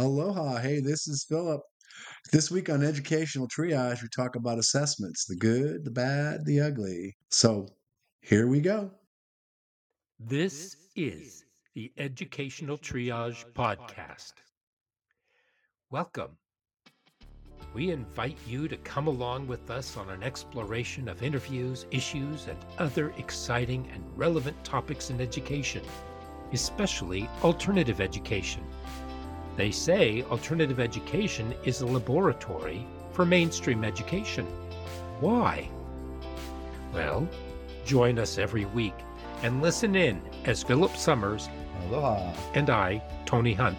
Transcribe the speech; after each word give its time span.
Aloha. 0.00 0.56
Hey, 0.56 0.80
this 0.80 1.06
is 1.06 1.26
Philip. 1.28 1.60
This 2.32 2.50
week 2.50 2.70
on 2.70 2.82
Educational 2.82 3.46
Triage, 3.46 4.00
we 4.00 4.08
talk 4.08 4.34
about 4.34 4.58
assessments 4.58 5.26
the 5.26 5.36
good, 5.36 5.84
the 5.84 5.90
bad, 5.90 6.46
the 6.46 6.58
ugly. 6.58 7.14
So 7.28 7.68
here 8.22 8.46
we 8.46 8.60
go. 8.62 8.90
This 10.18 10.74
is 10.96 11.44
the 11.74 11.92
Educational 11.98 12.78
Triage 12.78 13.44
Podcast. 13.52 14.32
Welcome. 15.90 16.38
We 17.74 17.90
invite 17.90 18.38
you 18.48 18.68
to 18.68 18.78
come 18.78 19.06
along 19.06 19.48
with 19.48 19.70
us 19.70 19.98
on 19.98 20.08
an 20.08 20.22
exploration 20.22 21.10
of 21.10 21.22
interviews, 21.22 21.84
issues, 21.90 22.46
and 22.46 22.58
other 22.78 23.10
exciting 23.18 23.86
and 23.92 24.02
relevant 24.16 24.64
topics 24.64 25.10
in 25.10 25.20
education, 25.20 25.82
especially 26.52 27.28
alternative 27.44 28.00
education. 28.00 28.64
They 29.60 29.70
say 29.70 30.22
alternative 30.30 30.80
education 30.80 31.54
is 31.64 31.82
a 31.82 31.86
laboratory 31.86 32.86
for 33.12 33.26
mainstream 33.26 33.84
education. 33.84 34.46
Why? 35.20 35.68
Well, 36.94 37.28
join 37.84 38.18
us 38.18 38.38
every 38.38 38.64
week 38.64 38.94
and 39.42 39.60
listen 39.60 39.96
in 39.96 40.22
as 40.46 40.62
Philip 40.62 40.96
Summers 40.96 41.50
Aloha. 41.82 42.32
and 42.54 42.70
I, 42.70 43.02
Tony 43.26 43.52
Hunt, 43.52 43.76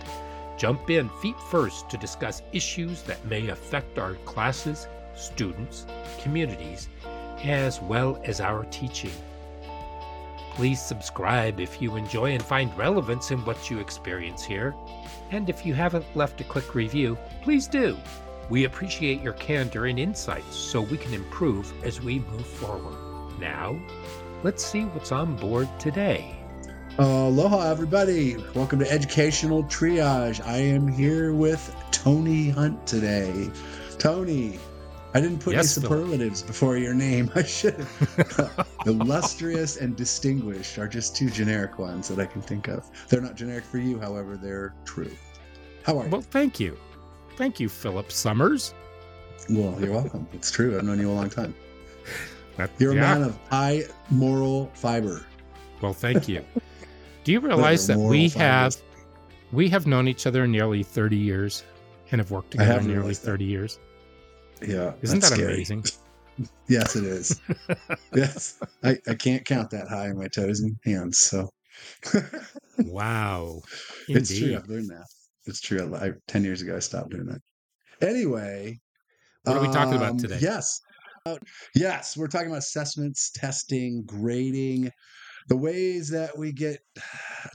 jump 0.55 0.91
in 0.91 1.09
feet 1.20 1.39
first 1.49 1.89
to 1.89 1.98
discuss 1.98 2.43
issues 2.53 3.01
that 3.01 3.25
may 3.25 3.48
affect 3.48 3.98
our 3.98 4.13
classes, 4.23 4.87
students, 5.15 5.87
communities, 6.21 6.89
as 7.41 7.81
well 7.81 8.21
as 8.23 8.39
our 8.39 8.65
teaching. 8.65 9.09
Please 10.51 10.81
subscribe 10.81 11.59
if 11.59 11.81
you 11.81 11.95
enjoy 11.95 12.33
and 12.33 12.43
find 12.43 12.77
relevance 12.77 13.31
in 13.31 13.39
what 13.45 13.69
you 13.69 13.79
experience 13.79 14.43
here. 14.43 14.75
And 15.31 15.49
if 15.49 15.65
you 15.65 15.73
haven't 15.73 16.05
left 16.15 16.41
a 16.41 16.43
quick 16.43 16.75
review, 16.75 17.17
please 17.41 17.67
do. 17.67 17.97
We 18.49 18.65
appreciate 18.65 19.21
your 19.21 19.33
candor 19.33 19.85
and 19.85 19.97
insights 19.97 20.55
so 20.55 20.81
we 20.81 20.98
can 20.98 21.13
improve 21.13 21.73
as 21.85 22.01
we 22.01 22.20
move 22.20 22.45
forward. 22.45 23.39
Now, 23.39 23.79
let's 24.43 24.63
see 24.63 24.81
what's 24.81 25.13
on 25.13 25.37
board 25.37 25.70
today. 25.79 26.35
Aloha, 26.98 27.71
everybody. 27.71 28.35
Welcome 28.54 28.79
to 28.79 28.91
Educational 28.91 29.63
Triage. 29.63 30.45
I 30.45 30.57
am 30.57 30.85
here 30.85 31.33
with 31.33 31.73
Tony 31.91 32.49
Hunt 32.49 32.85
today. 32.85 33.49
Tony, 33.98 34.59
I 35.13 35.20
didn't 35.20 35.40
put 35.40 35.54
Yes, 35.55 35.77
any 35.77 35.85
Philip. 35.87 35.99
superlatives 35.99 36.41
before 36.41 36.77
your 36.77 36.93
name. 36.93 37.29
I 37.35 37.43
should 37.43 37.73
have. 37.76 38.67
Illustrious 38.85 39.77
and 39.77 39.95
distinguished 39.95 40.77
are 40.77 40.87
just 40.87 41.15
two 41.15 41.29
generic 41.29 41.77
ones 41.79 42.07
that 42.07 42.20
I 42.20 42.26
can 42.26 42.41
think 42.41 42.67
of. 42.70 42.90
They're 43.09 43.21
not 43.21 43.35
generic 43.35 43.65
for 43.65 43.77
you, 43.77 43.99
however, 43.99 44.37
they're 44.37 44.73
true. 44.85 45.12
How 45.84 45.99
are 45.99 46.05
you? 46.05 46.09
Well, 46.09 46.21
thank 46.21 46.59
you. 46.59 46.77
Thank 47.35 47.59
you, 47.59 47.67
Philip 47.67 48.12
Summers. 48.12 48.73
Well, 49.49 49.76
you're 49.82 49.91
welcome. 49.91 50.27
It's 50.34 50.51
true. 50.51 50.77
I've 50.77 50.84
known 50.84 50.99
you 50.99 51.09
a 51.09 51.13
long 51.13 51.29
time. 51.29 51.54
That- 52.57 52.71
You're 52.77 52.91
a 52.91 52.95
yeah. 52.95 53.01
man 53.01 53.23
of 53.23 53.37
high 53.49 53.84
moral 54.09 54.70
fiber. 54.76 55.26
Well, 55.82 55.93
thank 55.93 56.29
you. 56.29 56.45
Do 57.23 57.32
you 57.32 57.39
realize 57.39 57.85
that 57.87 57.98
we 57.98 58.29
fiber. 58.29 58.43
have 58.43 58.77
we 59.51 59.67
have 59.70 59.85
known 59.87 60.07
each 60.07 60.26
other 60.26 60.48
nearly 60.48 60.84
30 60.84 61.17
years 61.17 61.63
and 62.12 62.20
have 62.20 62.32
worked 62.32 62.51
together 62.51 62.82
nearly 62.82 62.93
realized 62.98 63.21
that. 63.23 63.27
30 63.32 63.45
years? 63.45 63.79
Yeah. 64.62 64.94
Isn't 65.01 65.19
that 65.22 65.34
scary. 65.34 65.56
amazing? 65.56 65.84
Yes, 66.67 66.95
it 66.95 67.03
is. 67.03 67.40
yes. 68.16 68.59
I, 68.84 68.97
I 69.07 69.13
can't 69.13 69.45
count 69.45 69.69
that 69.72 69.88
high 69.90 70.07
in 70.07 70.17
my 70.17 70.28
toes 70.28 70.62
and 70.62 70.75
hands. 70.84 71.19
So 71.19 71.50
Wow. 72.79 73.62
it's 74.07 74.35
true. 74.35 74.56
I've 74.56 74.67
learned 74.67 74.89
that. 74.89 75.06
It's 75.45 75.62
true. 75.62 75.94
I, 75.94 76.13
10 76.28 76.44
years 76.44 76.62
ago, 76.63 76.75
I 76.78 76.79
stopped 76.79 77.12
doing 77.12 77.28
that. 77.28 77.41
Anyway. 78.07 78.79
What 79.44 79.57
are 79.57 79.62
we 79.62 79.67
talking 79.67 79.95
about 79.95 80.12
um, 80.12 80.17
today? 80.17 80.39
Yes. 80.41 80.79
Uh, 81.28 81.38
yes. 81.75 82.17
We're 82.17 82.28
talking 82.28 82.47
about 82.47 82.59
assessments, 82.59 83.29
testing, 83.35 84.03
grading, 84.06 84.89
the 85.47 85.57
ways 85.57 86.09
that 86.09 86.38
we 86.38 86.52
get 86.52 86.79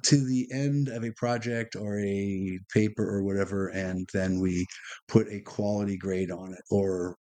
to 0.05 0.17
the 0.17 0.49
end 0.53 0.89
of 0.89 1.05
a 1.05 1.13
project 1.13 1.77
or 1.77 2.01
a 2.01 2.59
paper 2.73 3.05
or 3.09 3.23
whatever, 3.23 3.69
and 3.69 4.09
then 4.13 4.41
we 4.41 4.67
put 5.09 5.29
a 5.29 5.41
quality 5.41 5.97
grade 5.97 6.31
on 6.31 6.53
it 6.53 6.63
or 6.71 7.17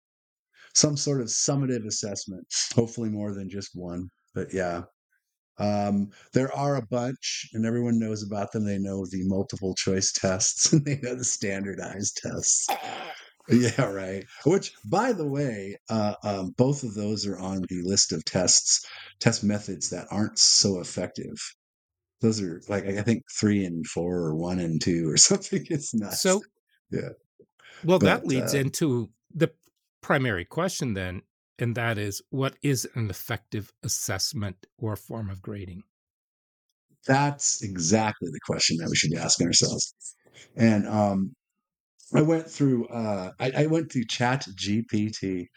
some 0.73 0.97
sort 0.97 1.21
of 1.21 1.27
summative 1.27 1.85
assessment, 1.85 2.45
hopefully 2.75 3.09
more 3.09 3.33
than 3.33 3.49
just 3.49 3.71
one. 3.73 4.09
But 4.33 4.53
yeah. 4.53 4.83
Um, 5.57 6.09
there 6.33 6.53
are 6.53 6.75
a 6.75 6.85
bunch, 6.85 7.49
and 7.53 7.65
everyone 7.65 7.97
knows 7.97 8.23
about 8.23 8.51
them. 8.51 8.65
They 8.65 8.77
know 8.77 9.05
the 9.05 9.23
multiple 9.23 9.73
choice 9.73 10.11
tests, 10.15 10.73
and 10.73 10.83
they 10.83 10.99
know 11.01 11.15
the 11.15 11.23
standardized 11.23 12.19
tests. 12.21 12.67
Yeah, 13.49 13.85
right. 13.85 14.25
Which, 14.45 14.73
by 14.85 15.11
the 15.13 15.27
way, 15.27 15.77
uh, 15.89 16.15
um, 16.23 16.51
both 16.57 16.83
of 16.83 16.95
those 16.95 17.25
are 17.27 17.37
on 17.37 17.61
the 17.69 17.81
list 17.83 18.11
of 18.11 18.25
tests, 18.25 18.83
test 19.19 19.43
methods 19.43 19.89
that 19.91 20.07
aren't 20.09 20.39
so 20.39 20.79
effective. 20.79 21.35
Those 22.21 22.41
are 22.41 22.61
like 22.69 22.85
I 22.85 23.01
think 23.01 23.23
three 23.39 23.63
and 23.65 23.85
four, 23.87 24.17
or 24.17 24.35
one 24.35 24.59
and 24.59 24.81
two, 24.81 25.09
or 25.09 25.17
something. 25.29 25.65
It's 25.69 25.93
nuts. 25.93 26.21
So, 26.21 26.41
Yeah. 26.91 27.09
well, 27.83 27.99
that 27.99 28.25
leads 28.25 28.53
uh, 28.53 28.57
into 28.57 29.11
the 29.33 29.51
primary 30.01 30.45
question 30.45 30.93
then, 30.93 31.21
and 31.59 31.75
that 31.75 31.97
is 31.97 32.21
what 32.29 32.57
is 32.61 32.87
an 32.95 33.09
effective 33.09 33.71
assessment 33.83 34.65
or 34.77 34.95
form 34.95 35.29
of 35.29 35.41
grading? 35.41 35.83
That's 37.07 37.61
exactly 37.63 38.29
the 38.31 38.39
question 38.45 38.77
that 38.77 38.89
we 38.89 38.95
should 38.95 39.11
be 39.11 39.17
asking 39.17 39.47
ourselves. 39.47 39.93
And 40.55 40.87
um, 40.87 41.35
I 42.13 42.21
went 42.21 42.49
through 42.49 42.87
uh, 42.87 43.31
I, 43.39 43.51
I 43.63 43.65
went 43.67 43.91
through 43.91 44.05
Chat 44.05 44.45
GPT 44.55 45.47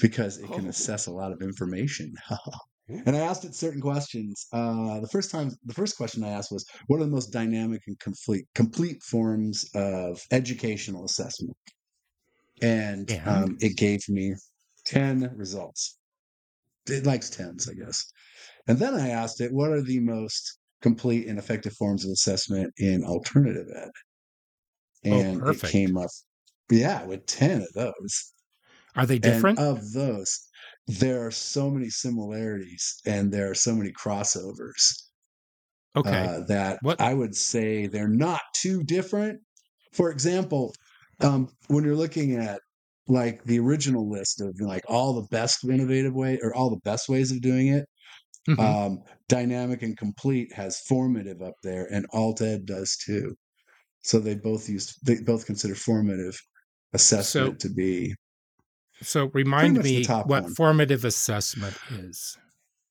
because 0.00 0.38
it 0.38 0.52
can 0.52 0.66
Oh. 0.66 0.68
assess 0.68 1.06
a 1.06 1.12
lot 1.12 1.32
of 1.32 1.42
information. 1.42 2.14
and 2.88 3.16
I 3.16 3.20
asked 3.20 3.44
it 3.44 3.54
certain 3.54 3.80
questions. 3.80 4.46
Uh, 4.52 5.00
the 5.00 5.08
first 5.08 5.30
time, 5.30 5.52
the 5.64 5.74
first 5.74 5.96
question 5.96 6.24
I 6.24 6.30
asked 6.30 6.52
was, 6.52 6.66
"What 6.88 7.00
are 7.00 7.04
the 7.04 7.10
most 7.10 7.32
dynamic 7.32 7.82
and 7.86 7.98
complete 8.00 8.46
complete 8.54 9.02
forms 9.02 9.64
of 9.74 10.22
educational 10.30 11.04
assessment?" 11.04 11.56
And 12.62 13.08
And? 13.08 13.18
um, 13.24 13.56
it 13.60 13.76
gave 13.76 14.08
me 14.08 14.34
ten 14.84 15.30
results. 15.36 15.98
It 16.88 17.06
likes 17.06 17.30
tens, 17.30 17.68
I 17.68 17.74
guess. 17.74 18.04
And 18.68 18.78
then 18.78 18.94
I 18.94 19.10
asked 19.10 19.40
it, 19.40 19.52
"What 19.52 19.72
are 19.72 19.82
the 19.82 20.00
most 20.00 20.58
complete 20.82 21.28
and 21.28 21.38
effective 21.38 21.74
forms 21.74 22.04
of 22.04 22.12
assessment 22.12 22.74
in 22.78 23.04
alternative 23.04 23.68
ed?" 23.76 23.90
Oh, 25.10 25.20
And 25.20 25.48
it 25.48 25.62
came 25.64 25.96
up, 25.96 26.10
yeah, 26.70 27.04
with 27.06 27.26
ten 27.26 27.62
of 27.62 27.72
those. 27.74 28.32
Are 28.96 29.06
they 29.06 29.18
different? 29.20 29.60
And 29.60 29.66
of 29.68 29.92
those, 29.92 30.38
there 30.86 31.26
are 31.26 31.30
so 31.30 31.70
many 31.70 31.90
similarities 31.90 33.00
and 33.06 33.32
there 33.32 33.50
are 33.50 33.54
so 33.54 33.74
many 33.76 33.92
crossovers 33.92 34.82
okay. 35.96 36.34
uh, 36.34 36.40
that 36.48 36.80
What- 36.80 37.00
I 37.00 37.14
would 37.14 37.34
say 37.34 37.86
they're 37.86 38.08
not 38.08 38.42
too 38.54 38.82
different. 38.82 39.40
For 39.92 40.10
example, 40.10 40.74
um, 41.20 41.48
when 41.68 41.84
you're 41.84 41.96
looking 41.96 42.36
at 42.36 42.60
like 43.06 43.44
the 43.44 43.58
original 43.58 44.08
list 44.10 44.40
of 44.40 44.54
like 44.60 44.82
all 44.88 45.14
the 45.14 45.28
best 45.30 45.64
innovative 45.64 46.14
way 46.14 46.38
or 46.42 46.54
all 46.54 46.70
the 46.70 46.80
best 46.84 47.08
ways 47.08 47.30
of 47.30 47.40
doing 47.42 47.68
it, 47.68 47.86
Mhm. 48.48 48.58
um, 48.60 48.98
dynamic 49.28 49.82
and 49.82 49.96
complete 49.98 50.52
has 50.54 50.80
formative 50.88 51.42
up 51.42 51.54
there, 51.62 51.86
and 51.92 52.06
alt 52.12 52.40
ed 52.42 52.66
does 52.66 52.96
too. 53.04 53.36
So 54.04 54.20
they 54.20 54.34
both 54.34 54.68
use 54.68 54.96
they 55.02 55.20
both 55.22 55.46
consider 55.46 55.74
formative 55.74 56.38
assessment 56.92 57.58
to 57.60 57.70
be 57.70 58.14
so 59.02 59.30
remind 59.32 59.82
me 59.82 60.04
what 60.04 60.26
one. 60.26 60.54
formative 60.54 61.04
assessment 61.04 61.76
is. 61.90 62.36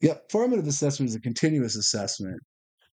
Yep. 0.02 0.32
Formative 0.32 0.68
assessment 0.68 1.10
is 1.10 1.16
a 1.16 1.22
continuous 1.22 1.78
assessment 1.78 2.42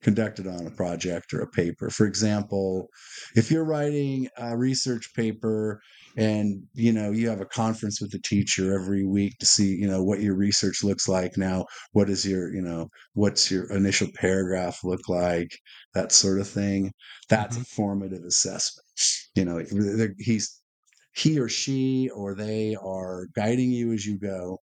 conducted 0.02 0.46
on 0.46 0.66
a 0.66 0.70
project 0.70 1.32
or 1.32 1.40
a 1.40 1.50
paper. 1.50 1.90
For 1.90 2.06
example, 2.06 2.88
if 3.34 3.50
you're 3.50 3.64
writing 3.64 4.28
a 4.36 4.56
research 4.56 5.12
paper 5.14 5.80
and 6.16 6.62
you 6.74 6.92
know 6.92 7.10
you 7.10 7.28
have 7.28 7.40
a 7.40 7.46
conference 7.46 8.00
with 8.00 8.10
the 8.10 8.20
teacher 8.20 8.74
every 8.74 9.04
week 9.04 9.34
to 9.38 9.46
see 9.46 9.74
you 9.74 9.86
know 9.86 10.02
what 10.02 10.20
your 10.20 10.34
research 10.34 10.82
looks 10.82 11.08
like. 11.08 11.36
Now 11.36 11.66
what 11.92 12.10
is 12.10 12.26
your 12.26 12.52
you 12.52 12.62
know 12.62 12.88
what's 13.14 13.50
your 13.50 13.70
initial 13.72 14.08
paragraph 14.14 14.80
look 14.84 15.08
like? 15.08 15.50
That 15.94 16.12
sort 16.12 16.40
of 16.40 16.48
thing. 16.48 16.92
That's 17.28 17.56
mm-hmm. 17.56 17.62
a 17.62 17.74
formative 17.76 18.24
assessment. 18.24 18.86
You 19.34 19.44
know 19.44 19.62
he's 20.18 20.60
he 21.14 21.38
or 21.38 21.48
she 21.48 22.10
or 22.14 22.34
they 22.34 22.76
are 22.82 23.26
guiding 23.34 23.70
you 23.70 23.92
as 23.92 24.06
you 24.06 24.18
go 24.18 24.58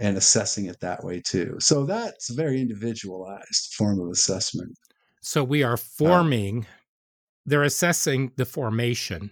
and 0.00 0.16
assessing 0.16 0.64
it 0.64 0.80
that 0.80 1.04
way 1.04 1.20
too. 1.20 1.56
So 1.60 1.84
that's 1.84 2.30
a 2.30 2.34
very 2.34 2.60
individualized 2.60 3.74
form 3.74 4.00
of 4.00 4.10
assessment. 4.10 4.76
So 5.20 5.44
we 5.44 5.62
are 5.62 5.76
forming, 5.76 6.66
they're 7.44 7.62
assessing 7.62 8.32
the 8.36 8.46
formation 8.46 9.30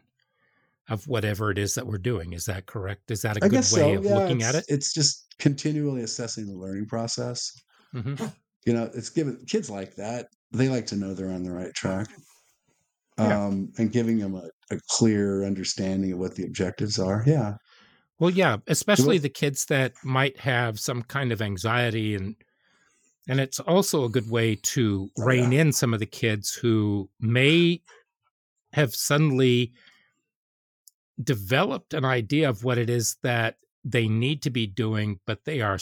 of 0.88 1.09
whatever 1.09 1.50
it 1.50 1.59
is 1.59 1.75
that 1.75 1.87
we're 1.87 1.99
doing. 1.99 2.35
Is 2.35 2.44
that 2.44 2.67
correct? 2.67 3.11
Is 3.11 3.23
that 3.23 3.38
a 3.38 3.44
I 3.44 3.49
good 3.49 3.56
way 3.56 3.62
so. 3.62 3.94
of 3.94 4.05
yeah, 4.05 4.15
looking 4.15 4.43
at 4.43 4.55
it? 4.55 4.67
it's, 4.69 4.93
just 4.93 5.35
continually 5.38 6.03
assessing 6.03 6.47
the 6.47 6.56
learning 6.56 6.87
process. 6.87 7.50
hmm 7.93 8.14
You 8.67 8.75
know, 8.75 8.91
it's 8.94 9.09
given 9.09 9.43
kids 9.47 9.71
like 9.71 9.94
that. 9.97 10.29
They 10.53 10.69
like 10.69 10.87
to 10.87 10.97
know 10.97 11.14
they're 11.14 11.31
on 11.31 11.43
the 11.43 11.53
right 11.53 11.73
track. 11.75 12.09
Yeah. 13.19 13.47
um, 13.47 13.73
and 13.79 13.91
giving 13.91 14.19
them 14.19 14.35
a, 14.35 14.49
a 14.71 14.79
clear 14.88 15.44
understanding 15.44 16.12
of 16.12 16.19
what 16.19 16.37
the 16.37 16.44
objectives 16.44 16.99
are. 16.99 17.25
Yeah. 17.26 17.55
Well, 18.19 18.31
yeah, 18.31 18.56
especially 18.67 19.19
the 19.19 19.29
kids 19.29 19.67
that 19.67 19.93
might 20.03 20.38
have 20.38 20.81
some 20.81 21.03
kind 21.03 21.31
of 21.31 21.41
anxiety 21.41 22.15
and 22.15 22.35
and 23.29 23.41
it's 23.41 23.61
also 23.61 24.05
a 24.05 24.09
good 24.09 24.31
way 24.31 24.56
to 24.56 25.11
Oh, 25.19 25.25
rein 25.25 25.53
in 25.53 25.73
some 25.73 25.93
of 25.93 26.00
the 26.00 26.06
kids 26.06 26.55
who 26.55 27.11
may 27.20 27.82
have 28.73 28.94
suddenly 28.94 29.73
developed 31.23 31.93
an 31.93 32.06
idea 32.06 32.49
of 32.49 32.65
what 32.65 32.79
it 32.79 32.88
is 32.88 33.17
that 33.23 33.56
they 33.85 34.09
need 34.09 34.43
to 34.43 34.50
be 34.50 34.67
doing, 34.67 35.21
but 35.26 35.44
they 35.44 35.61
are, 35.61 35.79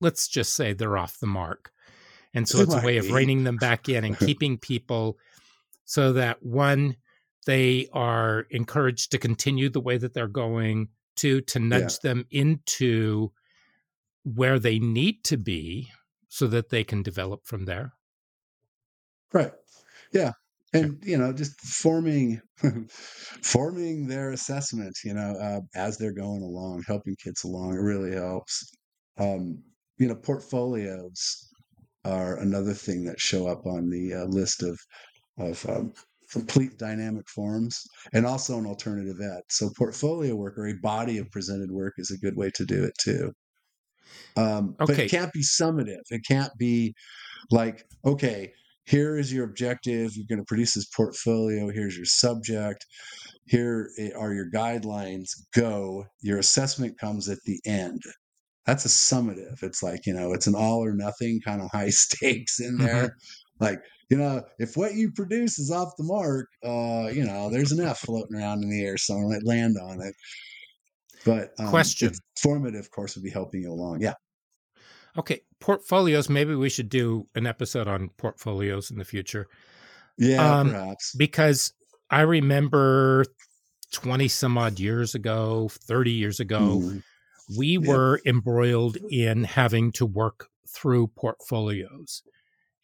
let's 0.00 0.28
just 0.28 0.54
say 0.54 0.72
they're 0.72 0.98
off 0.98 1.18
the 1.20 1.26
mark. 1.26 1.72
And 2.34 2.46
so 2.46 2.58
it's 2.62 2.74
a 2.74 2.84
way 2.84 2.98
of 2.98 3.10
reining 3.10 3.44
them 3.44 3.56
back 3.56 3.88
in 3.88 4.04
and 4.04 4.18
keeping 4.26 4.58
people 4.58 5.18
so 5.84 6.12
that 6.12 6.42
one, 6.42 6.96
they 7.46 7.88
are 7.92 8.46
encouraged 8.50 9.10
to 9.12 9.18
continue 9.18 9.68
the 9.68 9.80
way 9.80 9.96
that 9.96 10.14
they're 10.14 10.28
going, 10.28 10.88
two, 11.16 11.40
to 11.42 11.58
nudge 11.58 11.98
them 12.00 12.24
into 12.30 13.32
where 14.24 14.58
they 14.58 14.78
need 14.78 15.24
to 15.24 15.36
be 15.36 15.90
so 16.28 16.46
that 16.46 16.70
they 16.70 16.84
can 16.84 17.02
develop 17.02 17.44
from 17.44 17.64
there. 17.64 17.92
Right. 19.32 19.52
Yeah. 20.12 20.32
And 20.74 20.98
you 21.02 21.18
know, 21.18 21.32
just 21.32 21.60
forming 21.60 22.40
forming 23.42 24.06
their 24.06 24.30
assessment, 24.30 24.96
you 25.04 25.12
know, 25.12 25.36
uh, 25.38 25.60
as 25.74 25.98
they're 25.98 26.14
going 26.14 26.42
along, 26.42 26.84
helping 26.86 27.14
kids 27.22 27.44
along, 27.44 27.74
it 27.74 27.80
really 27.80 28.14
helps. 28.14 28.72
Um, 29.18 29.62
you 29.98 30.08
know, 30.08 30.14
portfolios 30.14 31.48
are 32.04 32.38
another 32.38 32.72
thing 32.72 33.04
that 33.04 33.20
show 33.20 33.46
up 33.46 33.66
on 33.66 33.90
the 33.90 34.14
uh, 34.14 34.24
list 34.24 34.62
of 34.62 34.78
of 35.38 35.68
um, 35.68 35.92
complete 36.32 36.78
dynamic 36.78 37.28
forms, 37.28 37.82
and 38.12 38.26
also 38.26 38.58
an 38.58 38.66
alternative 38.66 39.20
ed. 39.20 39.42
So, 39.50 39.70
portfolio 39.76 40.34
work 40.36 40.58
or 40.58 40.66
a 40.68 40.74
body 40.82 41.18
of 41.18 41.30
presented 41.30 41.70
work 41.72 41.94
is 41.98 42.10
a 42.10 42.18
good 42.18 42.36
way 42.36 42.50
to 42.56 42.64
do 42.64 42.84
it 42.84 42.94
too. 43.00 43.32
Um, 44.36 44.74
But 44.78 44.90
it 44.98 45.08
can't 45.10 45.32
be 45.32 45.42
summative. 45.42 46.02
It 46.10 46.22
can't 46.26 46.52
be 46.58 46.94
like, 47.50 47.86
okay, 48.04 48.52
here 48.86 49.16
is 49.18 49.32
your 49.32 49.44
objective. 49.46 50.16
You're 50.16 50.26
going 50.28 50.40
to 50.40 50.46
produce 50.46 50.74
this 50.74 50.88
portfolio. 50.88 51.70
Here's 51.70 51.96
your 51.96 52.06
subject. 52.06 52.86
Here 53.46 53.90
are 54.16 54.34
your 54.34 54.50
guidelines. 54.50 55.30
Go. 55.54 56.06
Your 56.22 56.38
assessment 56.38 56.98
comes 56.98 57.28
at 57.28 57.38
the 57.46 57.60
end. 57.66 58.02
That's 58.66 58.84
a 58.84 58.88
summative. 58.88 59.62
It's 59.62 59.82
like, 59.82 60.06
you 60.06 60.14
know, 60.14 60.32
it's 60.32 60.46
an 60.46 60.54
all 60.56 60.84
or 60.84 60.94
nothing 60.94 61.40
kind 61.44 61.62
of 61.62 61.70
high 61.72 61.90
stakes 61.90 62.60
in 62.60 62.78
Mhm. 62.78 62.86
there. 62.86 63.16
Like, 63.60 63.80
you 64.12 64.18
know, 64.18 64.44
if 64.58 64.76
what 64.76 64.92
you 64.94 65.10
produce 65.10 65.58
is 65.58 65.70
off 65.70 65.94
the 65.96 66.04
mark, 66.04 66.46
uh, 66.62 67.08
you 67.10 67.24
know, 67.24 67.48
there's 67.48 67.72
an 67.72 67.80
F 67.80 68.00
floating 68.00 68.36
around 68.36 68.62
in 68.62 68.68
the 68.68 68.84
air. 68.84 68.98
Someone 68.98 69.30
might 69.32 69.42
land 69.44 69.78
on 69.78 70.02
it. 70.02 70.14
But 71.24 71.52
um, 71.58 71.68
Question. 71.70 72.12
formative, 72.38 72.90
course, 72.90 73.14
would 73.16 73.24
be 73.24 73.30
helping 73.30 73.62
you 73.62 73.72
along. 73.72 74.02
Yeah. 74.02 74.14
Okay, 75.16 75.40
portfolios. 75.60 76.28
Maybe 76.28 76.54
we 76.54 76.68
should 76.68 76.90
do 76.90 77.26
an 77.34 77.46
episode 77.46 77.88
on 77.88 78.10
portfolios 78.18 78.90
in 78.90 78.98
the 78.98 79.04
future 79.04 79.48
Yeah, 80.18 80.60
Um, 80.60 80.70
perhaps. 80.70 81.14
because 81.16 81.72
I 82.10 82.20
remember 82.20 83.24
20 83.92 84.28
some 84.28 84.58
odd 84.58 84.78
years 84.78 85.14
ago, 85.14 85.70
30 85.70 86.12
years 86.12 86.38
ago, 86.38 86.80
Mhm. 86.82 87.02
we 87.56 87.78
Yeah. 87.78 87.88
were 87.88 88.20
embroiled 88.26 88.98
in 89.10 89.44
having 89.44 89.90
to 89.92 90.04
work 90.04 90.48
through 90.68 91.06
portfolios 91.08 92.22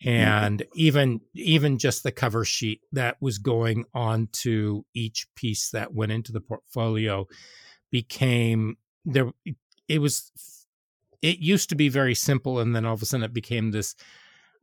Mm-hmm. 0.05 0.11
and 0.11 0.63
even 0.75 1.21
even 1.35 1.77
just 1.77 2.05
the 2.05 2.13
cover 2.13 2.45
sheet 2.45 2.83
that 2.93 3.17
was 3.21 3.39
going 3.39 3.85
on 3.93 4.29
to 4.33 4.85
each 4.95 5.27
piece 5.35 5.71
that 5.71 5.93
went 5.93 6.13
into 6.13 6.31
the 6.31 6.41
portfolio 6.41 7.27
became 7.91 8.77
there 9.05 9.33
it 9.89 9.99
was 9.99 10.31
it 11.21 11.41
used 11.41 11.69
to 11.71 11.75
be 11.75 11.89
very 11.89 12.15
simple 12.15 12.61
and 12.61 12.77
then 12.77 12.87
all 12.87 12.95
of 12.95 13.03
a 13.03 13.07
sudden 13.07 13.25
it 13.25 13.33
became 13.33 13.73
this 13.73 13.97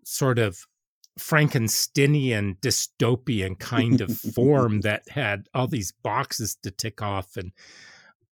sort 0.05 0.39
of 0.39 0.65
frankensteinian 1.19 2.57
dystopian 2.61 3.59
kind 3.59 3.99
of 3.99 4.17
form 4.17 4.79
that 4.83 5.03
had 5.09 5.49
all 5.53 5.67
these 5.67 5.91
boxes 5.91 6.55
to 6.63 6.71
tick 6.71 7.01
off 7.01 7.35
and 7.35 7.51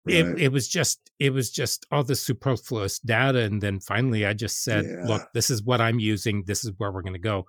Right. 0.07 0.15
it, 0.15 0.39
it 0.39 0.51
was 0.51 0.67
just 0.67 1.11
it 1.19 1.31
was 1.31 1.51
just 1.51 1.85
all 1.91 2.03
the 2.03 2.15
superfluous 2.15 2.99
data 2.99 3.39
and 3.39 3.61
then 3.61 3.79
finally 3.79 4.25
i 4.25 4.33
just 4.33 4.63
said 4.63 4.85
Yeah. 4.85 5.05
look 5.05 5.27
this 5.33 5.49
is 5.49 5.61
what 5.63 5.81
i'm 5.81 5.99
using 5.99 6.43
this 6.45 6.63
is 6.65 6.71
where 6.77 6.91
we're 6.91 7.01
going 7.03 7.13
to 7.13 7.19
go. 7.19 7.45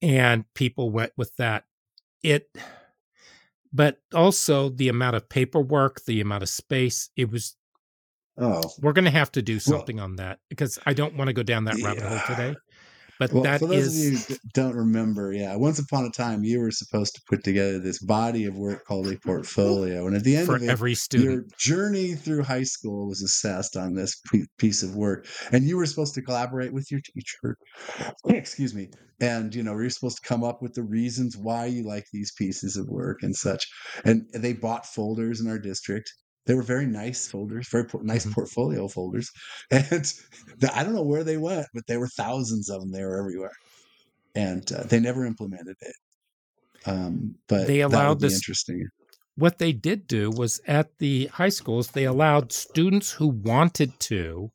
And 0.00 0.44
people 0.54 0.90
went 0.90 1.12
with 1.16 1.34
that. 1.36 1.64
It 2.22 2.48
but 3.72 3.98
also 4.12 4.68
the 4.68 4.88
amount 4.88 5.16
of 5.16 5.28
paperwork 5.28 6.04
the 6.04 6.20
amount 6.20 6.42
of 6.42 6.48
space 6.48 7.10
it 7.16 7.30
was 7.30 7.56
oh, 8.38 8.62
we're 8.80 8.92
going 8.92 9.04
to 9.04 9.10
have 9.10 9.32
to 9.32 9.42
do 9.42 9.58
something 9.58 9.98
on 10.00 10.16
that 10.16 10.38
because 10.50 10.78
i 10.86 10.92
don't 10.92 11.16
want 11.16 11.28
to 11.28 11.32
go 11.32 11.42
down 11.42 11.64
that 11.64 11.80
rabbit 11.82 12.02
hole 12.02 12.20
today 12.26 12.54
but 13.18 13.32
well, 13.32 13.42
that 13.42 13.60
for 13.60 13.66
those 13.66 13.94
is 13.96 14.24
of 14.24 14.30
you 14.30 14.36
don't 14.54 14.74
remember, 14.74 15.32
yeah, 15.32 15.54
once 15.56 15.78
upon 15.78 16.04
a 16.04 16.10
time 16.10 16.44
you 16.44 16.60
were 16.60 16.70
supposed 16.70 17.14
to 17.14 17.22
put 17.28 17.44
together 17.44 17.78
this 17.78 17.98
body 18.00 18.44
of 18.44 18.56
work 18.56 18.84
called 18.84 19.06
a 19.08 19.16
portfolio, 19.18 20.06
and 20.06 20.16
at 20.16 20.24
the 20.24 20.36
end 20.36 20.46
for 20.46 20.56
of 20.56 20.62
it, 20.62 20.68
every 20.68 20.94
student 20.94 21.30
your 21.30 21.44
journey 21.58 22.14
through 22.14 22.42
high 22.42 22.62
school 22.62 23.08
was 23.08 23.22
assessed 23.22 23.76
on 23.76 23.94
this 23.94 24.20
piece 24.58 24.82
of 24.82 24.94
work, 24.94 25.26
and 25.52 25.64
you 25.64 25.76
were 25.76 25.86
supposed 25.86 26.14
to 26.14 26.22
collaborate 26.22 26.72
with 26.72 26.90
your 26.90 27.00
teacher. 27.00 27.56
Excuse 28.28 28.74
me, 28.74 28.90
and 29.20 29.54
you 29.54 29.62
know 29.62 29.72
you're 29.78 29.90
supposed 29.90 30.18
to 30.22 30.28
come 30.28 30.42
up 30.42 30.60
with 30.60 30.74
the 30.74 30.82
reasons 30.82 31.36
why 31.36 31.66
you 31.66 31.84
like 31.86 32.06
these 32.12 32.32
pieces 32.32 32.76
of 32.76 32.88
work 32.88 33.22
and 33.22 33.34
such. 33.34 33.66
And 34.04 34.26
they 34.34 34.52
bought 34.52 34.86
folders 34.86 35.40
in 35.40 35.48
our 35.48 35.58
district. 35.58 36.12
They 36.46 36.54
were 36.54 36.62
very 36.62 36.86
nice 36.86 37.28
folders, 37.28 37.68
very 37.68 37.84
por- 37.84 38.02
nice 38.02 38.26
Mhm. 38.26 38.32
portfolio 38.32 38.88
folders, 38.88 39.30
and 39.70 40.12
the, 40.58 40.70
I 40.76 40.82
don't 40.82 40.94
know 40.94 41.02
where 41.04 41.24
they 41.24 41.36
went, 41.36 41.66
but 41.74 41.86
there 41.86 42.00
were 42.00 42.08
thousands 42.08 42.68
of 42.68 42.80
them. 42.80 42.90
They 42.90 43.04
were 43.04 43.18
everywhere, 43.18 43.52
and 44.34 44.70
uh, 44.72 44.82
they 44.84 44.98
never 45.00 45.24
implemented 45.24 45.76
it. 45.80 45.96
Um, 46.84 47.36
but 47.48 47.66
They 47.68 47.80
allowed 47.82 48.18
this- 48.20 48.34
interesting. 48.34 48.88
what 49.36 49.58
they 49.58 49.72
did 49.72 50.06
do 50.08 50.30
was 50.30 50.60
at 50.66 50.98
the 50.98 51.26
high 51.26 51.48
schools 51.48 51.88
they 51.92 52.04
allowed 52.04 52.52
students 52.52 53.12
who 53.12 53.28
wanted 53.28 53.98
to 54.00 54.50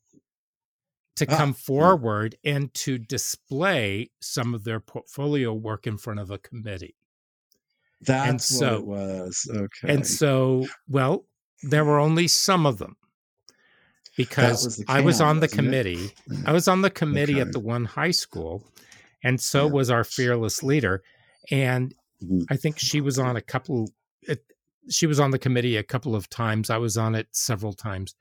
to 1.16 1.26
Ah, 1.32 1.38
come 1.38 1.50
yeah. 1.50 1.56
forward 1.66 2.36
and 2.44 2.72
to 2.76 2.98
display 3.00 4.12
some 4.22 4.54
of 4.54 4.64
their 4.66 4.80
portfolio 4.80 5.52
work 5.54 5.88
in 5.88 5.98
front 5.98 6.20
of 6.20 6.30
a 6.30 6.38
committee 6.38 6.96
That's 8.02 8.46
so- 8.46 8.82
what 8.82 9.00
it 9.10 9.16
was. 9.26 9.50
Okay. 9.50 9.94
and 9.94 10.06
so 10.06 10.68
well 10.88 11.26
there 11.64 11.84
were 11.86 12.00
only 12.00 12.28
some 12.28 12.66
of 12.66 12.78
them 12.78 12.96
because 14.16 14.64
was 14.66 14.84
i 14.88 15.00
was 15.10 15.22
on 15.22 15.40
the 15.40 15.48
committee 15.48 16.12
i 16.46 16.52
was 16.52 16.68
on 16.68 16.82
the 16.82 16.90
committee 16.90 17.34
Okay. 17.34 17.42
at 17.42 17.52
the 17.52 17.60
one 17.60 17.86
high 17.86 18.12
school 18.12 18.64
and 19.24 19.40
so 19.42 19.66
Yeah. 19.66 19.72
was 19.74 19.90
our 19.90 20.04
fearless 20.04 20.64
leader 20.64 21.04
and 21.52 21.94
Mhm. 22.24 22.46
i 22.50 22.58
think 22.58 22.80
she 22.80 23.00
was 23.02 23.20
on 23.20 23.36
a 23.36 23.42
couple 23.42 23.92
it, 24.22 24.44
she 24.90 25.06
was 25.08 25.20
on 25.20 25.32
the 25.32 25.40
committee 25.40 25.78
a 25.78 25.84
couple 25.84 26.16
of 26.16 26.30
times 26.30 26.70
i 26.70 26.78
was 26.78 26.98
on 26.98 27.14
it 27.16 27.28
several 27.32 27.74
times 27.74 28.16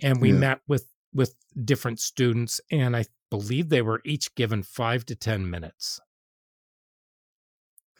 and 0.00 0.20
we 0.20 0.30
Yeah. 0.32 0.38
met 0.38 0.60
with 0.68 0.86
with 1.14 1.34
different 1.64 2.00
students 2.00 2.60
and 2.70 2.96
i 2.96 3.04
believe 3.30 3.68
they 3.68 3.82
were 3.82 4.00
each 4.04 4.34
given 4.34 4.62
five 4.62 5.04
to 5.06 5.14
ten 5.14 5.48
minutes 5.50 6.00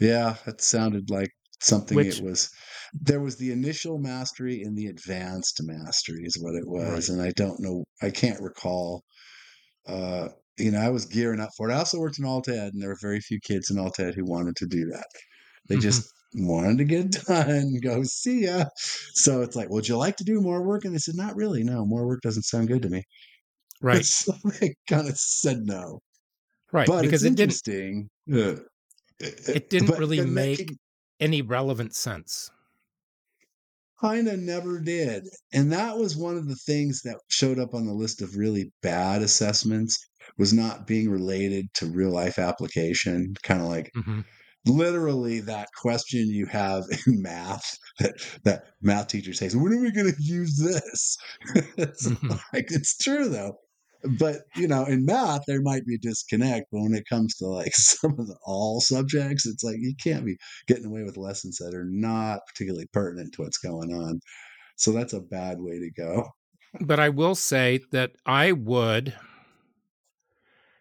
Yeah, 0.01 0.37
it 0.47 0.61
sounded 0.61 1.11
like 1.11 1.35
something 1.61 1.97
Which- 1.97 2.19
it 2.19 2.25
was. 2.25 2.51
There 2.95 3.21
was 3.21 3.37
the 3.37 3.53
initial 3.53 3.99
mastery 3.99 4.63
and 4.63 4.75
the 4.77 4.87
advanced 4.87 5.61
mastery 5.63 6.23
is 6.25 6.39
what 6.41 6.55
it 6.55 6.67
was, 6.67 7.09
Right. 7.11 7.19
and 7.19 7.21
I 7.23 7.33
don't 7.33 7.61
know. 7.61 7.85
I 8.01 8.11
can't 8.11 8.41
recall. 8.41 9.05
Uh, 9.87 10.29
you 10.59 10.71
know, 10.71 10.79
I 10.81 10.89
was 10.89 11.05
gearing 11.05 11.39
up 11.41 11.51
for 11.57 11.69
it. 11.69 11.75
I 11.75 11.79
also 11.79 11.99
worked 12.01 12.19
in 12.19 12.25
Alt 12.25 12.49
Ed, 12.49 12.73
and 12.73 12.83
there 12.83 12.89
were 12.89 12.99
very 13.01 13.21
few 13.21 13.39
kids 13.41 13.71
in 13.71 13.79
Alt 13.79 14.01
Ed 14.01 14.15
who 14.15 14.25
wanted 14.25 14.57
to 14.57 14.67
do 14.67 14.87
that. 14.87 15.07
They 15.69 15.77
just 15.77 16.09
wanted 16.35 16.79
to 16.79 16.85
get 16.85 17.11
done, 17.27 17.75
go 17.83 18.03
see 18.05 18.45
ya. 18.45 18.65
So 19.15 19.43
it's 19.43 19.55
like, 19.55 19.69
would 19.71 19.87
you 19.89 19.97
like 19.99 20.17
to 20.17 20.25
do 20.25 20.41
more 20.41 20.63
work? 20.67 20.85
And 20.85 20.95
they 20.95 20.99
said, 20.99 21.15
not 21.15 21.37
really. 21.37 21.63
No, 21.63 21.85
more 21.85 22.07
work 22.07 22.21
doesn't 22.23 22.43
sound 22.45 22.69
good 22.69 22.83
to 22.83 22.89
me. 22.89 23.03
right 23.83 24.05
So 24.05 24.33
they 24.61 24.75
kind 24.89 25.09
of 25.09 25.17
said 25.19 25.59
no. 25.63 26.01
right 26.73 26.87
But 26.87 27.03
because 27.03 27.23
it's 27.23 27.33
it 27.33 27.37
didn't 27.37 27.51
interesting. 27.69 28.09
Uh, 28.33 28.63
it 29.21 29.71
didn't 29.71 29.99
really 29.99 30.21
make 30.25 30.73
any 31.21 31.43
relevant 31.43 31.95
sense 31.95 32.51
kind 34.01 34.29
of 34.29 34.39
never 34.39 34.81
did. 34.81 35.25
And 35.53 35.73
that 35.73 35.97
was 35.99 36.17
one 36.17 36.37
of 36.37 36.49
the 36.49 36.55
things 36.57 37.03
that 37.03 37.19
showed 37.29 37.59
up 37.59 37.75
on 37.75 37.87
the 37.87 37.93
list 37.95 38.23
of 38.23 38.37
really 38.37 38.73
bad 38.83 39.23
assessments 39.23 39.99
was 40.37 40.53
not 40.53 40.87
being 40.87 41.11
related 41.11 41.67
to 41.75 41.87
real 41.87 42.11
life 42.11 42.39
application. 42.39 43.35
Kind 43.43 43.61
of 43.61 43.67
like 43.67 43.91
Mhm. 43.95 44.25
literally 44.67 45.41
that 45.41 45.69
question 45.77 46.29
you 46.29 46.47
have 46.47 46.85
in 47.07 47.23
math 47.23 47.77
that, 48.01 48.15
that 48.45 48.65
math 48.83 49.09
teacher 49.09 49.35
says, 49.35 49.57
when 49.57 49.73
are 49.73 49.81
we 49.81 49.93
going 49.93 50.13
to 50.13 50.23
use 50.23 50.59
this? 50.59 51.17
it's 51.79 52.09
Mhm. 52.09 52.39
like, 52.53 52.67
it's 52.71 52.97
true 52.99 53.29
though. 53.29 53.55
But 54.19 54.37
you 54.57 54.69
know, 54.69 54.85
in 54.85 55.05
math 55.05 55.43
there 55.47 55.63
might 55.63 55.87
be 55.87 55.97
a 55.97 55.99
disconnect, 55.99 56.67
but 56.71 56.83
when 56.83 56.95
it 56.95 57.09
comes 57.09 57.35
to 57.37 57.47
like 57.47 57.73
some 57.75 58.13
of 58.19 58.27
the 58.27 58.37
all 58.45 58.81
subjects, 58.81 59.47
it's 59.47 59.65
like 59.65 59.77
you 59.79 59.95
can't 60.03 60.25
be 60.25 60.37
getting 60.67 60.87
away 60.87 61.03
with 61.03 61.17
lessons 61.17 61.59
that 61.59 61.75
are 61.75 61.87
not 61.89 62.41
particularly 62.49 62.87
pertinent 62.93 63.35
to 63.35 63.43
what's 63.43 63.59
going 63.59 63.93
on. 63.93 64.21
So 64.77 64.93
that's 64.93 65.13
a 65.13 65.21
bad 65.21 65.59
way 65.61 65.79
to 65.79 65.91
go. 65.91 66.29
But 66.81 67.01
I 67.01 67.09
will 67.09 67.35
say 67.35 67.81
that 67.93 68.13
I 68.27 68.53
would 68.53 69.15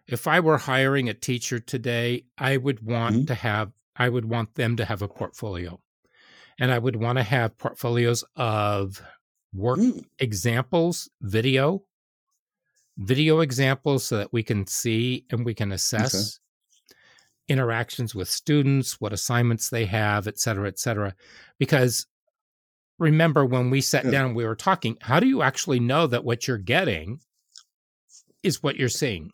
if 0.07 0.27
I 0.27 0.39
were 0.39 0.57
hiring 0.57 1.09
a 1.09 1.13
teacher 1.13 1.59
today, 1.59 2.23
I 2.37 2.57
would 2.57 2.85
want 2.85 3.15
mm-hmm. 3.15 3.25
to 3.25 3.35
have 3.35 3.71
I 3.95 4.09
would 4.09 4.25
want 4.25 4.55
them 4.55 4.77
to 4.77 4.85
have 4.85 5.01
a 5.01 5.07
portfolio. 5.07 5.81
And 6.59 6.71
I 6.71 6.79
would 6.79 6.95
want 6.95 7.17
to 7.17 7.23
have 7.23 7.57
portfolios 7.57 8.23
of 8.35 9.01
work 9.53 9.79
mm. 9.79 10.03
examples, 10.19 11.09
video, 11.21 11.83
video 12.97 13.39
examples 13.39 14.05
so 14.05 14.17
that 14.17 14.33
we 14.33 14.43
can 14.43 14.65
see 14.65 15.25
and 15.29 15.45
we 15.45 15.53
can 15.53 15.71
assess 15.71 16.39
okay. 16.89 16.95
interactions 17.47 18.15
with 18.15 18.29
students, 18.29 18.99
what 18.99 19.13
assignments 19.13 19.69
they 19.69 19.85
have, 19.85 20.27
et 20.27 20.39
cetera, 20.39 20.67
et 20.67 20.79
cetera. 20.79 21.13
Because 21.59 22.07
remember 22.99 23.45
when 23.45 23.69
we 23.69 23.81
sat 23.81 24.05
yeah. 24.05 24.11
down 24.11 24.33
we 24.33 24.45
were 24.45 24.55
talking, 24.55 24.97
how 25.01 25.19
do 25.19 25.27
you 25.27 25.41
actually 25.41 25.79
know 25.79 26.07
that 26.07 26.23
what 26.23 26.47
you're 26.47 26.57
getting 26.57 27.19
is 28.43 28.63
what 28.63 28.75
you're 28.75 28.89
seeing? 28.89 29.31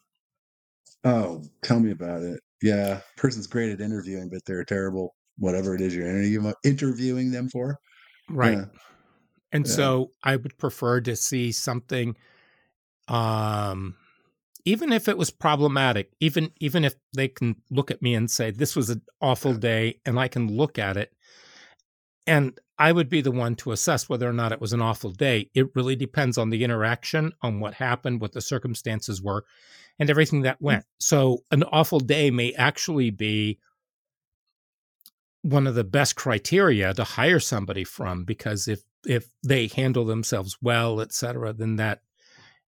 Oh, 1.05 1.43
tell 1.63 1.79
me 1.79 1.91
about 1.91 2.21
it. 2.21 2.39
Yeah, 2.61 3.01
person's 3.17 3.47
great 3.47 3.71
at 3.71 3.81
interviewing, 3.81 4.29
but 4.29 4.39
they're 4.45 4.63
terrible 4.63 5.15
whatever 5.37 5.75
it 5.75 5.81
is 5.81 5.95
you're 5.95 6.53
interviewing 6.63 7.31
them 7.31 7.49
for. 7.49 7.77
Right. 8.29 8.57
Yeah. 8.57 8.65
And 9.51 9.65
yeah. 9.65 9.73
so 9.73 10.11
I 10.23 10.35
would 10.35 10.57
prefer 10.57 11.01
to 11.01 11.15
see 11.15 11.51
something 11.51 12.15
um 13.07 13.95
even 14.65 14.93
if 14.93 15.09
it 15.09 15.17
was 15.17 15.29
problematic, 15.29 16.13
even 16.19 16.51
even 16.59 16.85
if 16.85 16.95
they 17.15 17.27
can 17.27 17.55
look 17.69 17.91
at 17.91 18.01
me 18.01 18.15
and 18.15 18.31
say 18.31 18.51
this 18.51 18.75
was 18.75 18.89
an 18.89 19.01
awful 19.21 19.53
day 19.53 19.99
and 20.05 20.19
I 20.19 20.27
can 20.27 20.55
look 20.55 20.79
at 20.79 20.95
it 20.97 21.13
and 22.25 22.57
I 22.79 22.91
would 22.91 23.09
be 23.09 23.21
the 23.21 23.31
one 23.31 23.55
to 23.57 23.71
assess 23.71 24.09
whether 24.09 24.27
or 24.27 24.33
not 24.33 24.51
it 24.51 24.61
was 24.61 24.73
an 24.73 24.81
awful 24.81 25.11
day. 25.11 25.49
It 25.53 25.75
really 25.75 25.95
depends 25.95 26.37
on 26.37 26.49
the 26.49 26.63
interaction, 26.63 27.31
on 27.41 27.59
what 27.59 27.75
happened, 27.75 28.21
what 28.21 28.33
the 28.33 28.41
circumstances 28.41 29.21
were, 29.21 29.45
and 29.99 30.09
everything 30.09 30.41
that 30.41 30.57
mm. 30.57 30.65
went. 30.65 30.85
So 30.99 31.43
an 31.51 31.63
awful 31.63 31.99
day 31.99 32.31
may 32.31 32.53
actually 32.53 33.11
be 33.11 33.59
one 35.43 35.67
of 35.67 35.75
the 35.75 35.83
best 35.83 36.15
criteria 36.15 36.93
to 36.93 37.03
hire 37.03 37.39
somebody 37.39 37.83
from 37.83 38.23
because 38.23 38.67
if 38.67 38.81
if 39.05 39.27
they 39.45 39.67
handle 39.67 40.05
themselves 40.05 40.57
well, 40.61 41.01
et 41.01 41.11
cetera, 41.11 41.51
then 41.51 41.75
that 41.75 42.01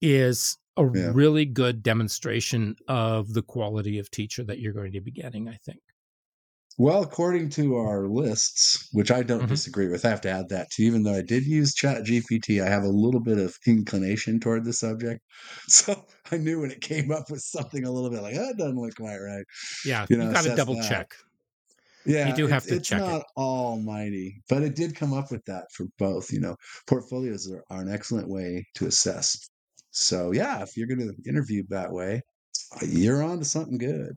is 0.00 0.58
a 0.76 0.84
yeah. 0.94 1.10
really 1.14 1.44
good 1.44 1.82
demonstration 1.82 2.76
of 2.88 3.32
the 3.32 3.42
quality 3.42 3.98
of 3.98 4.10
teacher 4.10 4.44
that 4.44 4.58
you're 4.58 4.72
going 4.72 4.92
to 4.92 5.00
be 5.00 5.10
getting, 5.10 5.48
I 5.48 5.58
think. 5.64 5.80
Well, 6.78 7.02
according 7.02 7.48
to 7.50 7.76
our 7.76 8.06
lists, 8.06 8.90
which 8.92 9.10
I 9.10 9.22
don't 9.22 9.38
mm-hmm. 9.40 9.48
disagree 9.48 9.88
with, 9.88 10.04
I 10.04 10.10
have 10.10 10.20
to 10.22 10.30
add 10.30 10.50
that 10.50 10.70
too. 10.70 10.82
Even 10.82 11.02
though 11.02 11.14
I 11.14 11.22
did 11.22 11.46
use 11.46 11.74
Chat 11.74 12.04
GPT, 12.04 12.62
I 12.62 12.68
have 12.68 12.82
a 12.82 12.88
little 12.88 13.20
bit 13.20 13.38
of 13.38 13.56
inclination 13.66 14.38
toward 14.40 14.64
the 14.64 14.72
subject. 14.72 15.20
So 15.68 16.06
I 16.30 16.36
knew 16.36 16.60
when 16.60 16.70
it 16.70 16.80
came 16.80 17.10
up 17.10 17.30
with 17.30 17.40
something 17.40 17.84
a 17.84 17.90
little 17.90 18.10
bit 18.10 18.22
like 18.22 18.34
that 18.34 18.56
doesn't 18.56 18.76
look 18.76 18.94
quite 18.96 19.18
right. 19.18 19.44
Yeah, 19.84 20.06
you, 20.08 20.16
know, 20.16 20.26
you 20.26 20.32
got 20.32 20.44
to 20.44 20.54
double 20.54 20.74
that. 20.74 20.88
check. 20.88 21.14
Yeah, 22.04 22.28
you 22.28 22.34
do 22.34 22.46
have 22.46 22.64
to 22.64 22.76
it's 22.76 22.88
check. 22.88 23.00
It's 23.00 23.08
not 23.08 23.20
it. 23.20 23.26
almighty, 23.36 24.42
but 24.48 24.62
it 24.62 24.76
did 24.76 24.94
come 24.94 25.12
up 25.12 25.30
with 25.30 25.44
that 25.46 25.72
for 25.72 25.86
both. 25.98 26.30
You 26.32 26.40
know, 26.40 26.56
portfolios 26.86 27.50
are, 27.50 27.64
are 27.70 27.82
an 27.82 27.92
excellent 27.92 28.28
way 28.28 28.66
to 28.76 28.86
assess. 28.86 29.48
So 29.96 30.32
yeah, 30.32 30.62
if 30.62 30.76
you're 30.76 30.86
going 30.86 31.00
to 31.00 31.28
interview 31.28 31.62
that 31.70 31.90
way, 31.90 32.22
you're 32.82 33.22
on 33.22 33.38
to 33.38 33.44
something 33.44 33.78
good 33.78 34.16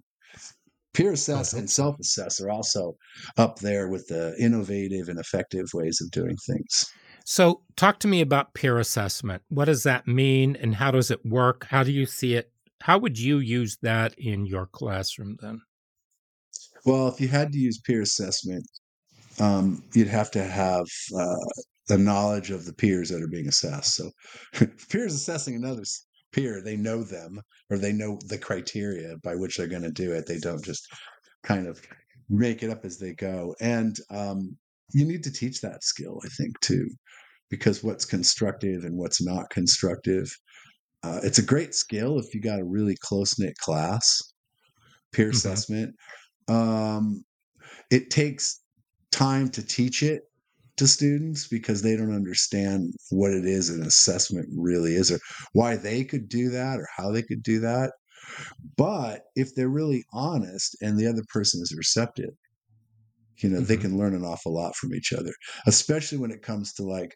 peer 0.94 1.14
assess 1.14 1.54
and 1.54 1.70
self 1.70 1.98
assess 2.00 2.42
are 2.42 2.50
also 2.50 2.96
up 3.38 3.60
there 3.60 3.90
with 3.90 4.08
the 4.08 4.36
innovative 4.40 5.08
and 5.08 5.20
effective 5.20 5.68
ways 5.74 6.00
of 6.02 6.12
doing 6.12 6.36
things. 6.46 6.86
So, 7.26 7.62
talk 7.76 8.00
to 8.00 8.08
me 8.08 8.22
about 8.22 8.54
peer 8.54 8.80
assessment. 8.80 9.44
What 9.50 9.66
does 9.66 9.84
that 9.84 10.08
mean 10.08 10.56
and 10.56 10.76
how 10.76 10.92
does 10.92 11.12
it 11.12 11.26
work? 11.26 11.68
How 11.70 11.84
do 11.84 11.92
you 11.92 12.06
see 12.06 12.36
it? 12.36 12.52
How 12.82 12.98
would 12.98 13.20
you 13.20 13.40
use 13.40 13.78
that 13.82 14.14
in 14.18 14.46
your 14.46 14.66
classroom 14.66 15.38
then? 15.42 15.62
Well, 16.86 17.10
if 17.10 17.22
you 17.22 17.28
had 17.28 17.52
to 17.52 17.58
use 17.58 17.80
peer 17.80 18.02
assessment, 18.02 18.66
um, 19.40 19.84
you'd 19.94 20.08
have 20.08 20.32
to 20.32 20.44
have 20.44 20.86
uh, 21.16 21.36
the 21.90 21.98
knowledge 21.98 22.52
of 22.52 22.66
the 22.66 22.74
peers 22.74 23.10
that 23.10 23.22
are 23.22 23.28
being 23.28 23.50
assessed. 23.50 23.96
So, 23.96 24.12
peers 24.90 25.14
assessing 25.14 25.56
another's 25.56 26.06
peer 26.32 26.62
they 26.62 26.76
know 26.76 27.04
them 27.04 27.42
or 27.70 27.78
they 27.78 27.92
know 27.92 28.20
the 28.28 28.38
criteria 28.38 29.16
by 29.24 29.36
which 29.36 29.58
they're 29.58 29.68
going 29.68 29.84
to 29.84 29.92
do 29.92 30.14
it 30.14 30.26
they 30.26 30.38
don't 30.38 30.64
just 30.64 30.88
kind 31.44 31.68
of 31.68 31.82
make 32.30 32.62
it 32.64 32.70
up 32.70 32.86
as 32.86 32.98
they 32.98 33.14
go 33.14 33.56
and 33.62 33.98
um, 34.12 34.56
you 34.94 35.06
need 35.06 35.24
to 35.24 35.32
teach 35.32 35.62
that 35.62 35.84
skill 35.84 36.20
i 36.24 36.28
think 36.30 36.60
too 36.62 36.88
because 37.50 37.84
what's 37.84 38.06
constructive 38.06 38.84
and 38.84 38.98
what's 38.98 39.24
not 39.24 39.50
constructive 39.50 40.32
uh, 41.02 41.20
it's 41.24 41.40
a 41.40 41.44
great 41.44 41.74
skill 41.74 42.20
if 42.20 42.34
you 42.34 42.42
got 42.42 42.60
a 42.60 42.66
really 42.66 42.96
close-knit 43.02 43.56
class 43.58 44.22
peer 45.12 45.28
mm-hmm. 45.28 45.36
assessment 45.36 45.96
um, 46.48 47.24
it 47.92 48.10
takes 48.10 48.62
time 49.12 49.50
to 49.50 49.66
teach 49.66 50.04
it 50.04 50.24
to 50.80 50.88
students 50.88 51.48
because 51.48 51.82
they 51.82 51.96
don't 51.96 52.16
understand 52.16 52.94
what 53.12 53.32
it 53.32 53.46
is 53.46 53.70
an 53.70 53.84
assessment 53.84 54.48
really 54.56 54.96
is 54.96 55.12
or 55.12 55.20
why 55.54 55.76
they 55.76 56.04
could 56.04 56.28
do 56.28 56.50
that 56.50 56.80
or 56.80 56.88
how 56.96 57.12
they 57.12 57.22
could 57.22 57.44
do 57.44 57.60
that. 57.60 57.92
But 58.78 59.24
if 59.36 59.56
they're 59.56 59.70
really 59.70 60.04
honest 60.14 60.76
and 60.82 60.98
the 60.98 61.08
other 61.08 61.24
person 61.32 61.62
is 61.62 61.76
receptive, 61.76 62.32
you 63.38 63.50
know, 63.50 63.58
mm-hmm. 63.58 63.66
they 63.66 63.78
can 63.78 63.98
learn 63.98 64.16
an 64.16 64.26
awful 64.26 64.54
lot 64.54 64.76
from 64.76 64.94
each 64.94 65.14
other, 65.14 65.32
especially 65.68 66.18
when 66.18 66.32
it 66.32 66.42
comes 66.42 66.74
to 66.74 66.84
like, 66.84 67.16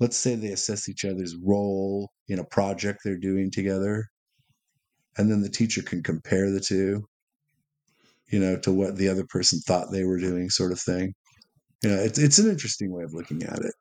let's 0.00 0.16
say 0.16 0.34
they 0.34 0.52
assess 0.52 0.88
each 0.88 1.04
other's 1.04 1.36
role 1.44 2.10
in 2.28 2.38
a 2.38 2.44
project 2.44 3.00
they're 3.04 3.18
doing 3.18 3.50
together. 3.50 4.06
And 5.16 5.30
then 5.30 5.42
the 5.42 5.48
teacher 5.48 5.82
can 5.82 6.02
compare 6.02 6.50
the 6.50 6.60
two, 6.60 7.04
you 8.28 8.40
know, 8.40 8.58
to 8.60 8.72
what 8.72 8.96
the 8.96 9.08
other 9.08 9.24
person 9.28 9.60
thought 9.60 9.92
they 9.92 10.04
were 10.04 10.18
doing, 10.18 10.50
sort 10.50 10.72
of 10.72 10.80
thing. 10.80 11.14
Yeah, 11.84 11.96
it's 11.96 12.18
it's 12.18 12.38
an 12.38 12.50
interesting 12.50 12.92
way 12.92 13.04
of 13.04 13.12
looking 13.12 13.42
at 13.42 13.58
it. 13.58 13.74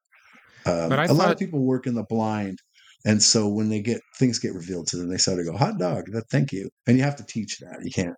Um, 0.65 0.91
a 0.91 1.07
thought, 1.07 1.15
lot 1.15 1.31
of 1.31 1.39
people 1.39 1.65
work 1.65 1.87
in 1.87 1.95
the 1.95 2.03
blind, 2.03 2.59
and 3.05 3.21
so 3.21 3.47
when 3.47 3.69
they 3.69 3.81
get 3.81 4.01
things 4.19 4.39
get 4.39 4.53
revealed 4.53 4.87
to 4.87 4.97
them, 4.97 5.09
they 5.09 5.17
sort 5.17 5.39
of 5.39 5.45
go 5.45 5.57
hot 5.57 5.77
dog. 5.77 6.05
That, 6.11 6.25
thank 6.29 6.51
you, 6.51 6.69
and 6.87 6.97
you 6.97 7.03
have 7.03 7.15
to 7.17 7.25
teach 7.25 7.59
that. 7.59 7.79
You 7.83 7.91
can't 7.91 8.15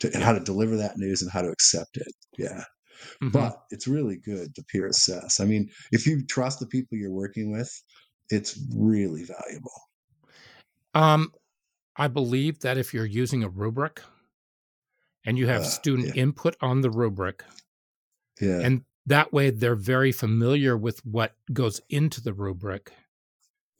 to, 0.00 0.20
how 0.20 0.32
to 0.32 0.40
deliver 0.40 0.76
that 0.76 0.98
news 0.98 1.22
and 1.22 1.30
how 1.30 1.42
to 1.42 1.48
accept 1.48 1.96
it. 1.96 2.12
Yeah. 2.38 2.64
Mm-hmm. 3.22 3.30
But 3.30 3.56
it's 3.70 3.88
really 3.88 4.16
good 4.16 4.54
to 4.54 4.62
peer 4.64 4.86
assess. 4.86 5.40
I 5.40 5.44
mean, 5.44 5.68
if 5.90 6.06
you 6.06 6.24
trust 6.26 6.60
the 6.60 6.66
people 6.66 6.98
you're 6.98 7.10
working 7.10 7.50
with, 7.50 7.70
it's 8.30 8.58
really 8.74 9.24
valuable. 9.24 9.72
Um, 10.94 11.32
I 11.96 12.08
believe 12.08 12.60
that 12.60 12.78
if 12.78 12.94
you're 12.94 13.06
using 13.06 13.42
a 13.42 13.48
rubric 13.48 14.02
and 15.26 15.38
you 15.38 15.46
have 15.48 15.62
uh, 15.62 15.64
student 15.64 16.14
yeah. 16.14 16.22
input 16.22 16.56
on 16.60 16.80
the 16.80 16.90
rubric, 16.90 17.44
yeah. 18.40 18.60
and 18.60 18.82
that 19.06 19.32
way 19.32 19.50
they're 19.50 19.74
very 19.74 20.12
familiar 20.12 20.76
with 20.76 21.04
what 21.04 21.34
goes 21.52 21.80
into 21.88 22.20
the 22.20 22.32
rubric. 22.32 22.92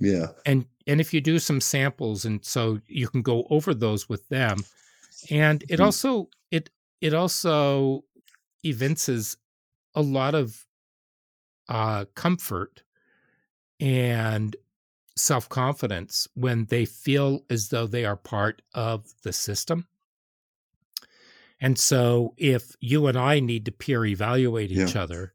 Yeah. 0.00 0.28
And 0.44 0.66
and 0.86 1.00
if 1.00 1.14
you 1.14 1.20
do 1.20 1.38
some 1.38 1.60
samples 1.60 2.24
and 2.24 2.44
so 2.44 2.80
you 2.88 3.08
can 3.08 3.22
go 3.22 3.46
over 3.50 3.72
those 3.72 4.08
with 4.08 4.28
them. 4.28 4.58
And 5.30 5.62
it 5.68 5.78
mm. 5.78 5.84
also 5.84 6.28
it 6.50 6.70
it 7.00 7.14
also 7.14 8.04
evinces 8.64 9.36
a 9.94 10.02
lot 10.02 10.34
of 10.34 10.66
uh 11.68 12.06
comfort 12.14 12.82
and 13.78 14.56
self-confidence 15.16 16.26
when 16.34 16.64
they 16.66 16.84
feel 16.84 17.44
as 17.50 17.68
though 17.68 17.86
they 17.86 18.04
are 18.04 18.16
part 18.16 18.62
of 18.74 19.12
the 19.22 19.32
system 19.32 19.86
and 21.62 21.78
so 21.78 22.35
if 22.37 22.75
you 22.81 23.07
and 23.07 23.16
I 23.16 23.38
need 23.38 23.64
to 23.66 23.73
peer 23.73 24.04
evaluate 24.04 24.73
each 24.73 24.97
yeah. 24.97 25.02
other, 25.02 25.33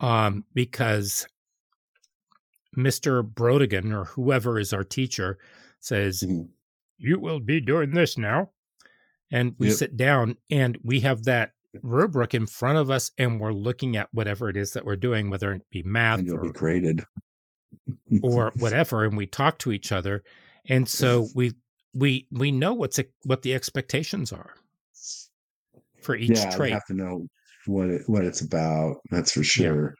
um, 0.00 0.44
because 0.54 1.26
Mr. 2.74 3.22
Brodigan 3.22 3.92
or 3.92 4.06
whoever 4.06 4.58
is 4.58 4.72
our 4.72 4.84
teacher 4.84 5.38
says, 5.80 6.24
mm-hmm. 6.26 6.44
You 6.96 7.18
will 7.18 7.40
be 7.40 7.60
doing 7.60 7.90
this 7.90 8.16
now. 8.16 8.50
And 9.30 9.54
we 9.58 9.68
yep. 9.68 9.76
sit 9.76 9.96
down 9.96 10.36
and 10.50 10.78
we 10.82 11.00
have 11.00 11.24
that 11.24 11.50
rubric 11.82 12.34
in 12.34 12.46
front 12.46 12.78
of 12.78 12.88
us 12.88 13.10
and 13.18 13.40
we're 13.40 13.52
looking 13.52 13.96
at 13.96 14.08
whatever 14.12 14.48
it 14.48 14.56
is 14.56 14.72
that 14.72 14.84
we're 14.86 14.96
doing, 14.96 15.28
whether 15.28 15.52
it 15.52 15.62
be 15.70 15.82
math 15.82 16.20
and 16.20 16.28
you'll 16.28 16.38
or, 16.38 16.42
be 16.42 16.50
graded 16.50 17.04
or 18.22 18.52
whatever, 18.58 19.04
and 19.04 19.16
we 19.16 19.26
talk 19.26 19.58
to 19.58 19.72
each 19.72 19.90
other. 19.90 20.22
And 20.66 20.88
so 20.88 21.28
we 21.34 21.52
we 21.92 22.26
we 22.30 22.52
know 22.52 22.72
what's 22.72 23.00
what 23.24 23.42
the 23.42 23.54
expectations 23.54 24.32
are 24.32 24.54
for 26.04 26.14
each 26.14 26.30
yeah, 26.30 26.50
trait. 26.50 26.70
You 26.70 26.74
have 26.74 26.86
to 26.86 26.94
know 26.94 27.26
what 27.66 27.88
it, 27.88 28.02
what 28.06 28.24
it's 28.24 28.40
about. 28.40 28.96
That's 29.10 29.32
for 29.32 29.42
sure. 29.42 29.94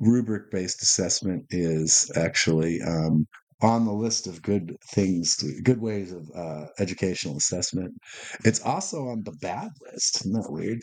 Yeah. 0.00 0.06
Rubric 0.08 0.50
based 0.50 0.82
assessment 0.82 1.44
is 1.50 2.10
actually 2.16 2.80
um, 2.82 3.26
on 3.60 3.84
the 3.84 3.92
list 3.92 4.26
of 4.26 4.40
good 4.40 4.74
things, 4.92 5.36
to, 5.36 5.60
good 5.62 5.80
ways 5.80 6.12
of 6.12 6.30
uh, 6.34 6.66
educational 6.78 7.36
assessment. 7.36 7.92
It's 8.44 8.60
also 8.62 9.08
on 9.08 9.22
the 9.24 9.32
bad 9.42 9.68
list. 9.92 10.20
Isn't 10.22 10.32
that 10.32 10.50
weird? 10.50 10.80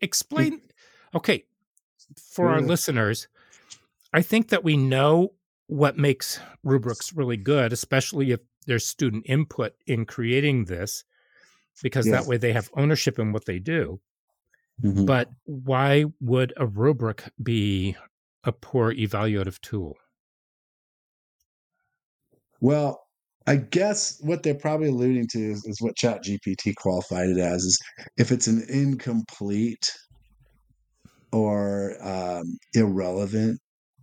Explain. 0.00 0.62
Okay, 1.14 1.44
for 2.32 2.48
our 2.48 2.60
Yeah. 2.60 2.66
listeners, 2.66 3.28
I 4.12 4.22
think 4.22 4.48
that 4.48 4.64
we 4.64 4.76
know 4.76 5.34
what 5.66 5.98
makes 5.98 6.40
rubrics 6.62 7.12
really 7.12 7.36
good, 7.36 7.74
especially 7.74 8.30
if 8.30 8.40
there's 8.66 8.86
student 8.86 9.24
input 9.26 9.74
in 9.86 10.04
creating 10.06 10.66
this, 10.66 11.04
because 11.82 12.06
Yeah. 12.06 12.12
that 12.12 12.26
way 12.26 12.36
they 12.36 12.52
have 12.52 12.70
ownership 12.74 13.18
in 13.18 13.32
what 13.32 13.46
they 13.46 13.58
do. 13.58 14.00
Mhm. 14.82 15.06
But 15.06 15.30
why 15.44 16.04
would 16.20 16.52
a 16.56 16.66
rubric 16.66 17.24
be 17.42 17.96
a 18.44 18.52
poor 18.52 18.92
evaluative 18.94 19.60
tool? 19.60 19.96
Well, 22.60 23.00
I 23.46 23.56
guess 23.56 24.18
what 24.20 24.42
they're 24.42 24.54
probably 24.54 24.88
alluding 24.88 25.28
to 25.28 25.38
is, 25.38 25.64
is 25.64 25.80
what 25.80 25.96
Chat 25.96 26.22
GPT 26.24 26.74
qualified 26.76 27.30
it 27.30 27.38
as 27.38 27.62
is 27.64 27.78
if 28.18 28.30
it's 28.30 28.46
an 28.46 28.64
incomplete 28.68 29.90
or 31.32 31.96
um, 32.02 32.58
irrelevant 32.74 33.60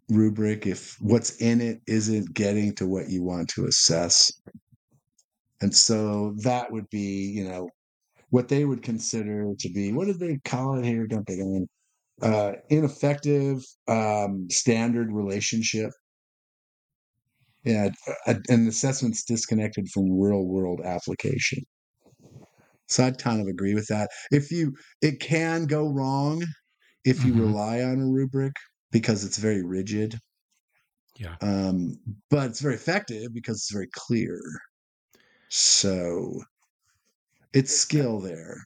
rubric, 0.10 0.66
if 0.68 0.96
what's 1.02 1.40
in 1.42 1.62
it 1.62 1.82
isn't 1.88 2.34
getting 2.34 2.76
to 2.76 2.88
what 2.88 3.10
you 3.10 3.24
want 3.24 3.50
to 3.50 3.66
assess. 3.66 4.32
And 5.62 5.76
so 5.76 6.34
that 6.44 6.72
would 6.72 6.90
be, 6.90 7.32
you 7.36 7.44
know, 7.48 7.70
what 8.32 8.50
they 8.50 8.66
would 8.66 8.84
consider 8.84 9.54
to 9.60 9.70
be 9.74 9.94
what 9.94 10.08
did 10.08 10.20
they 10.20 10.40
call 10.46 10.78
it 10.80 10.86
here? 10.86 11.08
Don't 11.08 11.28
they 11.28 11.38
go 11.38 11.68
uh 12.22 12.54
ineffective 12.70 13.64
um 13.88 14.48
standard 14.52 15.12
relationship 15.14 15.92
yeah 17.64 17.90
an 18.48 18.68
assessment's 18.68 19.24
disconnected 19.26 19.88
from 19.90 20.12
real 20.20 20.46
world 20.46 20.82
application 20.84 21.64
so 22.88 23.06
i'd 23.06 23.18
kind 23.18 23.42
of 23.42 23.48
agree 23.48 23.74
with 23.74 23.88
that 23.88 24.10
if 24.32 24.52
you 24.52 24.74
it 25.02 25.20
can 25.20 25.66
go 25.66 25.88
wrong 25.92 26.44
if 27.06 27.26
you 27.26 27.36
Mhm. 27.36 27.40
rely 27.40 27.82
on 27.84 28.00
a 28.00 28.08
rubric 28.08 28.54
because 28.96 29.26
it's 29.26 29.38
very 29.38 29.64
rigid 29.64 30.20
Yeah. 31.18 31.38
um 31.42 31.98
but 32.30 32.50
it's 32.50 32.62
very 32.62 32.76
effective 32.76 33.34
because 33.34 33.58
it's 33.58 33.72
very 33.72 33.90
clear 33.94 34.40
so 35.50 36.42
it's 37.54 37.72
skill 37.76 38.20
there 38.20 38.66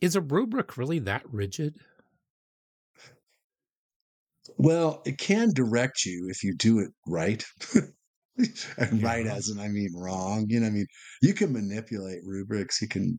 Is 0.00 0.14
a 0.14 0.20
rubric 0.20 0.76
really 0.76 1.00
that 1.00 1.28
rigid? 1.28 1.80
Well, 4.58 5.02
it 5.06 5.18
can 5.18 5.52
direct 5.52 6.04
you 6.04 6.28
if 6.28 6.42
you 6.42 6.54
do 6.56 6.78
it 6.78 6.90
right. 7.06 7.44
and 8.78 9.02
right 9.02 9.26
as 9.26 9.48
in 9.48 9.58
I 9.60 9.68
mean 9.68 9.92
wrong. 9.94 10.46
You 10.48 10.60
know, 10.60 10.66
I 10.66 10.70
mean, 10.70 10.86
you 11.22 11.34
can 11.34 11.52
manipulate 11.52 12.20
rubrics. 12.24 12.80
You 12.82 12.88
can 12.88 13.18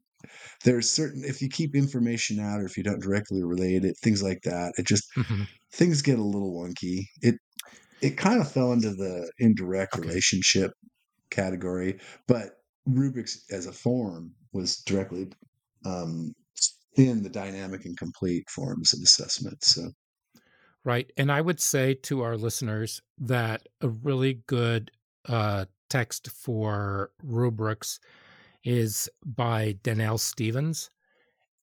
there's 0.63 0.91
certain 0.91 1.23
if 1.25 1.41
you 1.41 1.49
keep 1.49 1.75
information 1.75 2.39
out 2.39 2.61
or 2.61 2.65
if 2.65 2.77
you 2.77 2.83
don't 2.83 3.01
directly 3.03 3.43
relate 3.43 3.85
it, 3.85 3.97
things 4.03 4.23
like 4.23 4.41
that. 4.43 4.73
It 4.77 4.87
just 4.87 5.05
Mhm. 5.15 5.47
Things 5.75 6.01
get 6.01 6.19
a 6.19 6.23
little 6.23 6.53
wonky. 6.53 7.01
It 7.21 7.35
it 8.01 8.17
kind 8.17 8.41
of 8.41 8.51
fell 8.51 8.73
into 8.73 8.91
the 8.95 9.31
indirect 9.39 9.95
Okay. 9.95 9.97
relationship 9.97 10.71
category, 11.31 11.99
but 12.27 12.57
rubrics 12.85 13.45
as 13.51 13.67
a 13.67 13.73
form 13.73 14.35
was 14.53 14.77
directly 14.83 15.31
um 15.85 16.33
in 16.97 17.23
the 17.23 17.29
dynamic 17.29 17.85
and 17.85 17.97
complete 17.97 18.49
forms 18.49 18.93
of 18.93 19.01
assessment. 19.03 19.63
So 19.63 19.91
Right. 20.83 21.11
And 21.17 21.31
I 21.31 21.41
would 21.41 21.59
say 21.59 21.95
to 21.95 22.21
our 22.21 22.37
listeners 22.37 23.01
that 23.17 23.67
a 23.81 23.89
really 23.89 24.35
good 24.47 24.91
uh, 25.25 25.65
text 25.89 26.29
for 26.29 27.11
rubrics 27.23 27.99
is 28.63 29.09
by 29.25 29.73
Dannelle 29.83 30.19
Stevens. 30.19 30.91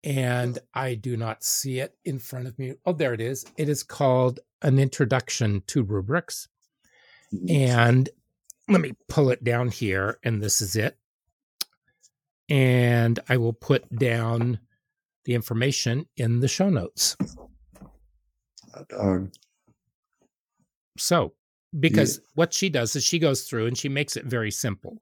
And 0.05 0.59
I 0.75 0.95
do 0.95 1.17
not 1.17 1.45
see 1.45 1.79
it 1.79 1.95
in 2.05 2.19
front 2.19 2.49
of 2.49 2.59
me. 2.59 2.75
Oh, 2.85 2.93
there 2.93 3.15
it 3.15 3.21
is. 3.21 3.45
It 3.57 3.69
is 3.69 3.83
called 3.83 4.41
An 4.63 4.79
Introduction 4.79 5.63
to 5.69 5.83
Rubrics. 5.83 6.49
And 7.49 8.09
let 8.69 8.81
me 8.81 8.93
pull 9.09 9.31
it 9.31 9.45
down 9.45 9.69
here. 9.69 10.19
And 10.25 10.43
this 10.43 10.61
is 10.61 10.77
it. 10.77 10.99
And 12.49 13.21
I 13.29 13.37
will 13.37 13.53
put 13.53 13.89
down 13.97 14.59
the 15.25 15.35
information 15.35 16.07
in 16.17 16.41
the 16.41 16.49
show 16.49 16.69
notes. 16.69 17.17
um, 18.99 19.31
So, 20.99 21.33
because 21.79 22.21
what 22.35 22.53
she 22.53 22.69
does 22.69 22.97
is 22.97 23.05
she 23.05 23.19
goes 23.19 23.45
through 23.45 23.67
and 23.67 23.79
she 23.79 23.89
makes 23.89 24.17
it 24.17 24.25
very 24.25 24.51
simple. 24.51 24.99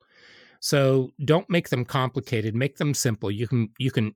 So, 0.61 1.11
don't 1.25 1.49
make 1.49 1.71
them 1.71 1.85
complicated, 1.85 2.55
make 2.55 2.77
them 2.77 2.95
simple. 2.95 3.31
You 3.31 3.49
can 3.49 3.71
you 3.79 3.91
can 3.91 4.15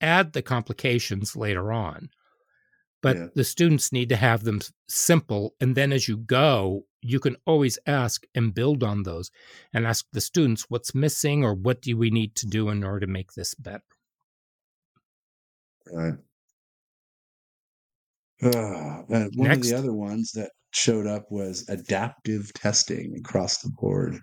add 0.00 0.32
the 0.32 0.42
complications 0.42 1.36
later 1.36 1.72
on. 1.72 2.10
But 3.00 3.16
Yeah. 3.16 3.28
the 3.34 3.44
students 3.44 3.92
need 3.92 4.08
to 4.08 4.16
have 4.16 4.44
them 4.44 4.60
simple 4.88 5.54
and 5.60 5.76
then 5.76 5.92
as 5.92 6.08
you 6.08 6.16
go, 6.16 6.84
you 7.00 7.20
can 7.20 7.36
always 7.46 7.78
ask 7.86 8.24
and 8.34 8.52
build 8.54 8.82
on 8.82 9.04
those 9.04 9.30
and 9.72 9.86
ask 9.86 10.06
the 10.12 10.20
students 10.20 10.66
what's 10.68 10.94
missing 10.94 11.44
or 11.44 11.54
what 11.54 11.80
do 11.80 11.96
we 11.96 12.10
need 12.10 12.34
to 12.36 12.46
do 12.46 12.68
in 12.70 12.82
order 12.82 13.06
to 13.06 13.12
make 13.12 13.32
this 13.34 13.54
better. 13.54 13.84
Right. 15.92 16.14
Uh, 18.42 19.02
one 19.08 19.30
Next. 19.36 19.58
of 19.58 19.62
the 19.62 19.78
other 19.78 19.92
ones 19.92 20.32
that 20.32 20.50
showed 20.72 21.06
up 21.06 21.30
was 21.30 21.68
adaptive 21.68 22.52
testing 22.54 23.16
across 23.18 23.58
the 23.58 23.70
board. 23.70 24.20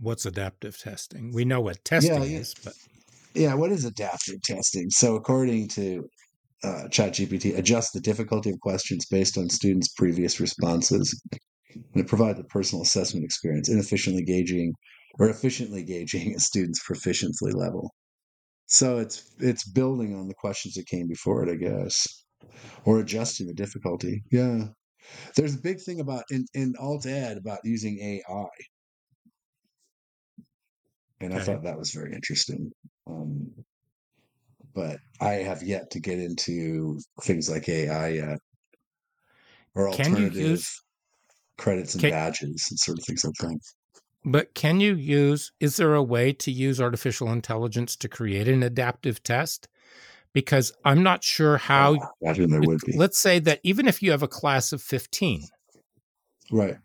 What's 0.00 0.26
adaptive 0.26 0.78
testing? 0.78 1.32
We 1.32 1.44
know 1.44 1.60
what 1.60 1.84
testing 1.84 2.22
yeah. 2.22 2.38
is, 2.40 2.54
but 2.62 2.74
Yeah, 3.34 3.54
what 3.54 3.72
is 3.72 3.84
adaptive 3.84 4.42
testing? 4.42 4.90
So, 4.90 5.16
according 5.16 5.68
to 5.68 6.08
uh, 6.64 6.84
ChatGPT, 6.88 7.56
adjust 7.56 7.92
the 7.92 8.00
difficulty 8.00 8.50
of 8.50 8.60
questions 8.60 9.06
based 9.06 9.38
on 9.38 9.48
students' 9.48 9.88
previous 9.88 10.40
responses, 10.40 11.20
and 11.74 11.80
it 11.94 12.08
provides 12.08 12.40
a 12.40 12.44
personal 12.44 12.82
assessment 12.82 13.24
experience, 13.24 13.68
inefficiently 13.68 14.24
gauging 14.24 14.72
or 15.18 15.28
efficiently 15.28 15.84
gauging 15.84 16.34
a 16.34 16.40
student's 16.40 16.82
proficiency 16.84 17.50
level. 17.52 17.92
So 18.66 18.98
it's 18.98 19.34
it's 19.38 19.68
building 19.68 20.14
on 20.14 20.28
the 20.28 20.34
questions 20.34 20.74
that 20.74 20.86
came 20.86 21.08
before 21.08 21.42
it, 21.42 21.50
I 21.50 21.56
guess, 21.56 22.06
or 22.84 23.00
adjusting 23.00 23.46
the 23.46 23.54
difficulty. 23.54 24.22
Yeah, 24.30 24.66
there's 25.36 25.54
a 25.54 25.60
big 25.60 25.80
thing 25.80 26.00
about 26.00 26.24
in 26.30 26.44
in 26.54 26.74
alt 26.78 27.06
ed 27.06 27.38
about 27.38 27.60
using 27.64 27.98
AI, 28.00 28.46
and 31.20 31.34
I 31.34 31.40
thought 31.40 31.64
that 31.64 31.78
was 31.78 31.90
very 31.92 32.12
interesting. 32.14 32.70
Um, 33.06 33.50
but 34.74 34.98
I 35.20 35.32
have 35.34 35.62
yet 35.62 35.90
to 35.92 36.00
get 36.00 36.18
into 36.18 37.00
things 37.22 37.50
like 37.50 37.68
AI 37.68 38.08
yet, 38.08 38.38
or 39.74 39.90
Can 39.92 40.06
alternative 40.12 40.36
use- 40.36 40.82
credits 41.56 41.94
and 41.94 42.02
Can- 42.02 42.10
badges 42.10 42.66
and 42.70 42.78
sort 42.78 42.98
of 42.98 43.04
things 43.04 43.24
like 43.24 43.34
that. 43.40 43.58
But 44.24 44.54
can 44.54 44.80
you 44.80 44.94
use, 44.94 45.52
is 45.60 45.76
there 45.76 45.94
a 45.94 46.02
way 46.02 46.32
to 46.34 46.50
use 46.50 46.80
artificial 46.80 47.30
intelligence 47.32 47.96
to 47.96 48.08
create 48.08 48.46
an 48.48 48.62
adaptive 48.62 49.22
test? 49.22 49.68
Because 50.34 50.72
I'm 50.84 51.02
not 51.02 51.24
sure 51.24 51.56
how. 51.56 51.94
I 51.94 52.08
imagine 52.20 52.50
there 52.50 52.60
would 52.60 52.80
be 52.84 52.96
Let's 52.96 53.18
say 53.18 53.38
that 53.40 53.60
even 53.62 53.88
if 53.88 54.02
you 54.02 54.10
have 54.10 54.22
a 54.22 54.28
class 54.28 54.72
of 54.72 54.82
15, 54.82 55.44
right. 56.52 56.76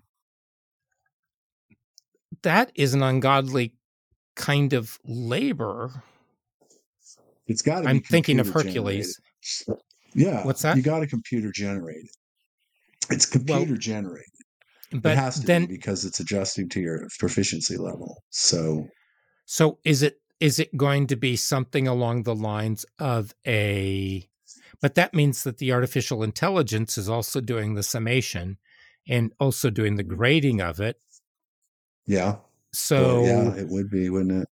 that 2.44 2.72
is 2.76 2.94
an 2.94 3.04
ungodly 3.04 3.74
kind 4.36 4.74
of 4.74 5.00
labor. 5.06 6.04
It's 7.48 7.62
got 7.62 7.82
to. 7.82 7.90
I'm 7.90 8.02
thinking 8.02 8.40
of 8.40 8.50
Hercules. 8.50 9.20
generated. 9.42 9.84
Yeah. 10.16 10.46
What's 10.46 10.62
that? 10.62 10.78
You 10.78 10.84
got 10.84 11.00
to 11.00 11.08
computer 11.08 11.52
generate 11.52 11.98
it. 12.06 12.18
It's 13.10 13.26
computer 13.26 13.76
generated. 13.76 14.30
it 14.92 15.02
But 15.02 15.18
has 15.18 15.40
to 15.40 15.46
then, 15.46 15.66
be 15.66 15.76
because 15.76 16.06
it's 16.06 16.20
adjusting 16.20 16.70
to 16.70 16.80
your 16.80 17.08
proficiency 17.20 17.78
level. 17.78 18.24
So 18.30 18.88
so 19.46 19.80
is 19.84 20.02
it 20.04 20.20
is 20.40 20.60
it 20.60 20.76
going 20.78 21.08
to 21.08 21.16
be 21.16 21.36
something 21.36 21.88
along 21.88 22.24
the 22.24 22.36
lines 22.36 22.86
of 23.00 23.34
a 23.46 24.28
but 24.82 24.96
that 24.96 25.14
means 25.14 25.44
that 25.44 25.58
the 25.58 25.72
artificial 25.72 26.24
intelligence 26.24 26.98
is 26.98 27.10
also 27.10 27.40
doing 27.40 27.76
the 27.76 27.84
summation 27.84 28.58
and 29.08 29.32
also 29.40 29.70
doing 29.70 29.96
the 29.96 30.04
grading 30.04 30.62
of 30.62 30.80
it 30.80 30.98
yeah. 32.06 32.38
So 32.74 33.22
Well, 33.22 33.26
yeah, 33.26 33.56
it 33.56 33.68
would 33.70 33.90
be, 33.90 34.10
wouldn't 34.10 34.44
it? 34.44 34.50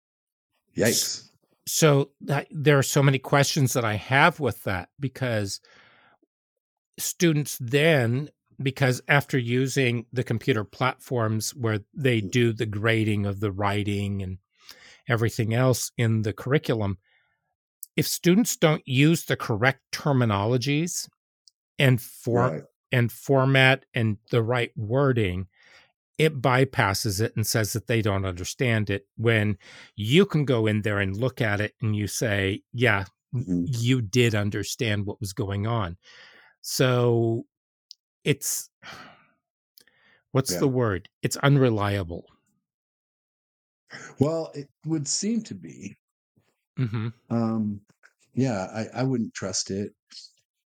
Yikes. 0.75 1.29
so 1.65 2.11
that, 2.21 2.47
there 2.51 2.77
are 2.77 2.83
so 2.83 3.01
many 3.01 3.17
questions 3.19 3.73
that 3.73 3.85
I 3.85 3.95
have 3.95 4.39
with 4.39 4.63
that 4.63 4.89
because 4.99 5.59
students 6.99 7.57
then 7.59 8.29
because 8.61 9.01
after 9.07 9.37
using 9.37 10.05
the 10.11 10.23
computer 10.23 10.63
platforms 10.63 11.51
where 11.51 11.79
they 11.93 12.21
mm. 12.21 12.31
do 12.31 12.53
the 12.53 12.65
grading 12.65 13.25
of 13.25 13.39
the 13.39 13.51
writing 13.51 14.21
and 14.23 14.39
everything 15.07 15.53
else 15.53 15.91
in 15.97 16.23
the 16.23 16.33
curriculum 16.33 16.97
if 17.95 18.07
students 18.07 18.55
don't 18.55 18.87
use 18.87 19.25
the 19.25 19.35
correct 19.35 19.81
terminologies 19.91 21.09
and 21.79 22.01
for 22.01 22.49
Right. 22.49 22.63
and 22.91 23.11
format 23.11 23.85
and 23.93 24.17
the 24.31 24.43
right 24.43 24.71
wording 24.75 25.47
it 26.17 26.41
bypasses 26.41 27.21
it 27.21 27.35
and 27.35 27.45
says 27.45 27.73
that 27.73 27.87
they 27.87 28.01
don't 28.01 28.25
understand 28.25 28.89
it 28.89 29.07
when 29.17 29.57
you 29.95 30.25
can 30.25 30.45
go 30.45 30.65
in 30.67 30.81
there 30.81 30.99
and 30.99 31.17
look 31.17 31.41
at 31.41 31.61
it 31.61 31.75
and 31.81 31.95
you 31.95 32.07
say, 32.07 32.63
yeah, 32.73 33.05
Mhm. 33.33 33.67
you 33.67 34.01
did 34.01 34.35
understand 34.35 35.05
what 35.05 35.19
was 35.19 35.33
going 35.33 35.67
on. 35.67 35.97
So 36.61 37.45
it's 38.23 38.69
what's 40.31 40.51
Yeah. 40.53 40.59
the 40.59 40.67
word? 40.67 41.09
It's 41.21 41.37
unreliable. 41.37 42.25
Well, 44.19 44.51
it 44.53 44.69
would 44.85 45.07
seem 45.07 45.41
to 45.43 45.55
be. 45.55 45.97
hmm 46.77 47.07
Um, 47.29 47.81
yeah, 48.33 48.65
I, 48.73 49.01
I 49.01 49.03
wouldn't 49.03 49.33
trust 49.33 49.71
it. 49.71 49.93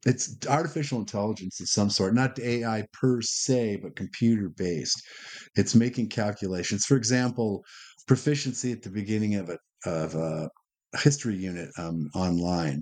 It's 0.08 0.38
artificial 0.48 1.00
intelligence 1.00 1.60
of 1.60 1.68
some 1.68 1.90
sort, 1.90 2.16
not 2.16 2.40
AI 2.40 2.86
per 2.94 3.22
se, 3.22 3.80
but 3.84 3.98
computer 3.98 4.48
based. 4.48 5.02
It's 5.58 5.76
making 5.76 6.08
calculations. 6.08 6.86
For 6.86 6.96
example, 6.96 7.66
proficiency 8.08 8.72
at 8.72 8.84
the 8.84 8.90
beginning 8.90 9.36
of 9.36 9.50
a 9.50 9.58
of 9.86 10.16
a 10.16 10.50
history 11.00 11.36
unit 11.36 11.70
um, 11.78 12.10
online. 12.16 12.82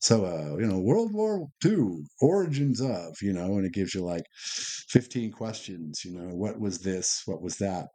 So, 0.00 0.26
uh, 0.26 0.58
you 0.58 0.66
know, 0.66 0.78
World 0.78 1.14
War 1.14 1.48
II, 1.64 2.04
origins 2.20 2.82
of, 2.82 3.16
you 3.22 3.32
know, 3.32 3.56
and 3.56 3.64
it 3.64 3.72
gives 3.72 3.94
you 3.94 4.02
like 4.02 4.24
15 4.34 5.32
questions, 5.32 6.02
you 6.04 6.12
know, 6.12 6.34
what 6.34 6.60
was 6.60 6.80
this? 6.80 7.22
What 7.24 7.40
was 7.40 7.56
that? 7.56 7.86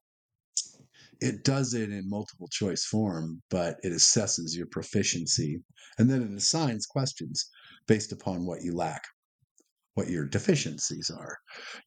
It 1.19 1.43
does 1.43 1.75
it 1.75 1.91
in 1.91 2.09
multiple 2.09 2.47
choice 2.51 2.83
form, 2.83 3.43
but 3.51 3.77
it 3.83 3.91
assesses 3.91 4.55
your 4.55 4.65
proficiency 4.65 5.61
and 5.99 6.09
then 6.09 6.23
it 6.23 6.35
assigns 6.35 6.87
questions 6.87 7.47
based 7.87 8.11
upon 8.11 8.45
what 8.45 8.63
you 8.63 8.75
lack, 8.75 9.03
what 9.95 10.09
your 10.09 10.25
deficiencies 10.25 11.09
are. 11.09 11.37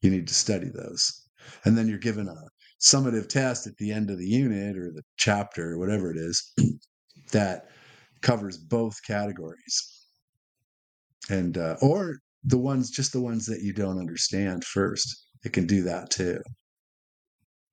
You 0.01 0.11
need 0.11 0.27
to 0.27 0.33
study 0.33 0.69
those. 0.73 1.23
And 1.63 1.77
then 1.77 1.87
you're 1.87 1.97
given 1.97 2.27
a 2.27 2.35
summative 2.81 3.29
test 3.29 3.67
at 3.67 3.77
the 3.77 3.91
end 3.91 4.09
of 4.09 4.17
the 4.17 4.27
unit 4.27 4.77
or 4.77 4.91
the 4.91 5.03
chapter 5.17 5.73
or 5.73 5.79
whatever 5.79 6.11
it 6.11 6.17
is 6.17 6.53
that 7.31 7.69
covers 8.21 8.57
both 8.57 8.95
categories. 9.05 10.07
And 11.29 11.57
uh, 11.57 11.75
or 11.81 12.17
the 12.43 12.57
ones 12.57 12.91
just 12.91 13.11
the 13.11 13.21
ones 13.21 13.45
that 13.47 13.61
you 13.61 13.73
don't 13.73 13.99
understand 13.99 14.63
first. 14.63 15.27
It 15.43 15.53
can 15.53 15.65
do 15.65 15.83
that 15.83 16.09
too. 16.11 16.41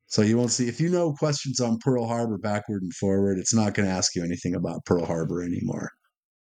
So 0.06 0.22
you 0.22 0.36
won't 0.36 0.50
see 0.50 0.68
if 0.68 0.80
you 0.80 0.90
know 0.90 1.14
questions 1.14 1.60
on 1.60 1.78
Pearl 1.78 2.06
Harbor 2.06 2.38
backward 2.38 2.82
and 2.82 2.92
forward, 2.94 3.38
it's 3.38 3.54
not 3.54 3.74
going 3.74 3.88
to 3.88 3.94
ask 3.94 4.14
you 4.14 4.22
anything 4.22 4.54
about 4.54 4.84
Pearl 4.84 5.06
Harbor 5.06 5.42
anymore. 5.42 5.90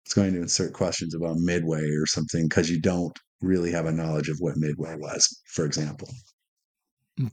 It's 0.04 0.14
going 0.14 0.32
to 0.34 0.40
insert 0.42 0.72
questions 0.72 1.14
about 1.14 1.36
Midway 1.38 1.82
or 1.90 2.06
something 2.06 2.48
because 2.48 2.70
you 2.70 2.80
don't 2.80 3.16
really 3.40 3.70
have 3.72 3.86
a 3.86 3.92
knowledge 3.92 4.28
of 4.28 4.36
what 4.40 4.56
Midway 4.56 4.96
was, 4.96 5.40
for 5.46 5.64
example. 5.64 6.08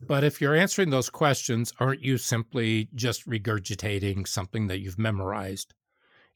But 0.05 0.23
if 0.23 0.41
you're 0.41 0.55
answering 0.55 0.89
those 0.89 1.09
questions, 1.09 1.73
aren't 1.79 2.03
you 2.03 2.17
simply 2.17 2.89
just 2.93 3.25
regurgitating 3.27 4.27
something 4.27 4.67
that 4.67 4.79
you've 4.79 4.99
memorized? 4.99 5.73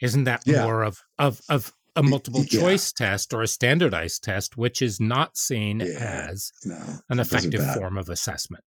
Isn't 0.02 0.24
that 0.24 0.44
Yeah. 0.46 0.64
more 0.64 0.84
of 0.84 1.02
of 1.20 1.42
of 1.50 1.74
a 1.96 2.02
multiple 2.02 2.44
yeah. 2.50 2.60
choice 2.60 2.92
test 2.92 3.34
or 3.34 3.42
a 3.44 3.48
standardized 3.48 4.24
test, 4.24 4.58
which 4.58 4.82
is 4.82 5.00
not 5.00 5.38
seen 5.38 5.82
Yeah. 5.82 6.28
as 6.32 6.52
No, 6.66 6.82
an 7.10 7.20
effective 7.20 7.64
form 7.76 7.98
of 7.98 8.10
assessment? 8.10 8.64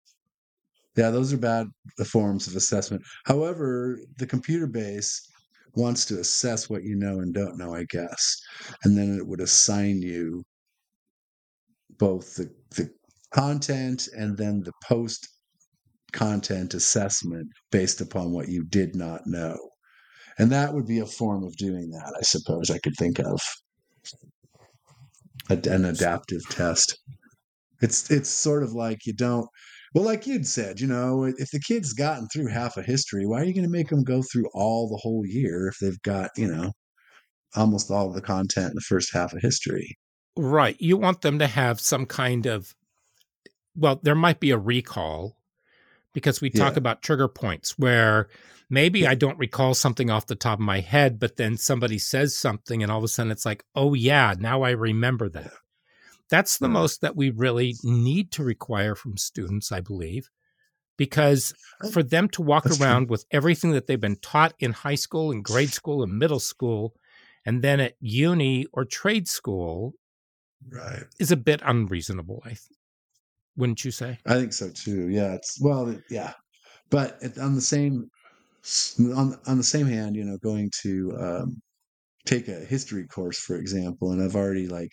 Yeah, 0.96 1.10
those 1.10 1.32
are 1.32 1.38
bad 1.38 1.68
uh, 1.98 2.04
forms 2.04 2.46
of 2.46 2.54
assessment. 2.54 3.02
However, 3.24 3.98
the 4.18 4.26
computer 4.26 4.66
base 4.66 5.26
wants 5.76 6.04
to 6.06 6.20
assess 6.20 6.70
what 6.70 6.84
you 6.84 6.96
know 6.96 7.20
and 7.20 7.34
don't 7.34 7.58
know, 7.58 7.74
I 7.74 7.84
guess. 7.88 8.40
And 8.84 8.96
then 8.96 9.16
it 9.18 9.26
would 9.26 9.40
assign 9.40 10.02
you 10.02 10.42
both 11.98 12.36
the, 12.36 12.50
the 12.76 12.90
content 13.32 14.08
and 14.16 14.36
then 14.36 14.62
the 14.62 14.72
post 14.84 15.28
content 16.12 16.74
assessment 16.74 17.48
based 17.70 18.00
upon 18.00 18.32
what 18.32 18.48
you 18.48 18.64
did 18.64 18.94
not 18.94 19.26
know. 19.26 19.56
And 20.38 20.50
that 20.52 20.72
would 20.72 20.86
be 20.86 21.00
a 21.00 21.06
form 21.06 21.44
of 21.44 21.56
doing 21.56 21.90
that, 21.90 22.14
I 22.18 22.22
suppose 22.22 22.70
I 22.70 22.78
could 22.78 22.94
think 22.98 23.18
of. 23.18 23.40
An 25.50 25.84
adaptive 25.84 26.40
test. 26.48 26.98
It's 27.82 28.10
it's 28.10 28.30
sort 28.30 28.62
of 28.62 28.72
like 28.72 29.04
you 29.04 29.12
don't 29.12 29.46
well, 29.94 30.04
like 30.04 30.26
you'd 30.26 30.46
said, 30.46 30.80
you 30.80 30.86
know, 30.88 31.24
if 31.24 31.50
the 31.52 31.60
kid's 31.60 31.92
gotten 31.92 32.28
through 32.28 32.48
half 32.48 32.76
of 32.76 32.84
history, 32.84 33.26
why 33.26 33.40
are 33.40 33.44
you 33.44 33.54
going 33.54 33.64
to 33.64 33.70
make 33.70 33.88
them 33.88 34.02
go 34.04 34.22
through 34.22 34.48
all 34.54 34.88
the 34.88 34.96
whole 35.02 35.24
year 35.26 35.68
if 35.68 35.78
they've 35.80 36.02
got, 36.02 36.30
you 36.36 36.48
know, 36.48 36.72
almost 37.56 37.90
all 37.90 38.12
the 38.12 38.22
content 38.22 38.70
in 38.70 38.74
the 38.74 38.80
first 38.82 39.12
half 39.14 39.32
of 39.32 39.40
history? 39.42 39.96
Right. 40.36 40.76
You 40.80 40.96
want 40.96 41.22
them 41.22 41.38
to 41.38 41.46
have 41.46 41.80
some 41.80 42.06
kind 42.06 42.46
of 42.46 42.74
well, 43.76 44.00
there 44.02 44.14
might 44.14 44.40
be 44.40 44.50
a 44.50 44.58
recall 44.58 45.36
because 46.14 46.40
we 46.40 46.50
talk 46.50 46.74
Yeah. 46.74 46.78
about 46.78 47.02
trigger 47.02 47.28
points 47.28 47.78
where 47.78 48.28
maybe 48.70 49.00
Yeah. 49.00 49.10
I 49.10 49.14
don't 49.16 49.38
recall 49.38 49.74
something 49.74 50.10
off 50.10 50.26
the 50.26 50.36
top 50.36 50.58
of 50.60 50.64
my 50.64 50.80
head, 50.80 51.18
but 51.18 51.36
then 51.36 51.56
somebody 51.56 51.98
says 51.98 52.36
something 52.36 52.82
and 52.82 52.92
all 52.92 52.98
of 52.98 53.04
a 53.04 53.08
sudden 53.08 53.32
it's 53.32 53.46
like, 53.46 53.64
oh, 53.74 53.94
yeah, 53.94 54.34
now 54.38 54.62
I 54.62 54.70
remember 54.70 55.28
that. 55.30 55.52
That's 56.34 56.58
the 56.58 56.68
Right. 56.68 56.72
most 56.80 57.00
that 57.00 57.14
we 57.16 57.30
really 57.30 57.74
need 57.84 58.32
to 58.32 58.42
require 58.42 58.96
from 58.96 59.16
students, 59.16 59.70
I 59.70 59.80
believe, 59.80 60.30
because 60.96 61.54
for 61.92 62.02
them 62.02 62.28
to 62.30 62.42
walk 62.42 62.64
That's 62.64 62.76
true. 62.78 62.82
around 62.82 63.08
with 63.10 63.24
everything 63.30 63.70
that 63.72 63.86
they've 63.86 64.00
been 64.00 64.16
taught 64.16 64.54
in 64.58 64.72
high 64.72 64.96
school 64.96 65.30
and 65.30 65.44
grade 65.44 65.74
school 65.74 66.02
and 66.02 66.18
middle 66.18 66.40
school, 66.40 66.94
and 67.46 67.62
then 67.62 67.78
at 67.80 67.94
uni 68.00 68.66
or 68.72 68.84
trade 68.84 69.28
school 69.28 69.94
Right. 70.68 71.06
is 71.18 71.30
a 71.30 71.36
bit 71.36 71.60
unreasonable, 71.64 72.42
I 72.44 72.56
wouldn't 73.56 73.84
you 73.84 73.90
say? 73.90 74.20
I 74.26 74.34
think 74.34 74.52
so 74.52 74.70
too. 74.70 75.08
Yeah, 75.08 75.34
it's 75.34 75.60
well, 75.60 75.94
yeah, 76.10 76.34
but 76.90 77.18
on 77.38 77.54
the 77.56 77.62
same 77.62 78.10
on 79.16 79.38
on 79.46 79.58
the 79.58 79.64
same 79.64 79.86
hand, 79.86 80.16
you 80.16 80.24
know, 80.24 80.38
going 80.38 80.70
to 80.82 81.16
um, 81.18 81.62
take 82.26 82.48
a 82.48 82.60
history 82.60 83.06
course, 83.06 83.38
for 83.38 83.56
example, 83.56 84.12
and 84.12 84.22
I've 84.22 84.36
already 84.36 84.68
like 84.68 84.90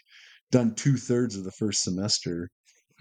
done 0.52 0.76
two 0.76 0.98
thirds 0.98 1.36
of 1.36 1.44
the 1.44 1.52
first 1.52 1.82
semester, 1.84 2.50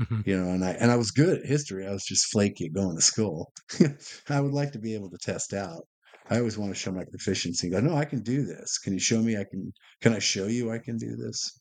Mhm. 0.01 0.27
you 0.27 0.37
know, 0.39 0.51
and 0.51 0.65
I 0.65 0.71
and 0.73 0.91
I 0.91 0.97
was 0.97 1.11
good 1.11 1.39
at 1.41 1.45
history. 1.47 1.87
I 1.87 1.91
was 1.93 2.05
just 2.05 2.27
flaky 2.33 2.67
at 2.67 2.73
going 2.73 2.97
to 2.97 3.03
school. 3.03 3.53
I 4.29 4.41
would 4.41 4.53
like 4.53 4.73
to 4.73 4.79
be 4.79 4.95
able 4.95 5.11
to 5.11 5.19
test 5.19 5.53
out. 5.53 5.83
I 6.31 6.39
always 6.39 6.57
want 6.57 6.73
to 6.73 6.79
show 6.79 6.93
my 6.93 7.05
proficiency. 7.05 7.69
Go, 7.71 7.81
no, 7.81 7.95
I 7.97 8.05
can 8.05 8.23
do 8.23 8.45
this. 8.47 8.79
Can 8.79 8.93
you 8.95 9.01
show 9.01 9.21
me? 9.21 9.37
I 9.37 9.45
can. 9.45 9.73
Can 10.01 10.13
I 10.15 10.21
show 10.21 10.47
you 10.47 10.71
I 10.71 10.79
can 10.79 10.97
do 10.97 11.17
this? 11.17 11.59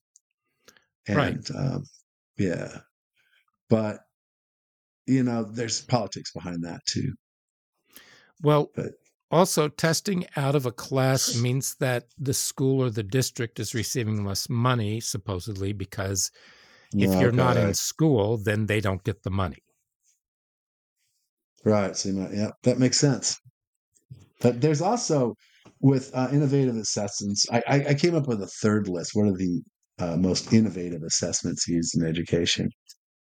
And 1.08 1.18
Right. 1.18 1.52
um, 1.56 1.84
yeah, 2.38 2.78
but 3.70 4.00
you 5.08 5.24
know, 5.24 5.44
there's 5.44 5.82
politics 5.82 6.32
behind 6.32 6.64
that 6.66 6.82
too. 6.86 7.14
Well, 8.42 8.70
But- 8.76 8.94
also 9.32 9.68
testing 9.68 10.26
out 10.36 10.56
of 10.56 10.66
a 10.66 10.72
class 10.72 11.36
means 11.36 11.76
that 11.76 12.06
the 12.18 12.34
school 12.34 12.82
or 12.82 12.90
the 12.90 13.04
district 13.04 13.60
is 13.60 13.76
receiving 13.76 14.26
less 14.26 14.50
money, 14.50 15.00
supposedly, 15.00 15.74
because 15.74 16.32
if 16.94 17.20
you're 17.22 17.32
not 17.32 17.58
in 17.58 17.74
school, 17.74 18.38
then 18.38 18.66
they 18.66 18.82
don't 18.82 19.04
get 19.04 19.24
the 19.24 19.30
money. 19.30 19.60
Right. 21.64 21.96
So 21.96 22.12
might, 22.14 22.34
yeah, 22.34 22.52
that 22.64 22.80
makes 22.80 22.98
sense. 22.98 23.38
But 24.42 24.62
there's 24.62 24.82
also 24.82 25.36
with 25.82 26.10
uh, 26.14 26.30
innovative 26.32 26.76
assessments. 26.76 27.46
I, 27.52 27.62
I, 27.68 27.86
I 27.90 27.94
came 27.94 28.16
up 28.16 28.28
with 28.28 28.42
a 28.42 28.48
third 28.62 28.88
list. 28.88 29.12
What 29.14 29.28
are 29.28 29.38
the 29.38 29.62
uh, 30.00 30.18
most 30.18 30.52
innovative 30.54 31.04
assessments 31.04 31.68
used 31.68 31.96
in 31.96 32.08
education? 32.08 32.70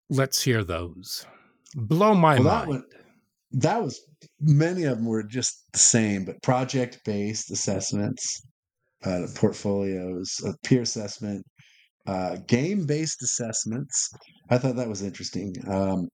Let's 0.08 0.42
hear 0.42 0.64
those. 0.64 1.26
Blow 1.74 2.14
my 2.14 2.36
Well, 2.36 2.44
that 2.44 2.66
mind. 2.66 2.68
one, 2.68 2.84
that 3.52 3.82
was 3.82 4.00
many 4.40 4.84
of 4.84 4.98
them 4.98 5.06
were 5.06 5.22
just 5.22 5.64
the 5.72 5.78
same, 5.78 6.24
but 6.24 6.42
project 6.42 7.00
based 7.04 7.50
assessments, 7.50 8.40
uh, 9.04 9.26
portfolios, 9.34 10.34
uh, 10.46 10.52
peer 10.64 10.82
assessment, 10.82 11.44
uh, 12.06 12.36
game 12.46 12.86
based 12.86 13.22
assessments. 13.22 14.08
I 14.50 14.58
thought 14.58 14.76
that 14.76 14.88
was 14.88 15.02
interesting. 15.02 15.54
Um, 15.68 16.08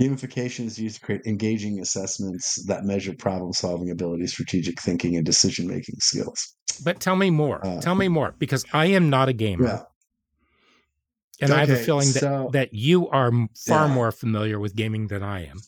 gamification 0.00 0.64
is 0.66 0.78
used 0.78 0.96
to 0.96 1.00
create 1.06 1.22
engaging 1.26 1.80
assessments 1.80 2.64
that 2.66 2.84
measure 2.84 3.14
problem 3.18 3.52
solving 3.52 3.90
ability, 3.90 4.26
strategic 4.26 4.80
thinking, 4.82 5.16
and 5.16 5.24
decision 5.24 5.66
making 5.68 5.94
skills. 6.00 6.54
But 6.84 7.00
tell 7.00 7.16
me 7.16 7.30
more. 7.30 7.64
Uh, 7.66 7.80
tell 7.80 7.94
me 7.94 8.08
more, 8.08 8.34
because 8.38 8.64
I 8.72 8.86
am 8.86 9.08
not 9.08 9.28
a 9.28 9.32
gamer. 9.32 9.66
Yeah. 9.66 9.82
and 11.40 11.52
I 11.52 11.60
have 11.60 11.70
a 11.70 11.76
feeling 11.76 12.08
that, 12.12 12.20
so- 12.20 12.48
that 12.54 12.72
you 12.72 13.08
are 13.08 13.30
far 13.66 13.86
Yeah. 13.86 13.94
more 13.94 14.10
familiar 14.10 14.58
with 14.58 14.74
gaming 14.74 15.08
than 15.08 15.22
I 15.22 15.44
am. 15.46 15.58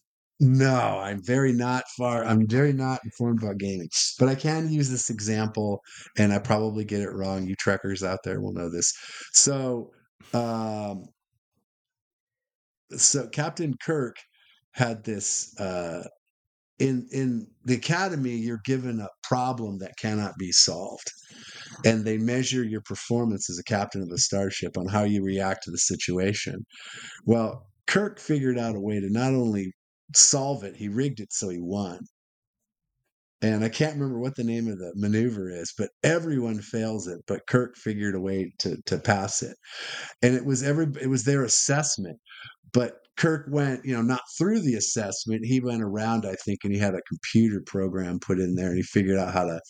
No, 0.40 1.00
I'm 1.00 1.20
very 1.22 1.52
not 1.52 1.84
far. 1.96 2.24
I'm 2.24 2.46
very 2.46 2.72
not 2.72 3.00
informed 3.04 3.42
about 3.42 3.58
gaming, 3.58 3.88
but 4.20 4.28
I 4.28 4.36
can 4.36 4.70
use 4.70 4.88
this 4.88 5.10
example, 5.10 5.80
and 6.16 6.32
I 6.32 6.38
probably 6.38 6.84
get 6.84 7.00
it 7.00 7.10
wrong. 7.12 7.46
You 7.46 7.56
trekkers 7.56 8.04
out 8.04 8.20
there 8.24 8.40
will 8.40 8.52
know 8.52 8.70
this. 8.70 8.92
So, 9.32 9.90
um, 10.32 11.06
so 12.96 13.28
Captain 13.28 13.74
Kirk 13.82 14.16
had 14.72 15.04
this 15.04 15.58
uh, 15.58 16.04
in 16.78 17.08
in 17.12 17.46
the 17.64 17.74
academy. 17.74 18.36
You're 18.36 18.60
given 18.64 19.00
a 19.00 19.08
problem 19.24 19.78
that 19.78 19.96
cannot 20.00 20.34
be 20.38 20.52
solved, 20.52 21.10
and 21.84 22.04
they 22.04 22.18
measure 22.18 22.64
your 22.64 22.82
performance 22.82 23.50
as 23.50 23.58
a 23.58 23.64
captain 23.64 24.02
of 24.02 24.10
a 24.12 24.18
starship 24.18 24.78
on 24.78 24.86
how 24.88 25.04
you 25.04 25.22
react 25.24 25.64
to 25.64 25.70
the 25.70 25.78
situation. 25.78 26.64
Well, 27.26 27.66
Kirk 27.86 28.20
figured 28.20 28.58
out 28.58 28.76
a 28.76 28.80
way 28.80 29.00
to 29.00 29.10
not 29.10 29.34
only 29.34 29.72
solve 30.14 30.64
it. 30.64 30.76
He 30.76 30.88
rigged 30.88 31.20
it 31.20 31.32
so 31.32 31.48
he 31.48 31.58
won. 31.60 32.00
And 33.40 33.64
I 33.64 33.68
can't 33.68 33.94
remember 33.94 34.18
what 34.18 34.34
the 34.34 34.42
name 34.44 34.66
of 34.66 34.78
the 34.78 34.92
maneuver 34.96 35.48
is, 35.48 35.72
but 35.78 35.90
everyone 36.02 36.60
fails 36.60 37.06
it. 37.06 37.20
But 37.28 37.46
Kirk 37.46 37.76
figured 37.76 38.16
a 38.16 38.20
way 38.20 38.52
to 38.60 38.76
to 38.86 38.98
pass 38.98 39.42
it, 39.42 39.56
and 40.22 40.34
it 40.34 40.44
was 40.44 40.62
every 40.64 40.88
it 41.00 41.08
was 41.08 41.24
their 41.24 41.44
assessment. 41.44 42.18
But 42.72 42.96
Kirk 43.16 43.46
went, 43.50 43.84
you 43.84 43.94
know, 43.94 44.02
not 44.02 44.22
through 44.38 44.60
the 44.60 44.74
assessment. 44.74 45.44
He 45.44 45.60
went 45.60 45.82
around, 45.82 46.26
I 46.26 46.34
think, 46.44 46.60
and 46.64 46.72
he 46.72 46.78
had 46.80 46.94
a 46.94 47.02
computer 47.08 47.62
program 47.66 48.18
put 48.20 48.40
in 48.40 48.54
there, 48.56 48.68
and 48.68 48.76
he 48.76 48.82
figured 48.82 49.18
out 49.18 49.32
how 49.32 49.44
to 49.44 49.60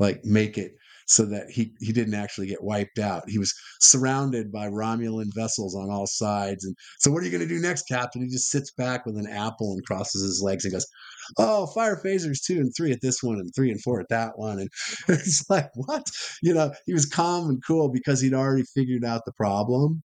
like 0.00 0.24
make 0.24 0.58
it 0.58 0.72
so 1.10 1.24
that 1.24 1.50
he 1.50 1.72
he 1.80 1.92
didn't 1.92 2.14
actually 2.14 2.46
get 2.46 2.62
wiped 2.62 2.98
out. 2.98 3.28
He 3.28 3.38
was 3.38 3.52
surrounded 3.80 4.52
by 4.52 4.68
Romulan 4.68 5.34
vessels 5.34 5.74
on 5.74 5.90
all 5.90 6.06
sides. 6.06 6.64
And 6.64 6.76
so, 7.00 7.10
what 7.10 7.22
are 7.22 7.26
you 7.26 7.32
going 7.32 7.46
to 7.46 7.52
do 7.52 7.60
next, 7.60 7.88
Captain? 7.88 8.22
He 8.22 8.28
just 8.28 8.50
sits 8.50 8.70
back 8.72 9.04
with 9.04 9.16
an 9.16 9.26
apple 9.26 9.72
and 9.72 9.84
crosses 9.84 10.22
his 10.22 10.40
legs 10.40 10.64
and 10.64 10.72
goes, 10.72 10.86
"Oh, 11.36 11.66
fire 11.66 12.00
phasers 12.04 12.42
two 12.44 12.60
and 12.60 12.72
three 12.76 12.92
at 12.92 13.00
this 13.02 13.22
one, 13.22 13.40
and 13.40 13.50
three 13.54 13.70
and 13.70 13.82
four 13.82 14.00
at 14.00 14.08
that 14.10 14.38
one." 14.38 14.60
And 14.60 14.70
it's 15.08 15.44
like, 15.50 15.70
what? 15.74 16.06
You 16.42 16.54
know, 16.54 16.72
he 16.86 16.92
was 16.92 17.06
calm 17.06 17.48
and 17.48 17.62
cool 17.66 17.90
because 17.90 18.20
he'd 18.20 18.34
already 18.34 18.64
figured 18.74 19.04
out 19.04 19.24
the 19.26 19.32
problem. 19.32 20.02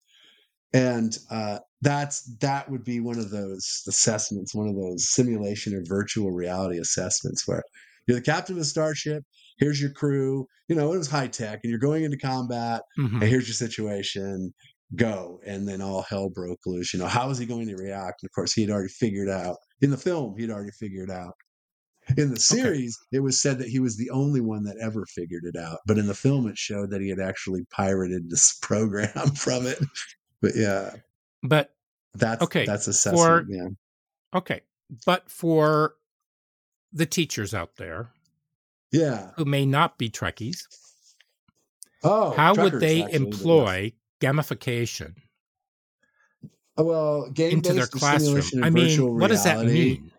And 0.73 1.17
uh, 1.32 1.60
that's 1.82 2.23
that 2.41 2.69
would 2.69 2.84
be 2.84 2.99
one 2.99 3.17
of 3.17 3.32
those 3.32 3.84
assessments, 3.88 4.54
one 4.54 4.67
of 4.67 4.75
those 4.75 5.10
simulation 5.10 5.73
or 5.75 5.84
virtual 5.84 6.32
reality 6.32 6.77
assessments 6.77 7.47
where 7.47 7.63
you're 8.08 8.17
the 8.17 8.23
captain 8.23 8.54
of 8.54 8.60
the 8.60 8.65
starship 8.65 9.23
here's 9.62 9.80
your 9.82 9.91
crew. 9.91 10.45
You 10.67 10.76
know, 10.76 10.91
it 10.91 10.97
was 10.97 11.10
high 11.10 11.28
tech, 11.28 11.62
and 11.63 11.69
you're 11.69 11.80
going 11.80 12.04
into 12.04 12.17
combat. 12.17 12.82
Mhm. 13.00 13.13
And 13.21 13.24
here's 13.24 13.47
your 13.47 13.56
situation. 13.56 14.54
Go, 14.97 15.39
and 15.45 15.65
then 15.65 15.82
all 15.82 16.02
hell 16.02 16.30
broke 16.30 16.60
loose. 16.65 16.93
You 16.93 17.00
know, 17.00 17.08
how 17.08 17.30
is 17.30 17.38
he 17.38 17.45
going 17.45 17.67
to 17.69 17.78
react? 17.78 18.21
And 18.24 18.28
of 18.28 18.34
course, 18.34 18.52
he 18.52 18.62
had 18.63 18.69
already 18.71 18.89
figured 18.89 19.30
out 19.30 19.56
in 19.80 19.89
the 19.89 19.97
film. 19.97 20.36
He'd 20.38 20.52
already 20.52 20.71
figured 20.78 21.10
out. 21.10 21.34
In 22.17 22.32
the 22.32 22.39
series, 22.39 22.97
it 23.13 23.19
was 23.21 23.39
said 23.41 23.58
that 23.60 23.69
he 23.69 23.80
was 23.80 23.95
the 23.95 24.10
only 24.10 24.41
one 24.41 24.63
that 24.63 24.76
ever 24.82 25.06
figured 25.06 25.43
it 25.45 25.56
out. 25.56 25.78
But 25.86 25.97
in 25.97 26.08
the 26.08 26.13
film, 26.15 26.47
it 26.47 26.58
showed 26.58 26.89
that 26.89 27.00
he 27.00 27.08
had 27.08 27.19
actually 27.21 27.63
pirated 27.71 28.30
this 28.30 28.58
program 28.62 29.30
from 29.36 29.65
it. 29.65 29.78
But 30.41 30.54
yeah, 30.58 30.95
But 31.43 31.74
that's 32.15 32.41
Okay, 32.41 32.65
that's 32.65 32.86
for- 32.86 32.89
assessment. 32.91 33.47
yeah. 33.50 33.67
okay, 34.38 34.62
but 35.06 35.30
for 35.30 35.93
the 36.91 37.06
teachers 37.06 37.54
out 37.54 37.78
there 37.78 38.12
Yeah. 38.91 39.32
who 39.36 39.43
may 39.45 39.65
not 39.65 39.97
be 39.97 40.10
Trekkies, 40.10 40.67
Oh, 42.04 42.32
how 42.32 42.56
would 42.56 42.80
they 42.80 43.06
actually, 43.06 43.34
but 43.34 43.49
yes. 43.49 43.75
employ 43.75 43.93
gamification 44.19 45.15
Oh, 46.77 46.84
well, 46.86 47.30
game 47.32 47.58
into 47.58 47.73
their 47.73 47.88
classroom? 47.88 48.51
I 48.62 48.69
mean, 48.69 49.10
what 49.15 49.27
does 49.27 49.43
that 49.43 49.62
mean? 49.62 50.12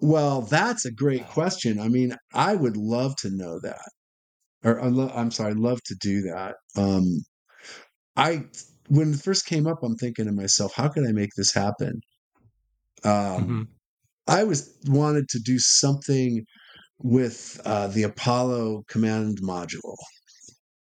Well, 0.00 0.42
that's 0.42 0.84
a 0.84 0.92
great 0.92 1.26
question. 1.26 1.80
I 1.80 1.88
mean, 1.88 2.14
I 2.32 2.54
would 2.54 2.76
love 2.76 3.16
to 3.16 3.30
know 3.30 3.58
that, 3.60 3.90
or 4.64 4.90
lo- 4.90 5.12
I'm 5.14 5.30
sorry, 5.32 5.52
I'd 5.52 5.58
love 5.58 5.82
to 5.86 5.96
do 6.00 6.22
that. 6.22 6.56
Um, 6.76 7.24
I 8.16 8.46
when 8.88 9.14
it 9.14 9.20
first 9.22 9.46
came 9.46 9.66
up, 9.66 9.78
I'm 9.82 9.96
thinking 9.96 10.26
to 10.26 10.32
myself, 10.32 10.74
how 10.74 10.88
can 10.88 11.06
I 11.06 11.12
make 11.12 11.30
this 11.36 11.54
happen? 11.54 12.00
Um, 13.04 13.54
Mhm. 13.54 13.68
I 14.28 14.44
was 14.44 14.74
wanted 14.86 15.28
to 15.30 15.40
do 15.40 15.58
something 15.58 16.44
with 17.02 17.60
uh, 17.64 17.88
the 17.88 18.04
Apollo 18.04 18.84
command 18.88 19.38
module, 19.42 19.96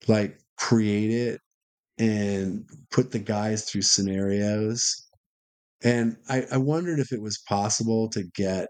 like 0.07 0.39
create 0.57 1.11
it 1.11 1.41
and 1.97 2.65
put 2.91 3.11
the 3.11 3.19
guys 3.19 3.65
through 3.65 3.81
scenarios. 3.81 5.07
And 5.83 6.17
I, 6.29 6.45
I 6.51 6.57
wondered 6.57 6.99
if 6.99 7.11
it 7.11 7.21
was 7.21 7.39
possible 7.47 8.09
to 8.09 8.23
get 8.35 8.67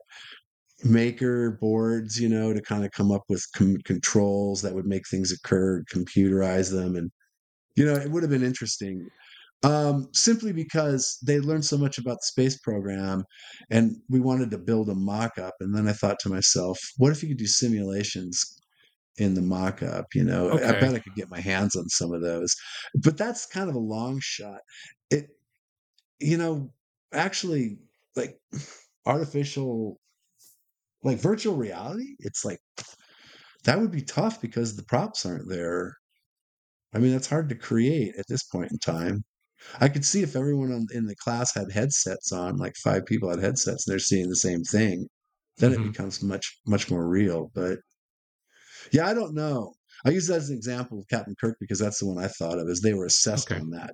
maker 0.84 1.58
boards, 1.62 2.19
you 2.19 2.30
know, 2.30 2.54
to 2.54 2.62
kind 2.62 2.86
of 2.86 2.91
come 2.91 3.12
up 3.12 3.23
with 3.30 3.45
com- 3.56 3.78
controls 3.86 4.62
that 4.62 4.76
would 4.76 4.86
make 4.86 5.08
things 5.08 5.32
occur, 5.32 5.84
computerize 5.93 6.71
them, 6.71 6.95
and 6.95 7.12
you 7.76 7.86
know, 7.86 7.93
it 7.93 8.10
would 8.10 8.23
have 8.23 8.32
been 8.32 8.43
interesting. 8.43 9.08
Um, 9.63 10.08
simply 10.13 10.54
because 10.54 11.17
they 11.26 11.39
learned 11.39 11.65
so 11.65 11.78
much 11.78 11.98
about 11.98 12.17
the 12.17 12.26
space 12.26 12.58
program, 12.60 13.24
and 13.72 13.96
we 14.10 14.20
wanted 14.20 14.52
to 14.52 14.58
build 14.60 14.89
a 14.89 14.96
mock-up. 14.96 15.56
And 15.60 15.76
then 15.76 15.88
I 15.88 15.93
thought 15.93 16.20
to 16.22 16.30
myself, 16.30 16.80
what 16.98 17.12
if 17.12 17.24
you 17.24 17.30
could 17.30 17.38
do 17.39 17.48
simulations 17.48 18.39
in 19.17 19.34
the 19.36 19.41
mock-up? 19.41 20.08
You 20.15 20.24
know, 20.26 20.50
I- 20.52 20.70
I 20.70 20.74
bet 20.74 20.96
I 20.96 21.00
could 21.00 21.15
get 21.15 21.30
my 21.32 21.41
hands 21.41 21.76
on 21.76 21.89
some 21.89 22.13
of 22.13 22.22
those. 22.22 22.56
But 23.04 23.17
that's 23.17 23.46
kind 23.48 23.70
of 23.70 23.76
a 23.76 23.80
long 23.80 24.20
shot. 24.22 24.62
It, 25.12 25.30
you 26.20 26.38
know, 26.38 26.74
actually, 27.13 27.80
like 28.15 28.39
artificial 29.06 30.00
like 31.04 31.17
virtual 31.20 31.56
reality 31.56 32.15
it's 32.20 32.43
like 32.43 32.60
that 33.63 33.80
would 33.80 33.91
be 33.91 34.02
tough 34.02 34.41
because 34.41 34.76
the 34.76 34.84
props 34.84 35.26
aren't 35.26 35.50
there 35.50 35.93
i 36.93 37.00
mean 37.00 37.12
that's 37.12 37.30
hard 37.30 37.50
to 37.50 37.56
create 37.56 38.15
at 38.17 38.26
this 38.28 38.43
point 38.43 38.72
in 38.72 38.80
time 38.80 39.24
i 39.80 39.88
could 39.90 40.06
see 40.06 40.22
if 40.22 40.36
everyone 40.36 40.86
in 40.94 41.06
the 41.06 41.16
class 41.16 41.54
had 41.54 41.72
headsets 41.72 42.32
on 42.32 42.58
like 42.58 42.76
five 42.84 43.06
people 43.06 43.30
had 43.30 43.40
headsets 43.40 43.88
and 43.88 43.92
they're 43.92 44.00
seeing 44.00 44.30
the 44.30 44.36
same 44.36 44.64
thing 44.64 45.08
then 45.58 45.72
Mhm. 45.72 45.76
it 45.76 45.92
becomes 45.92 46.22
much 46.24 46.60
much 46.68 46.90
more 46.92 47.08
real 47.08 47.52
but 47.56 47.80
yeah 48.92 49.08
i 49.08 49.14
don't 49.14 49.34
know 49.34 49.74
i 50.06 50.10
use 50.10 50.28
that 50.28 50.38
as 50.38 50.50
an 50.50 50.56
example 50.58 51.00
of 51.00 51.08
captain 51.10 51.36
kirk 51.40 51.58
because 51.60 51.80
that's 51.80 52.00
the 52.00 52.06
one 52.08 52.24
i 52.24 52.28
thought 52.28 52.60
of 52.60 52.68
as 52.70 52.82
they 52.82 52.94
were 52.94 53.06
assessed 53.06 53.52
Okay. 53.52 53.60
on 53.62 53.70
that 53.70 53.94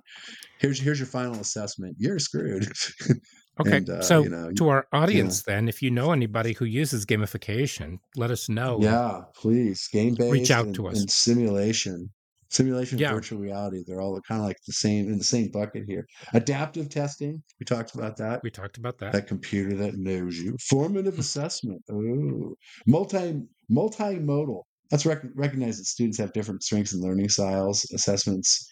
here's 0.58 0.80
here's 0.80 0.98
your 1.00 1.06
final 1.06 1.40
assessment 1.40 1.96
you're 1.98 2.18
screwed 2.18 2.68
Okay, 3.60 3.76
And, 3.78 3.90
uh, 3.90 4.02
so 4.02 4.24
you 4.24 4.30
know, 4.30 4.50
to 4.56 4.68
our 4.68 4.88
audience, 4.92 5.44
then, 5.44 5.68
if 5.68 5.80
you 5.80 5.88
know 5.88 6.10
anybody 6.10 6.54
who 6.54 6.64
uses 6.64 7.06
gamification, 7.06 7.98
let 8.16 8.32
us 8.32 8.48
know. 8.48 8.80
Yeah, 8.80 9.20
please. 9.36 9.86
Game 9.92 10.16
based 10.16 10.32
reach 10.32 10.50
out 10.50 10.66
and, 10.66 10.74
to 10.74 10.88
us. 10.88 10.98
and 10.98 11.08
simulation. 11.08 12.10
Simulation, 12.54 12.98
Yeah. 12.98 13.12
virtual 13.12 13.40
reality. 13.40 13.82
They're 13.84 14.00
all 14.00 14.20
kind 14.28 14.40
of 14.40 14.46
like 14.46 14.58
the 14.64 14.72
same 14.72 15.08
in 15.08 15.18
the 15.18 15.24
same 15.24 15.50
bucket 15.50 15.84
here. 15.88 16.06
Adaptive 16.34 16.88
testing. 16.88 17.42
We 17.58 17.64
talked 17.64 17.96
about 17.96 18.16
that. 18.18 18.42
We 18.44 18.50
talked 18.50 18.78
about 18.78 18.96
that. 18.98 19.12
That 19.12 19.26
computer 19.26 19.74
that 19.76 19.96
knows 19.96 20.38
you. 20.38 20.56
Formative 20.68 21.18
assessment. 21.18 21.82
Oh, 21.90 22.54
multi 22.86 23.42
multimodal. 23.72 24.62
Let's 24.92 25.04
rec- 25.04 25.24
recognize 25.34 25.78
that 25.78 25.86
students 25.86 26.16
have 26.18 26.32
different 26.32 26.62
strengths 26.62 26.92
and 26.92 27.02
learning 27.02 27.28
styles. 27.30 27.84
Assessments 27.92 28.64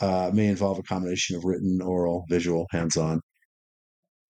uh, 0.00 0.32
may 0.34 0.48
involve 0.48 0.80
a 0.80 0.82
combination 0.82 1.36
of 1.36 1.44
written, 1.44 1.80
oral, 1.80 2.24
visual, 2.28 2.66
hands-on. 2.72 3.20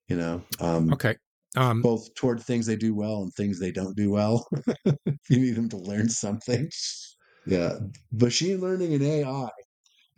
You 0.09 0.17
know, 0.19 0.43
um, 0.61 0.93
Okay. 0.93 1.17
Um, 1.57 1.81
both 1.81 2.15
toward 2.15 2.43
things 2.43 2.67
they 2.67 2.77
do 2.77 2.95
well 2.95 3.23
and 3.23 3.33
things 3.33 3.59
they 3.59 3.73
don't 3.73 3.97
do 3.97 4.11
well. 4.11 4.47
you 4.85 5.39
need 5.39 5.55
them 5.57 5.71
to 5.71 5.79
learn 5.79 6.11
something. 6.11 6.69
Yeah, 7.49 7.79
machine 8.13 8.61
learning 8.61 8.93
and 8.95 9.03
AI, 9.03 9.49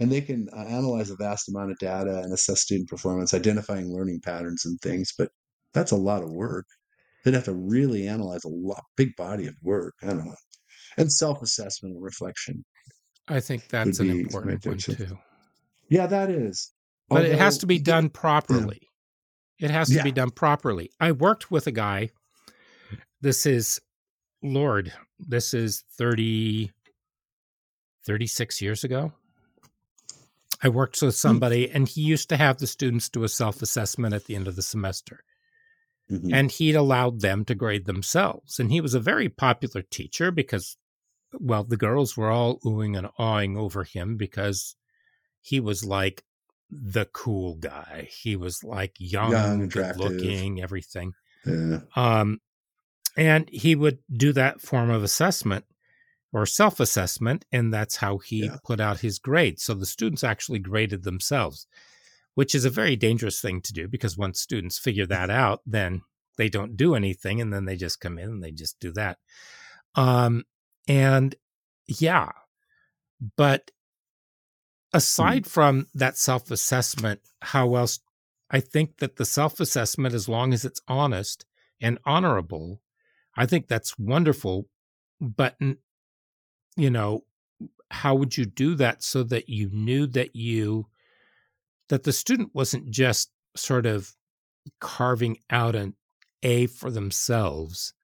and 0.01 0.11
they 0.11 0.21
can 0.21 0.49
uh, 0.53 0.63
analyze 0.65 1.11
a 1.11 1.17
vast 1.17 1.49
amount 1.49 1.71
of 1.71 1.79
data 1.79 2.21
and 2.25 2.33
assess 2.33 2.63
student 2.63 2.89
performance, 2.89 3.33
identifying 3.35 3.93
learning 3.95 4.21
patterns 4.25 4.65
and 4.65 4.79
things. 4.81 5.13
But 5.17 5.31
that's 5.73 5.93
a 5.93 5.97
lot 5.97 6.23
of 6.23 6.31
work. 6.33 6.67
They'd 7.25 7.35
have 7.35 7.45
to 7.45 7.55
really 7.55 8.09
analyze 8.09 8.43
a 8.45 8.49
lot, 8.49 8.83
big 8.97 9.15
body 9.17 9.47
of 9.47 9.55
work. 9.63 9.95
I 10.03 10.07
don't 10.09 10.25
know, 10.27 10.35
and 10.97 11.13
self-assessment 11.13 11.95
and 11.95 12.03
reflection. 12.03 12.65
I 13.29 13.39
think 13.41 13.69
that's 13.69 14.01
an 14.01 14.11
important 14.11 14.67
one 14.67 14.79
too. 14.79 15.19
Yeah, 15.89 16.07
that 16.07 16.31
is. 16.31 16.73
But 17.09 17.25
it 17.25 17.39
has 17.39 17.59
to 17.59 17.67
be 17.67 17.79
done 17.79 18.09
properly. 18.09 18.81
It 19.61 19.71
has 19.71 19.89
to 19.89 19.95
Yeah. 19.95 20.03
be 20.05 20.13
done 20.13 20.31
properly. 20.31 20.91
I 20.99 21.13
worked 21.13 21.51
with 21.51 21.67
a 21.67 21.73
guy. 21.73 22.11
This 23.21 23.45
is, 23.47 23.81
Lord, 24.43 24.93
this 25.19 25.53
is 25.53 25.85
30, 25.99 26.73
36 28.07 28.61
years 28.63 28.85
ago. 28.85 29.13
I 30.63 30.69
worked 30.69 31.01
with 31.01 31.15
somebody, 31.15 31.71
and 31.71 31.89
he 31.89 32.03
used 32.03 32.29
to 32.29 32.37
have 32.37 32.59
the 32.59 32.67
students 32.67 33.09
do 33.09 33.25
a 33.25 33.29
self 33.29 33.63
assessment 33.63 34.15
at 34.15 34.27
the 34.27 34.37
end 34.37 34.47
of 34.49 34.57
the 34.57 34.63
semester. 34.63 35.25
mhm. 36.11 36.33
and 36.33 36.51
he'd 36.51 36.75
allowed 36.75 37.21
them 37.21 37.45
to 37.45 37.55
grade 37.55 37.87
themselves. 37.87 38.59
And 38.59 38.73
he 38.73 38.81
was 38.81 38.95
a 38.95 39.01
very 39.01 39.29
popular 39.29 39.81
teacher 39.83 40.33
because, 40.33 40.77
well, 41.33 41.63
the 41.63 41.77
girls 41.77 42.17
were 42.17 42.31
all 42.31 42.59
oohing 42.61 42.99
and 42.99 43.09
awing 43.17 43.57
over 43.57 43.85
him 43.85 44.17
because 44.17 44.75
he 45.41 45.61
was 45.61 45.85
like 45.85 46.25
the 46.69 47.05
cool 47.07 47.55
guy. 47.57 48.09
He 48.11 48.35
was 48.37 48.65
like 48.65 48.95
young, 48.99 49.31
Young, 49.31 49.69
good 49.69 49.97
looking, 49.99 50.61
everything. 50.61 51.13
Yeah. 51.47 51.81
Um, 51.95 52.41
and 53.17 53.49
he 53.51 53.75
would 53.77 53.99
do 54.13 54.33
that 54.33 54.61
form 54.61 54.91
of 54.91 55.03
assessment 55.05 55.65
or 56.33 56.47
self 56.47 56.81
assessment, 56.81 57.45
and 57.53 57.73
that's 57.73 57.97
how 57.97 58.19
he 58.19 58.45
Yeah. 58.47 58.57
put 58.65 58.81
out 58.81 59.01
his 59.01 59.19
grades. 59.19 59.63
So 59.65 59.75
the 59.75 59.87
students 59.87 60.23
actually 60.25 60.61
graded 60.61 61.03
themselves, 61.03 61.67
which 62.35 62.55
is 62.55 62.65
a 62.65 62.71
very 62.71 62.97
dangerous 62.97 63.41
thing 63.41 63.61
to 63.63 63.73
do 63.73 63.89
because 63.89 64.17
once 64.17 64.41
students 64.41 64.79
figure 64.79 65.07
that 65.07 65.31
out, 65.31 65.61
then 65.67 66.03
they 66.37 66.49
don't 66.49 66.77
do 66.77 66.95
anything, 66.95 67.41
and 67.41 67.53
then 67.53 67.65
they 67.65 67.77
just 67.77 68.01
come 68.01 68.19
in 68.19 68.29
and 68.31 68.43
they 68.43 68.53
just 68.53 68.79
do 68.81 68.93
that. 68.93 69.19
Um, 69.95 70.45
and 70.89 71.35
yeah, 71.87 72.31
but 73.37 73.71
aside 74.93 75.47
from 75.47 75.87
that 75.95 76.17
self 76.17 76.51
assessment, 76.51 77.21
how 77.43 77.75
else 77.75 78.01
I 78.51 78.61
think 78.61 78.99
that 78.99 79.17
the 79.17 79.25
self 79.25 79.61
assessment, 79.61 80.15
as 80.15 80.29
long 80.29 80.53
as 80.53 80.65
it's 80.65 80.81
honest 80.89 81.45
and 81.81 81.99
honorable, 82.05 82.83
I 83.37 83.47
think 83.47 83.69
that's 83.69 83.99
wonderful. 83.99 84.69
But, 85.21 85.57
you 86.77 86.91
know, 86.91 87.25
how 87.91 88.15
would 88.15 88.37
you 88.37 88.47
do 88.47 88.75
that 88.77 89.03
so 89.03 89.23
that 89.25 89.49
you 89.49 89.69
knew 89.73 90.07
that 90.09 90.37
you, 90.37 90.87
that 91.89 92.05
the 92.05 92.13
student 92.13 92.55
wasn't 92.55 92.91
just 92.91 93.31
sort 93.57 93.87
of 93.87 94.15
carving 94.81 95.39
out 95.51 95.75
an 95.75 95.95
A 96.43 96.67
for 96.67 96.91
themselves? 96.91 97.95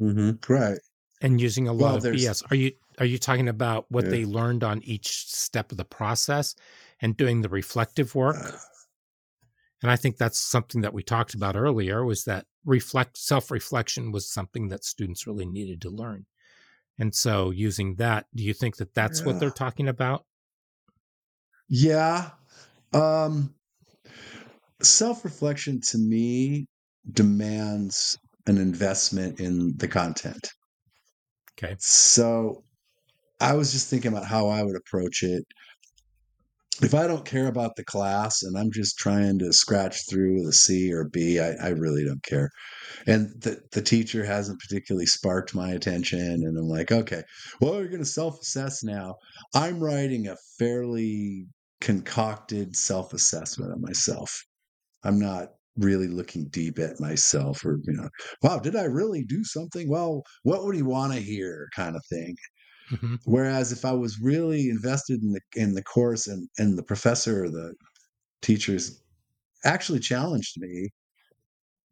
Mm-hmm. 0.00 0.52
Right. 0.52 0.78
And 1.22 1.40
using 1.40 1.68
a 1.68 1.72
lot 1.72 2.02
well, 2.02 2.12
of 2.12 2.14
BS. 2.14 2.42
Are 2.50 2.56
you 2.56 2.72
are 2.98 3.06
you 3.06 3.18
talking 3.18 3.48
about 3.48 3.86
what 3.88 4.04
yeah. 4.04 4.10
they 4.10 4.24
learned 4.24 4.62
on 4.62 4.82
each 4.82 5.26
step 5.26 5.70
of 5.70 5.78
the 5.78 5.84
process 5.84 6.54
and 7.00 7.16
doing 7.16 7.40
the 7.40 7.48
reflective 7.48 8.14
work? 8.14 8.36
Uh, 8.36 8.56
and 9.82 9.90
I 9.90 9.96
think 9.96 10.18
that's 10.18 10.38
something 10.38 10.82
that 10.82 10.92
we 10.92 11.02
talked 11.02 11.34
about 11.34 11.56
earlier 11.56 12.04
was 12.04 12.24
that 12.24 12.46
reflect 12.64 13.16
self-reflection 13.16 14.12
was 14.12 14.30
something 14.30 14.68
that 14.68 14.84
students 14.84 15.26
really 15.26 15.46
needed 15.46 15.80
to 15.82 15.90
learn. 15.90 16.26
And 17.00 17.14
so 17.14 17.50
using 17.50 17.96
that, 17.96 18.26
do 18.34 18.44
you 18.44 18.54
think 18.54 18.76
that 18.76 18.94
that's 18.94 19.20
yeah. 19.20 19.26
what 19.26 19.40
they're 19.40 19.50
talking 19.50 19.88
about? 19.88 20.24
Yeah. 21.68 22.30
Um 22.92 23.54
self-reflection 24.82 25.80
to 25.80 25.98
me 25.98 26.66
demands 27.12 28.18
an 28.46 28.58
investment 28.58 29.40
in 29.40 29.76
the 29.76 29.88
content. 29.88 30.48
Okay. 31.52 31.76
So 31.78 32.64
I 33.40 33.54
was 33.54 33.72
just 33.72 33.88
thinking 33.88 34.12
about 34.12 34.26
how 34.26 34.48
I 34.48 34.62
would 34.62 34.76
approach 34.76 35.22
it 35.22 35.44
if 36.82 36.94
I 36.94 37.06
don't 37.06 37.24
care 37.24 37.46
about 37.46 37.76
the 37.76 37.84
class 37.84 38.42
and 38.42 38.56
I'm 38.56 38.70
just 38.70 38.98
trying 38.98 39.38
to 39.40 39.52
scratch 39.52 40.08
through 40.08 40.44
the 40.44 40.52
C 40.52 40.92
or 40.92 41.04
B, 41.04 41.38
I, 41.38 41.52
I 41.52 41.68
really 41.68 42.04
don't 42.04 42.22
care. 42.22 42.50
And 43.06 43.30
the, 43.40 43.60
the 43.72 43.82
teacher 43.82 44.24
hasn't 44.24 44.60
particularly 44.60 45.06
sparked 45.06 45.54
my 45.54 45.70
attention. 45.70 46.20
And 46.20 46.58
I'm 46.58 46.68
like, 46.68 46.92
okay, 46.92 47.22
well, 47.60 47.72
we're 47.72 47.88
going 47.88 47.98
to 47.98 48.04
self 48.04 48.40
assess 48.40 48.82
now. 48.82 49.16
I'm 49.54 49.80
writing 49.80 50.28
a 50.28 50.36
fairly 50.58 51.46
concocted 51.80 52.76
self 52.76 53.12
assessment 53.12 53.72
of 53.72 53.80
myself. 53.80 54.42
I'm 55.04 55.18
not 55.18 55.48
really 55.76 56.08
looking 56.08 56.48
deep 56.50 56.78
at 56.78 57.00
myself 57.00 57.64
or, 57.64 57.78
you 57.84 57.94
know, 57.94 58.08
wow, 58.42 58.58
did 58.58 58.76
I 58.76 58.84
really 58.84 59.24
do 59.24 59.42
something? 59.44 59.88
Well, 59.88 60.22
what 60.42 60.64
would 60.64 60.74
he 60.76 60.82
want 60.82 61.12
to 61.14 61.20
hear 61.20 61.68
kind 61.74 61.96
of 61.96 62.02
thing. 62.10 62.34
Mm-hmm. 62.90 63.16
Whereas 63.24 63.72
if 63.72 63.84
I 63.84 63.92
was 63.92 64.18
really 64.20 64.68
invested 64.68 65.22
in 65.22 65.32
the 65.32 65.40
in 65.54 65.74
the 65.74 65.82
course 65.82 66.26
and 66.26 66.48
and 66.58 66.76
the 66.76 66.82
professor 66.82 67.44
or 67.44 67.50
the 67.50 67.74
teachers 68.42 69.00
actually 69.64 70.00
challenged 70.00 70.60
me, 70.60 70.88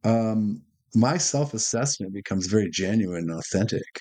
um, 0.05 0.63
my 0.95 1.19
self 1.19 1.55
assessment 1.55 2.13
becomes 2.15 2.47
very 2.47 2.71
genuine 2.71 3.31
and 3.31 3.39
authentic. 3.39 4.01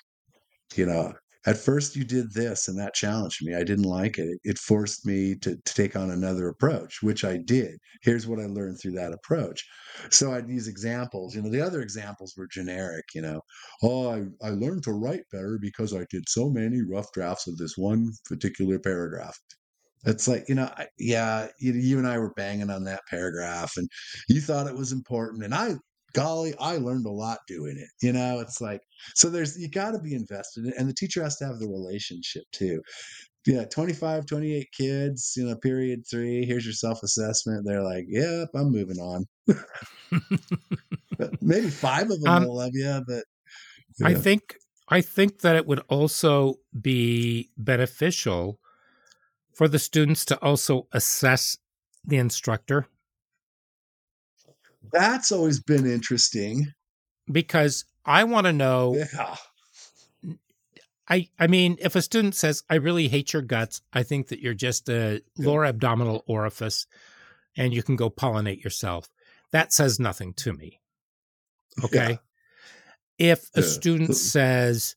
You 0.76 0.86
know, 0.86 1.14
at 1.46 1.58
first 1.58 1.96
you 1.96 2.04
did 2.04 2.34
this 2.34 2.68
and 2.68 2.78
that 2.80 2.94
challenged 2.94 3.46
me. 3.46 3.56
I 3.56 3.64
didn't 3.64 3.86
like 3.86 4.18
it. 4.18 4.40
It 4.44 4.58
forced 4.58 5.06
me 5.06 5.36
to, 5.42 5.56
to 5.56 5.74
take 5.74 5.96
on 5.96 6.12
another 6.12 6.50
approach, 6.50 7.02
which 7.02 7.24
I 7.24 7.38
did. 7.38 7.78
Here's 8.02 8.28
what 8.28 8.40
I 8.40 8.46
learned 8.46 8.80
through 8.80 8.94
that 8.94 9.14
approach. 9.14 9.64
So 10.10 10.34
I'd 10.34 10.48
examples. 10.50 11.36
You 11.36 11.42
know, 11.42 11.50
the 11.50 11.62
other 11.62 11.82
examples 11.82 12.34
were 12.38 12.48
generic, 12.48 13.06
you 13.14 13.22
know. 13.22 13.42
Oh, 13.84 14.10
I, 14.10 14.48
I 14.48 14.50
learned 14.50 14.84
to 14.84 14.92
write 14.92 15.24
better 15.32 15.58
because 15.62 15.94
I 15.94 16.06
did 16.10 16.28
so 16.28 16.50
many 16.50 16.82
rough 16.82 17.12
drafts 17.14 17.48
of 17.48 17.58
this 17.58 17.78
one 17.78 18.12
particular 18.26 18.80
paragraph. 18.80 19.38
It's 20.06 20.28
like, 20.28 20.48
you 20.48 20.56
know, 20.56 20.72
yeah, 20.98 21.48
you, 21.60 21.74
you 21.74 21.98
and 21.98 22.08
I 22.08 22.18
were 22.18 22.34
banging 22.36 22.70
on 22.70 22.84
that 22.86 23.02
paragraph 23.10 23.74
and 23.78 23.90
you 24.30 24.42
thought 24.42 24.68
it 24.68 24.76
was 24.76 24.92
important. 24.92 25.44
And 25.44 25.54
I 25.54 25.76
golly, 26.18 26.56
I 26.60 26.78
learned 26.78 27.06
a 27.06 27.12
lot 27.12 27.40
doing 27.48 27.78
it. 27.78 27.90
You 28.02 28.12
know, 28.12 28.40
it's 28.40 28.60
like, 28.60 28.82
so 29.16 29.30
there's, 29.30 29.58
you 29.58 29.70
got 29.70 29.92
to 29.92 30.00
be 30.00 30.16
invested 30.16 30.66
in, 30.66 30.74
and 30.78 30.90
the 30.90 30.94
teacher 30.94 31.22
has 31.22 31.38
to 31.38 31.46
have 31.46 31.60
the 31.60 31.68
relationship 31.68 32.44
too. 32.52 32.82
Yeah, 33.46 33.66
25, 33.66 34.26
28 34.26 34.68
kids, 34.76 35.34
you 35.38 35.46
know, 35.46 35.56
period 35.56 36.02
three, 36.10 36.44
here's 36.46 36.66
your 36.66 36.74
self 36.74 37.04
assessment. 37.04 37.66
They're 37.66 37.84
like, 37.84 38.06
yep, 38.10 38.50
I'm 38.56 38.72
moving 38.72 38.98
on. 38.98 39.26
Maybe 41.42 41.70
five 41.70 42.10
of 42.10 42.20
them 42.22 42.34
um, 42.34 42.46
will 42.46 42.58
love 42.58 42.72
you, 42.74 43.02
but. 43.08 43.24
I 44.04 44.14
think 44.14 44.56
I 44.90 45.02
think 45.02 45.42
that 45.42 45.56
it 45.56 45.66
would 45.66 45.82
also 45.90 46.56
be 46.80 47.50
beneficial 47.58 48.60
for 49.56 49.68
the 49.68 49.80
students 49.80 50.24
to 50.26 50.38
also 50.44 50.88
assess 50.92 51.58
the 52.06 52.18
instructor 52.18 52.88
that's 54.92 55.32
always 55.32 55.60
been 55.60 55.86
interesting 55.86 56.74
because 57.32 57.86
I 58.06 58.24
want 58.24 58.48
to 58.48 58.54
know. 58.54 58.96
Yeah. 58.96 59.36
I 61.10 61.30
I 61.40 61.48
mean, 61.48 61.78
if 61.80 61.96
a 61.96 62.02
student 62.02 62.36
says, 62.36 62.64
"I 62.70 62.76
really 62.76 63.08
hate 63.08 63.32
your 63.32 63.42
guts," 63.42 63.82
I 63.94 64.04
think 64.04 64.28
that 64.28 64.42
you're 64.42 64.54
just 64.54 64.90
a 64.90 65.22
lower 65.38 65.66
abdominal 65.66 66.24
orifice, 66.28 66.86
and 67.56 67.74
you 67.74 67.82
can 67.82 67.96
go 67.96 68.10
pollinate 68.10 68.64
yourself. 68.64 69.10
That 69.52 69.72
says 69.72 70.00
nothing 70.00 70.34
to 70.36 70.54
me. 70.54 70.82
Okay. 71.84 72.20
Yeah. 73.18 73.34
If 73.34 73.50
a 73.56 73.62
yeah. 73.62 73.68
student 73.68 74.10
hmm. 74.10 74.14
says, 74.14 74.97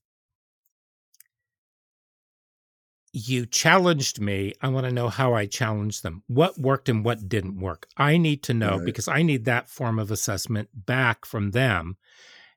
you 3.12 3.46
challenged 3.46 4.20
me. 4.20 4.54
I 4.62 4.68
want 4.68 4.86
to 4.86 4.92
know 4.92 5.08
how 5.08 5.34
I 5.34 5.46
challenged 5.46 6.02
them. 6.02 6.22
What 6.28 6.58
worked 6.58 6.88
and 6.88 7.04
what 7.04 7.28
didn't 7.28 7.60
work. 7.60 7.88
I 7.96 8.16
need 8.16 8.42
to 8.44 8.54
know 8.54 8.76
right. 8.76 8.84
because 8.84 9.08
I 9.08 9.22
need 9.22 9.44
that 9.46 9.68
form 9.68 9.98
of 9.98 10.10
assessment 10.10 10.68
back 10.74 11.24
from 11.24 11.50
them 11.50 11.96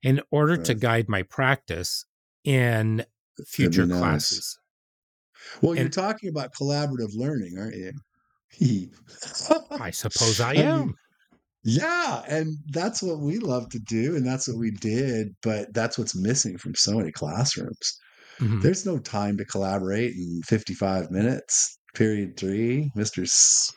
in 0.03 0.21
order 0.29 0.53
right. 0.53 0.65
to 0.65 0.73
guide 0.73 1.09
my 1.09 1.23
practice 1.23 2.05
in 2.43 3.05
future 3.47 3.87
classes. 3.87 4.59
Well, 5.61 5.71
and, 5.71 5.81
you're 5.81 5.89
talking 5.89 6.29
about 6.29 6.53
collaborative 6.53 7.15
learning, 7.15 7.57
aren't 7.57 7.75
you? 8.59 8.89
I 9.71 9.91
suppose 9.91 10.39
I 10.39 10.53
am. 10.53 10.81
I 10.81 10.85
mean, 10.85 10.95
yeah, 11.65 12.23
and 12.27 12.57
that's 12.71 13.01
what 13.01 13.19
we 13.19 13.39
love 13.39 13.69
to 13.69 13.79
do, 13.79 14.15
and 14.15 14.25
that's 14.25 14.47
what 14.47 14.57
we 14.57 14.71
did. 14.71 15.33
But 15.41 15.73
that's 15.73 15.97
what's 15.97 16.15
missing 16.15 16.57
from 16.57 16.75
so 16.75 16.97
many 16.97 17.11
classrooms. 17.11 17.99
Mm-hmm. 18.39 18.61
There's 18.61 18.85
no 18.85 18.97
time 18.99 19.37
to 19.37 19.45
collaborate 19.45 20.13
in 20.15 20.41
55 20.43 21.11
minutes. 21.11 21.77
Period 21.93 22.37
three, 22.37 22.91
Mister 22.95 23.21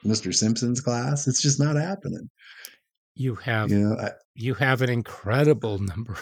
Mister 0.03 0.33
Simpson's 0.33 0.81
class. 0.81 1.29
It's 1.29 1.42
just 1.42 1.61
not 1.61 1.77
happening. 1.77 2.31
You 3.14 3.35
have 3.35 3.71
you, 3.71 3.81
know, 3.81 3.97
I, 3.99 4.12
you 4.35 4.55
have 4.55 4.81
an 4.81 4.88
incredible 4.88 5.79
number 5.79 6.16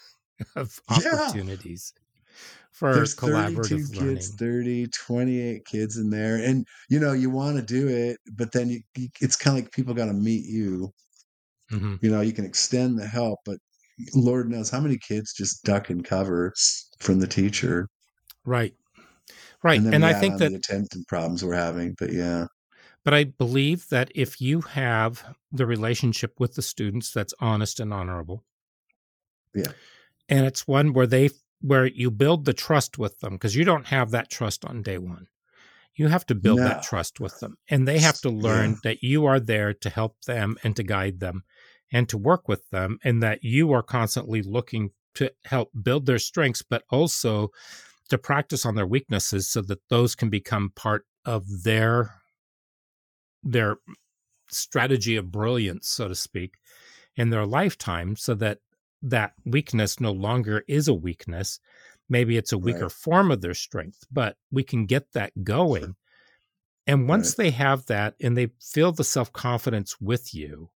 of 0.56 0.80
opportunities 0.88 1.92
yeah. 1.94 2.32
for 2.72 2.94
There's 2.94 3.14
collaborative 3.14 3.88
32 3.88 4.00
learning. 4.00 4.14
kids 4.16 4.34
30 4.36 4.86
28 4.88 5.64
kids 5.66 5.96
in 5.98 6.10
there 6.10 6.36
and 6.36 6.66
you 6.88 6.98
know 6.98 7.12
you 7.12 7.30
want 7.30 7.56
to 7.56 7.62
do 7.62 7.88
it 7.88 8.18
but 8.32 8.52
then 8.52 8.68
you, 8.70 8.80
it's 9.20 9.36
kind 9.36 9.56
of 9.56 9.64
like 9.64 9.72
people 9.72 9.94
got 9.94 10.06
to 10.06 10.12
meet 10.12 10.44
you 10.44 10.92
mm-hmm. 11.72 11.94
you 12.00 12.10
know 12.10 12.20
you 12.20 12.32
can 12.32 12.44
extend 12.44 12.98
the 12.98 13.06
help 13.06 13.38
but 13.44 13.58
Lord 14.14 14.50
knows 14.50 14.70
how 14.70 14.80
many 14.80 14.98
kids 14.98 15.32
just 15.32 15.64
duck 15.64 15.90
and 15.90 16.04
cover 16.04 16.52
from 16.98 17.20
the 17.20 17.26
teacher. 17.26 17.88
Right. 18.44 18.74
Right. 19.62 19.80
And, 19.80 19.94
and 19.94 20.04
I 20.04 20.12
think 20.12 20.38
that 20.38 20.50
the 20.50 20.56
attendance 20.58 21.04
problems 21.08 21.44
we're 21.44 21.54
having, 21.54 21.94
but 21.98 22.12
yeah. 22.12 22.46
But 23.04 23.14
I 23.14 23.24
believe 23.24 23.88
that 23.90 24.10
if 24.14 24.40
you 24.40 24.62
have 24.62 25.24
the 25.52 25.66
relationship 25.66 26.38
with 26.38 26.54
the 26.54 26.62
students 26.62 27.12
that's 27.12 27.34
honest 27.38 27.80
and 27.80 27.92
honorable. 27.92 28.44
Yeah. 29.54 29.72
And 30.28 30.46
it's 30.46 30.66
one 30.66 30.92
where 30.92 31.06
they 31.06 31.30
where 31.60 31.86
you 31.86 32.10
build 32.10 32.44
the 32.44 32.52
trust 32.52 32.98
with 32.98 33.20
them 33.20 33.34
because 33.34 33.56
you 33.56 33.64
don't 33.64 33.86
have 33.86 34.10
that 34.10 34.30
trust 34.30 34.66
on 34.66 34.82
day 34.82 34.98
1. 34.98 35.26
You 35.94 36.08
have 36.08 36.26
to 36.26 36.34
build 36.34 36.58
no. 36.58 36.64
that 36.64 36.82
trust 36.82 37.20
with 37.20 37.40
them 37.40 37.56
and 37.70 37.88
they 37.88 38.00
have 38.00 38.20
to 38.22 38.30
learn 38.30 38.72
yeah. 38.72 38.76
that 38.84 39.02
you 39.02 39.24
are 39.24 39.40
there 39.40 39.72
to 39.72 39.88
help 39.88 40.20
them 40.22 40.56
and 40.62 40.76
to 40.76 40.82
guide 40.82 41.20
them 41.20 41.44
and 41.92 42.08
to 42.08 42.18
work 42.18 42.48
with 42.48 42.68
them, 42.70 42.98
and 43.04 43.22
that 43.22 43.42
you 43.42 43.72
are 43.72 43.82
constantly 43.82 44.42
looking 44.42 44.90
to 45.14 45.32
help 45.44 45.70
build 45.82 46.06
their 46.06 46.18
strengths, 46.18 46.62
but 46.62 46.82
also 46.90 47.50
to 48.08 48.18
practice 48.18 48.66
on 48.66 48.74
their 48.74 48.86
weaknesses 48.86 49.48
so 49.48 49.60
that 49.62 49.88
those 49.88 50.14
can 50.14 50.28
become 50.28 50.72
part 50.74 51.06
of 51.24 51.62
their 51.62 52.14
their 53.42 53.76
strategy 54.50 55.16
of 55.16 55.30
brilliance, 55.30 55.88
so 55.88 56.08
to 56.08 56.14
speak, 56.14 56.54
in 57.16 57.30
their 57.30 57.46
lifetime, 57.46 58.16
so 58.16 58.34
that 58.34 58.58
that 59.02 59.32
weakness 59.44 60.00
no 60.00 60.12
longer 60.12 60.64
is 60.66 60.88
a 60.88 60.94
weakness. 60.94 61.60
Maybe 62.08 62.36
it's 62.36 62.52
a 62.52 62.58
weaker 62.58 62.84
right. 62.84 62.92
form 62.92 63.30
of 63.30 63.40
their 63.40 63.54
strength, 63.54 64.04
but 64.10 64.36
we 64.50 64.62
can 64.62 64.86
get 64.86 65.12
that 65.12 65.44
going. 65.44 65.96
And 66.86 67.08
once 67.08 67.30
right. 67.30 67.44
they 67.44 67.50
have 67.50 67.86
that 67.86 68.14
and 68.20 68.36
they 68.36 68.48
feel 68.60 68.92
the 68.92 69.04
self 69.04 69.32
confidence 69.32 70.00
with 70.00 70.34
you, 70.34 70.70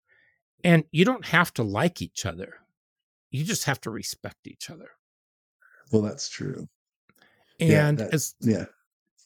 and 0.65 0.83
you 0.91 1.05
don't 1.05 1.25
have 1.27 1.53
to 1.53 1.63
like 1.63 2.01
each 2.01 2.25
other. 2.25 2.55
You 3.29 3.45
just 3.45 3.65
have 3.65 3.79
to 3.81 3.91
respect 3.91 4.47
each 4.47 4.69
other. 4.69 4.89
Well, 5.91 6.01
that's 6.01 6.27
true. 6.27 6.67
And 7.59 7.69
yeah, 7.69 7.91
that, 7.91 8.13
as 8.13 8.33
yeah. 8.41 8.65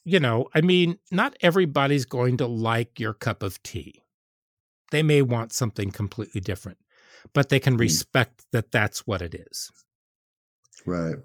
You 0.04 0.20
know, 0.20 0.48
I 0.54 0.60
mean, 0.60 0.98
not 1.10 1.36
everybody's 1.40 2.04
going 2.04 2.36
to 2.38 2.46
like 2.46 3.00
your 3.00 3.14
cup 3.14 3.42
of 3.42 3.62
tea. 3.62 4.02
They 4.90 5.02
may 5.02 5.22
want 5.22 5.52
something 5.52 5.90
completely 5.90 6.40
different, 6.40 6.78
but 7.32 7.48
they 7.48 7.60
can 7.60 7.76
Mm. 7.76 7.80
respect 7.80 8.44
that 8.52 8.70
that's 8.70 9.06
what 9.06 9.22
it 9.22 9.34
is. 9.34 9.70
Right. 10.84 11.16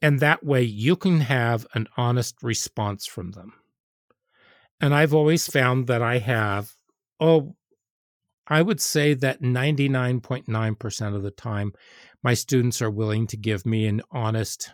And 0.00 0.20
that 0.20 0.44
way 0.44 0.62
you 0.62 0.96
can 0.96 1.20
have 1.20 1.66
an 1.74 1.86
honest 1.96 2.42
response 2.42 3.06
from 3.06 3.32
them. 3.32 3.52
And 4.80 4.94
I've 4.94 5.14
always 5.14 5.46
found 5.46 5.86
that 5.86 6.02
I 6.02 6.18
have, 6.18 6.72
oh, 7.20 7.56
I 8.52 8.60
would 8.60 8.82
say 8.82 9.14
that 9.14 9.40
99.9% 9.40 11.16
of 11.16 11.22
the 11.22 11.30
time, 11.30 11.72
my 12.22 12.34
students 12.34 12.82
are 12.82 12.90
willing 12.90 13.26
to 13.28 13.38
give 13.38 13.64
me 13.64 13.86
an 13.86 14.02
honest 14.10 14.70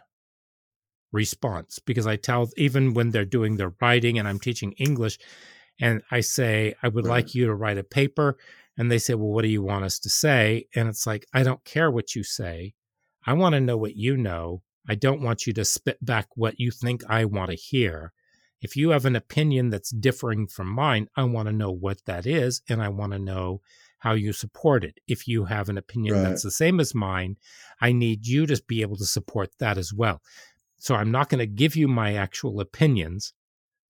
response 1.12 1.78
because 1.78 2.04
I 2.04 2.16
tell, 2.16 2.50
even 2.56 2.92
when 2.92 3.10
they're 3.10 3.24
doing 3.24 3.56
their 3.56 3.72
writing 3.80 4.18
and 4.18 4.26
I'm 4.26 4.40
teaching 4.40 4.72
English, 4.72 5.20
and 5.80 6.02
I 6.10 6.22
say, 6.22 6.74
I 6.82 6.88
would 6.88 7.04
Right. 7.04 7.22
like 7.24 7.36
you 7.36 7.46
to 7.46 7.54
write 7.54 7.78
a 7.78 7.84
paper. 7.84 8.36
And 8.76 8.90
they 8.90 8.98
say, 8.98 9.14
Well, 9.14 9.28
what 9.28 9.42
do 9.42 9.48
you 9.48 9.62
want 9.62 9.84
us 9.84 10.00
to 10.00 10.08
say? 10.08 10.66
And 10.74 10.88
it's 10.88 11.06
like, 11.06 11.24
I 11.32 11.44
don't 11.44 11.64
care 11.64 11.88
what 11.88 12.16
you 12.16 12.24
say. 12.24 12.74
I 13.24 13.34
want 13.34 13.52
to 13.52 13.60
know 13.60 13.76
what 13.76 13.94
you 13.94 14.16
know. 14.16 14.62
I 14.88 14.96
don't 14.96 15.22
want 15.22 15.46
you 15.46 15.52
to 15.52 15.64
spit 15.64 16.04
back 16.04 16.26
what 16.34 16.58
you 16.58 16.72
think 16.72 17.04
I 17.08 17.26
want 17.26 17.50
to 17.50 17.56
hear. 17.56 18.12
If 18.60 18.76
you 18.76 18.90
have 18.90 19.04
an 19.04 19.14
opinion 19.16 19.70
that's 19.70 19.90
differing 19.90 20.46
from 20.48 20.68
mine, 20.68 21.08
I 21.16 21.24
want 21.24 21.46
to 21.48 21.52
know 21.52 21.70
what 21.70 22.04
that 22.06 22.26
is 22.26 22.60
and 22.68 22.82
I 22.82 22.88
want 22.88 23.12
to 23.12 23.18
know 23.18 23.60
how 23.98 24.12
you 24.12 24.32
support 24.32 24.84
it. 24.84 24.98
If 25.06 25.26
you 25.28 25.44
have 25.46 25.68
an 25.68 25.78
opinion 25.78 26.14
Right. 26.14 26.22
that's 26.24 26.42
the 26.42 26.50
same 26.50 26.80
as 26.80 26.94
mine, 26.94 27.36
I 27.80 27.92
need 27.92 28.26
you 28.26 28.46
to 28.46 28.62
be 28.66 28.82
able 28.82 28.96
to 28.96 29.04
support 29.06 29.50
that 29.58 29.78
as 29.78 29.92
well. 29.92 30.22
So 30.78 30.94
I'm 30.94 31.10
not 31.10 31.28
going 31.28 31.40
to 31.40 31.46
give 31.46 31.74
you 31.76 31.88
my 31.88 32.14
actual 32.14 32.60
opinions 32.60 33.32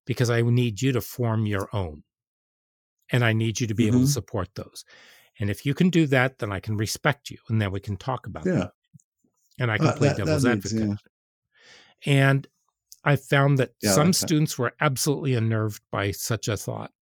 because 0.06 0.30
I 0.30 0.40
need 0.42 0.80
you 0.80 0.92
to 0.92 1.00
form 1.02 1.46
your 1.46 1.68
own. 1.74 2.04
And 3.10 3.24
I 3.24 3.32
need 3.32 3.60
you 3.60 3.66
to 3.66 3.74
be 3.74 3.86
able 3.86 4.00
to 4.00 4.04
Mhm. 4.04 4.08
support 4.12 4.54
those. 4.54 4.84
And 5.38 5.48
if 5.50 5.64
you 5.64 5.72
can 5.74 5.88
do 5.88 6.06
that, 6.08 6.38
then 6.40 6.52
I 6.52 6.60
can 6.60 6.76
respect 6.76 7.30
you 7.30 7.38
and 7.48 7.60
then 7.60 7.70
we 7.70 7.80
can 7.80 7.96
talk 7.96 8.26
about 8.26 8.46
it. 8.46 8.54
Yeah. 8.54 8.68
And 9.58 9.70
I 9.70 9.78
can 9.78 9.88
Uh, 9.88 9.96
play 9.96 10.08
that- 10.08 10.18
that 10.18 10.24
devil's 10.26 10.44
needs- 10.44 10.72
advocate. 10.74 10.98
And 12.06 12.46
I 13.04 13.16
found 13.16 13.58
that 13.58 13.72
Yeah, 13.82 13.92
some 13.92 14.12
students 14.12 14.58
were 14.58 14.72
absolutely 14.80 15.34
unnerved 15.34 15.82
by 15.90 16.10
such 16.10 16.48
a 16.48 16.56
thought, 16.56 16.92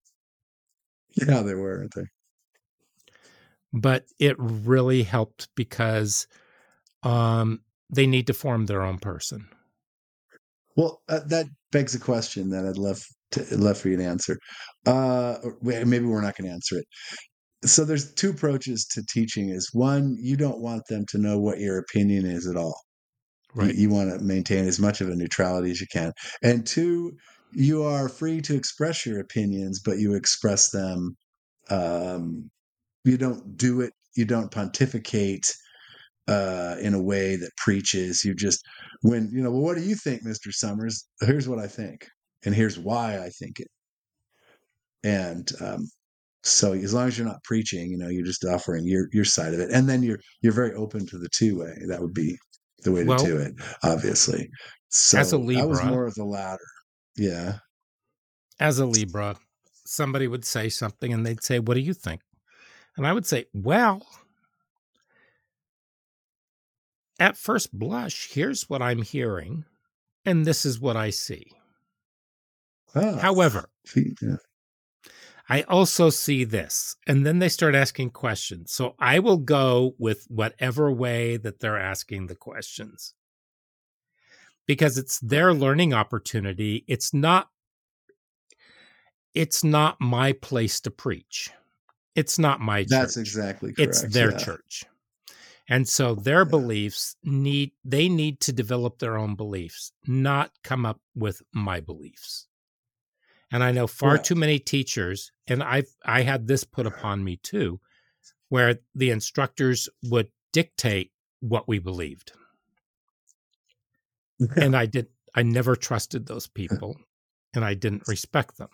Yeah, 1.17 1.43
they 1.43 1.55
were, 1.55 1.79
aren't 1.79 1.95
they? 1.95 2.05
but 3.73 4.05
it 4.19 4.37
really 4.39 5.03
helped 5.03 5.49
because 5.55 6.27
um, 7.03 7.61
they 7.91 8.07
need 8.07 8.27
to 8.29 8.35
form 8.35 8.67
their 8.67 8.83
own 8.83 8.99
person. 8.99 9.49
Well, 10.77 11.03
uh, 11.09 11.21
that 11.27 11.47
begs 11.73 11.95
a 11.95 12.01
question 12.01 12.51
that 12.51 12.67
I'd 12.67 12.77
love 12.79 13.03
to 13.33 13.57
love 13.57 13.79
for 13.79 13.89
you 13.89 13.97
to 13.97 14.05
answer. 14.05 14.39
Uh, 14.87 15.37
maybe 15.63 16.05
we're 16.05 16.21
not 16.21 16.37
going 16.37 16.49
to 16.49 16.55
answer 16.55 16.79
it. 16.79 16.87
So 17.65 17.85
there's 17.85 18.13
two 18.15 18.31
approaches 18.31 18.87
to 18.93 19.03
teaching. 19.13 19.49
Is 19.49 19.71
one, 19.73 20.17
you 20.21 20.37
don't 20.37 20.61
want 20.61 20.83
them 20.89 21.05
to 21.09 21.19
know 21.19 21.39
what 21.39 21.59
your 21.59 21.79
opinion 21.79 22.27
is 22.27 22.47
at 22.47 22.57
all. 22.57 22.79
You- 23.57 23.73
You, 23.75 23.91
want 23.91 24.11
to 24.11 24.25
maintain 24.25 24.67
as 24.67 24.81
much 24.81 25.01
of 25.01 25.09
a 25.09 25.17
neutrality 25.17 25.71
as 25.71 25.81
you 25.81 25.87
can. 25.93 26.13
And 26.43 26.67
two, 26.67 27.17
you 27.53 27.85
are 27.85 28.09
free 28.09 28.41
to 28.43 28.57
express 28.57 29.07
your 29.07 29.21
opinions, 29.21 29.81
but 29.81 29.99
you 29.99 30.15
express 30.15 30.71
them. 30.71 31.17
Um, 31.71 32.51
you 33.05 33.19
don't 33.19 33.57
do 33.57 33.81
it. 33.83 33.93
You 34.17 34.25
don't 34.27 34.51
pontificate 34.51 35.53
uh, 36.29 36.77
in 36.81 36.95
a 36.95 37.03
way 37.03 37.37
that 37.37 37.51
preaches. 37.57 38.25
You 38.25 38.35
just 38.35 38.63
when 39.03 39.31
you 39.33 39.43
know. 39.43 39.51
Well, 39.51 39.63
what 39.63 39.77
do 39.79 39.85
you 39.85 39.95
think, 39.97 40.25
Mister 40.25 40.53
Summers? 40.53 41.07
Here's 41.21 41.49
what 41.49 41.59
I 41.59 41.67
think, 41.69 42.07
and 42.45 42.55
here's 42.55 42.79
why 42.79 43.19
I 43.19 43.31
think 43.31 43.61
it. 43.61 43.69
And 45.05 45.51
um, 45.61 45.89
so, 46.45 46.73
as 46.75 46.95
long 46.95 47.09
as 47.09 47.19
you're 47.19 47.27
not 47.27 47.45
preaching, 47.45 47.91
you 47.91 47.99
know, 47.99 48.09
you're 48.09 48.27
just 48.27 48.45
offering 48.45 48.87
your 48.87 49.09
your 49.13 49.25
side 49.25 49.55
of 49.55 49.61
it, 49.61 49.71
and 49.73 49.89
then 49.89 50.03
you're 50.03 50.21
you're 50.43 50.53
very 50.53 50.75
open 50.75 51.07
to 51.07 51.19
the 51.19 51.29
two 51.31 51.59
way. 51.61 51.75
That 51.89 52.01
would 52.03 52.15
be 52.15 52.37
the 52.87 52.93
way 52.93 53.03
to 53.03 53.07
Well, 53.07 53.19
do 53.19 53.37
it, 53.37 53.55
obviously. 53.83 54.49
So 54.89 55.19
as 55.19 55.33
a 55.33 55.37
I 55.37 55.65
was 55.65 55.85
more 55.85 56.07
of 56.07 56.15
the 56.15 56.25
latter. 56.25 56.65
Yeah. 57.17 57.59
As 58.59 58.79
a 58.79 58.87
Libra, 58.87 59.37
somebody 59.85 60.27
would 60.27 60.45
say 60.45 60.71
something 60.71 61.13
and 61.13 61.27
they'd 61.27 61.43
say, 61.43 61.59
What 61.59 61.75
do 61.75 61.81
you 61.81 61.93
think? 61.93 62.23
And 62.97 63.07
I 63.07 63.13
would 63.13 63.27
say, 63.27 63.47
Well, 63.53 64.07
at 67.19 67.37
first 67.37 67.77
blush, 67.77 68.31
here's 68.33 68.69
what 68.69 68.81
I'm 68.83 69.03
hearing, 69.03 69.65
and 70.25 70.47
this 70.47 70.65
is 70.65 70.81
what 70.81 70.97
I 70.97 71.11
see. 71.11 71.53
Ah, 72.95 73.19
However, 73.19 73.67
yeah. 73.95 74.37
I 75.49 75.63
also 75.63 76.11
see 76.11 76.45
this. 76.45 76.97
And 77.07 77.25
then 77.25 77.39
they 77.39 77.49
start 77.49 77.75
asking 77.75 78.11
questions. 78.11 78.73
So 78.73 78.95
I 78.99 79.21
will 79.21 79.37
go 79.37 79.95
with 79.99 80.27
whatever 80.29 80.91
way 80.91 81.37
that 81.37 81.61
they're 81.61 81.79
asking 81.79 82.27
the 82.27 82.35
questions 82.35 83.15
because 84.67 84.99
it's 84.99 85.21
their 85.21 85.55
learning 85.55 85.95
opportunity. 85.95 86.85
It's 86.89 87.15
not 87.15 87.49
it's 89.35 89.63
not 89.63 90.01
my 90.01 90.33
place 90.33 90.81
to 90.81 90.91
preach. 90.91 91.51
It's 92.15 92.39
not 92.39 92.59
my 92.59 92.83
church. 92.83 92.89
That's 92.89 93.17
exactly 93.19 93.75
correct. 93.75 93.91
It's 93.91 94.03
their 94.03 94.33
yeah. 94.33 94.39
church. 94.39 94.85
And 95.69 95.87
so 95.87 96.15
their 96.15 96.45
Yeah. 96.45 96.51
beliefs 96.51 97.17
need 97.23 97.73
they 97.85 98.09
need 98.09 98.41
to 98.41 98.53
develop 98.53 98.99
their 98.99 99.17
own 99.17 99.37
beliefs, 99.37 99.93
not 100.07 100.53
come 100.65 100.87
up 100.87 101.01
with 101.15 101.43
my 101.53 101.81
beliefs. 101.81 102.49
And 103.53 103.63
I 103.63 103.71
know 103.71 103.87
far 103.87 104.19
too 104.19 104.35
many 104.35 104.59
teachers, 104.59 105.31
and 105.47 105.63
I've 105.63 105.89
I 106.05 106.23
had 106.23 106.49
this 106.49 106.65
put 106.65 106.87
upon 106.87 107.23
me 107.23 107.37
too, 107.37 107.81
where 108.49 108.79
the 108.95 109.11
instructors 109.11 109.89
would 110.03 110.29
dictate 110.53 111.13
what 111.41 111.69
we 111.69 111.79
believed. 111.79 112.33
And 114.57 114.77
I 114.77 114.87
did 114.87 115.09
I 115.35 115.43
never 115.43 115.77
trusted 115.77 116.27
those 116.27 116.47
people 116.47 116.97
and 117.55 117.65
I 117.65 117.75
didn't 117.75 118.09
respect 118.09 118.59
them. 118.59 118.69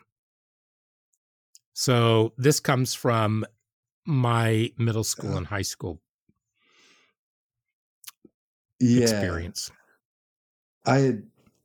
So 1.72 2.32
this 2.36 2.60
comes 2.60 2.94
from 2.94 3.44
my 4.04 4.70
middle 4.78 5.04
school 5.04 5.30
uh-huh. 5.30 5.38
and 5.38 5.46
high 5.46 5.62
school 5.62 6.00
yeah. 8.80 9.02
experience. 9.02 9.70
I 10.84 11.18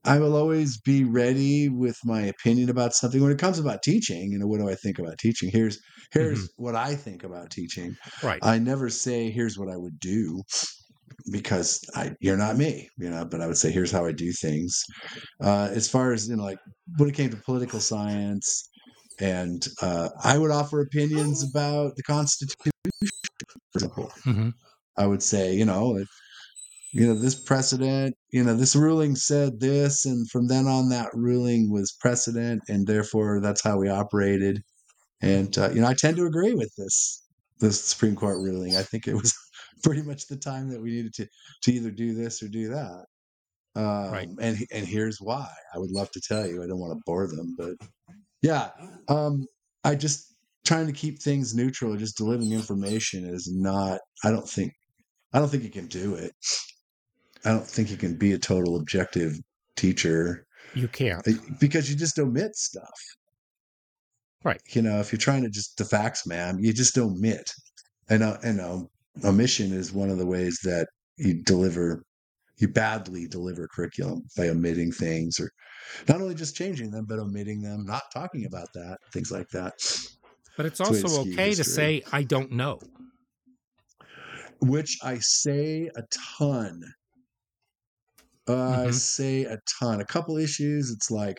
I 0.07 0.19
will 0.19 0.35
always 0.35 0.79
be 0.81 1.03
ready 1.03 1.69
with 1.69 1.97
my 2.05 2.21
opinion 2.21 2.69
about 2.69 2.93
something 2.95 3.21
when 3.21 3.31
it 3.31 3.39
comes 3.39 3.59
about 3.59 3.83
teaching. 3.83 4.31
You 4.31 4.39
know, 4.39 4.47
what 4.47 4.59
do 4.59 4.69
I 4.69 4.75
think 4.75 4.99
about 4.99 5.17
teaching? 5.19 5.49
Here's 5.51 5.79
here's 6.11 6.39
Mm-hmm. 6.39 6.45
what 6.57 6.75
I 6.75 6.95
think 6.95 7.23
about 7.23 7.51
teaching. 7.51 7.95
Right. 8.21 8.43
I 8.43 8.59
never 8.59 8.89
say 8.89 9.29
here's 9.31 9.57
what 9.59 9.69
I 9.69 9.77
would 9.77 9.99
do 9.99 10.43
because 11.31 11.81
I 11.95 12.15
you're 12.21 12.37
not 12.37 12.57
me, 12.57 12.89
you 12.97 13.09
know. 13.09 13.25
But 13.25 13.41
I 13.41 13.47
would 13.47 13.57
say 13.57 13.71
here's 13.71 13.91
how 13.91 14.05
I 14.05 14.11
do 14.11 14.31
things. 14.31 14.81
Uh, 15.41 15.69
as 15.71 15.89
far 15.89 16.13
as 16.13 16.29
you 16.29 16.35
know, 16.35 16.43
like 16.43 16.59
when 16.97 17.09
it 17.09 17.15
came 17.15 17.29
to 17.31 17.37
political 17.45 17.79
science, 17.79 18.69
and 19.19 19.67
uh, 19.81 20.09
I 20.23 20.37
would 20.37 20.51
offer 20.51 20.81
opinions 20.81 21.43
about 21.49 21.95
the 21.95 22.03
Constitution, 22.03 22.71
for 23.71 23.79
example. 23.79 24.11
Mhm. 24.25 24.51
I 24.97 25.07
would 25.07 25.23
say, 25.23 25.55
you 25.55 25.65
know, 25.65 26.03
you 26.97 27.05
know, 27.05 27.13
this 27.13 27.35
precedent, 27.35 28.15
you 28.31 28.43
know, 28.43 28.55
this 28.55 28.75
ruling 28.75 29.15
said 29.15 29.59
this, 29.59 30.03
and 30.03 30.27
from 30.31 30.47
then 30.47 30.65
on, 30.65 30.89
that 30.89 31.09
ruling 31.13 31.71
was 31.71 31.91
precedent, 31.91 32.63
and 32.67 32.87
therefore 32.87 33.39
that's 33.39 33.63
how 33.63 33.77
we 33.77 33.87
operated. 33.87 34.63
And 35.21 35.55
uh, 35.57 35.69
you 35.71 35.81
know, 35.81 35.87
I 35.87 35.93
tend 35.93 36.17
to 36.17 36.25
agree 36.25 36.55
with 36.55 36.73
this 36.77 37.23
this 37.59 37.83
Supreme 37.83 38.15
Court 38.15 38.37
ruling. 38.39 38.75
I 38.75 38.81
think 38.81 39.07
it 39.07 39.13
was 39.15 39.35
pretty 39.83 40.01
much 40.01 40.27
the 40.27 40.37
time 40.37 40.69
that 40.71 40.81
we 40.81 40.89
needed 40.91 41.13
to 41.15 41.27
to 41.63 41.71
either 41.71 41.91
do 41.91 42.15
this 42.15 42.41
or 42.41 42.47
do 42.47 42.69
that. 42.69 43.05
Um, 43.75 44.11
Right. 44.11 44.29
And 44.41 44.57
and 44.71 44.87
here's 44.87 45.19
why. 45.21 45.47
I 45.75 45.77
would 45.77 45.91
love 45.91 46.09
to 46.11 46.21
tell 46.21 46.47
you. 46.47 46.63
I 46.63 46.67
don't 46.67 46.79
want 46.79 46.93
to 46.97 47.03
bore 47.05 47.27
them, 47.27 47.55
but 47.59 47.75
yeah, 48.41 48.71
um, 49.09 49.45
I 49.83 49.95
just 49.95 50.33
trying 50.65 50.87
to 50.87 50.93
keep 50.93 51.21
things 51.21 51.55
neutral 51.55 51.95
just 51.97 52.17
delivering 52.17 52.53
information 52.53 53.25
is 53.25 53.49
not. 53.53 53.99
I 54.23 54.31
don't 54.31 54.49
think. 54.49 54.73
I 55.33 55.39
don't 55.39 55.49
think 55.49 55.63
you 55.63 55.71
can 55.71 55.87
do 55.87 56.15
it. 56.15 56.33
I 57.45 57.49
don't 57.51 57.67
think 57.67 57.89
you 57.89 57.97
can 57.97 58.17
be 58.17 58.33
a 58.33 58.37
total 58.37 58.77
objective 58.77 59.39
teacher 59.75 60.45
You 60.73 60.87
can't. 60.87 61.25
because 61.59 61.89
you 61.89 61.95
just 61.95 62.19
omit 62.19 62.55
stuff. 62.55 62.99
Right. 64.43 64.61
You 64.69 64.81
know, 64.81 64.99
if 64.99 65.11
you're 65.11 65.19
trying 65.19 65.43
to 65.43 65.49
just 65.49 65.77
the 65.77 65.85
facts, 65.85 66.25
man, 66.25 66.57
you 66.59 66.73
just 66.73 66.97
omit. 66.97 67.51
And 68.09 68.23
uh, 68.23 68.37
and 68.43 68.61
um, 68.61 68.87
omission 69.23 69.73
is 69.73 69.91
one 69.91 70.09
of 70.09 70.17
the 70.17 70.25
ways 70.25 70.59
that 70.63 70.87
you 71.17 71.43
deliver, 71.43 72.03
you 72.57 72.67
badly 72.67 73.27
deliver 73.27 73.67
curriculum 73.67 74.23
by 74.37 74.49
omitting 74.49 74.91
things 74.91 75.39
or 75.39 75.51
not 76.07 76.21
only 76.21 76.35
just 76.35 76.55
changing 76.55 76.91
them, 76.91 77.05
but 77.07 77.19
omitting 77.19 77.61
them, 77.61 77.85
not 77.85 78.03
talking 78.13 78.45
about 78.45 78.67
that, 78.73 78.97
things 79.11 79.31
like 79.31 79.47
that. 79.49 79.73
But 80.55 80.65
it's 80.65 80.79
also 80.79 81.21
okay 81.21 81.53
to 81.53 81.63
say 81.63 82.03
I 82.11 82.23
don't 82.23 82.51
know. 82.51 82.79
Which 84.59 84.97
I 85.03 85.19
say 85.19 85.89
a 85.95 86.03
ton. 86.39 86.81
I 88.47 88.87
Mhm. 88.87 88.93
say 88.93 89.43
a 89.43 89.57
ton. 89.79 89.99
A 90.01 90.05
couple 90.05 90.37
issues, 90.37 90.91
it's 90.91 91.11
like, 91.11 91.37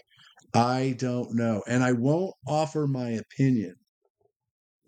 I 0.54 0.94
don't 0.98 1.34
know. 1.34 1.62
And 1.66 1.82
I 1.82 1.92
won't 1.92 2.34
offer 2.46 2.86
my 2.86 3.10
opinion 3.10 3.74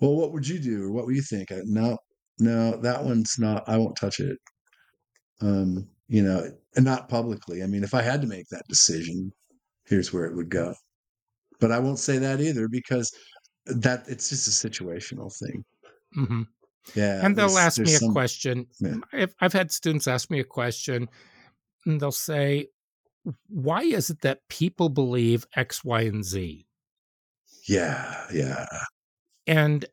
well, 0.00 0.16
what 0.16 0.32
would 0.32 0.48
you 0.48 0.58
do, 0.58 0.84
or 0.84 0.90
what 0.92 1.04
would 1.04 1.14
you 1.14 1.20
think? 1.22 1.52
I, 1.52 1.60
no, 1.64 1.98
no, 2.38 2.80
that 2.80 3.04
one's 3.04 3.34
not. 3.38 3.68
I 3.68 3.76
won't 3.76 3.96
touch 3.96 4.18
it. 4.18 4.38
Um, 5.42 5.86
you 6.08 6.22
know, 6.22 6.50
and 6.74 6.84
not 6.86 7.10
publicly. 7.10 7.62
I 7.62 7.66
mean, 7.66 7.84
if 7.84 7.92
I 7.92 8.00
had 8.00 8.22
to 8.22 8.26
make 8.26 8.46
that 8.50 8.62
decision, 8.68 9.30
here's 9.84 10.10
where 10.10 10.24
it 10.24 10.34
would 10.34 10.48
go. 10.48 10.74
But 11.60 11.70
I 11.70 11.78
won't 11.80 11.98
say 11.98 12.16
that 12.16 12.40
either 12.40 12.66
because 12.66 13.12
that 13.66 14.04
it's 14.08 14.30
just 14.30 14.48
a 14.48 14.68
situational 14.68 15.30
thing. 15.38 15.64
hmm 16.14 16.42
Yeah, 16.94 17.22
and 17.22 17.36
they'll 17.36 17.58
ask 17.58 17.78
me 17.78 17.92
a 17.94 17.98
some- 17.98 18.12
question. 18.12 18.66
Yeah. 18.80 18.96
I've, 19.12 19.34
I've 19.42 19.52
had 19.52 19.70
students 19.70 20.08
ask 20.08 20.30
me 20.30 20.40
a 20.40 20.44
question, 20.44 21.08
and 21.86 22.00
they'll 22.00 22.12
say, 22.12 22.68
"Why 23.48 23.82
is 23.82 24.10
it 24.10 24.20
that 24.22 24.48
people 24.48 24.88
believe 24.88 25.46
X, 25.54 25.84
Y, 25.84 26.02
and 26.02 26.24
Z?" 26.24 26.66
Yeah, 27.68 28.26
yeah, 28.32 28.66
And 29.46 29.84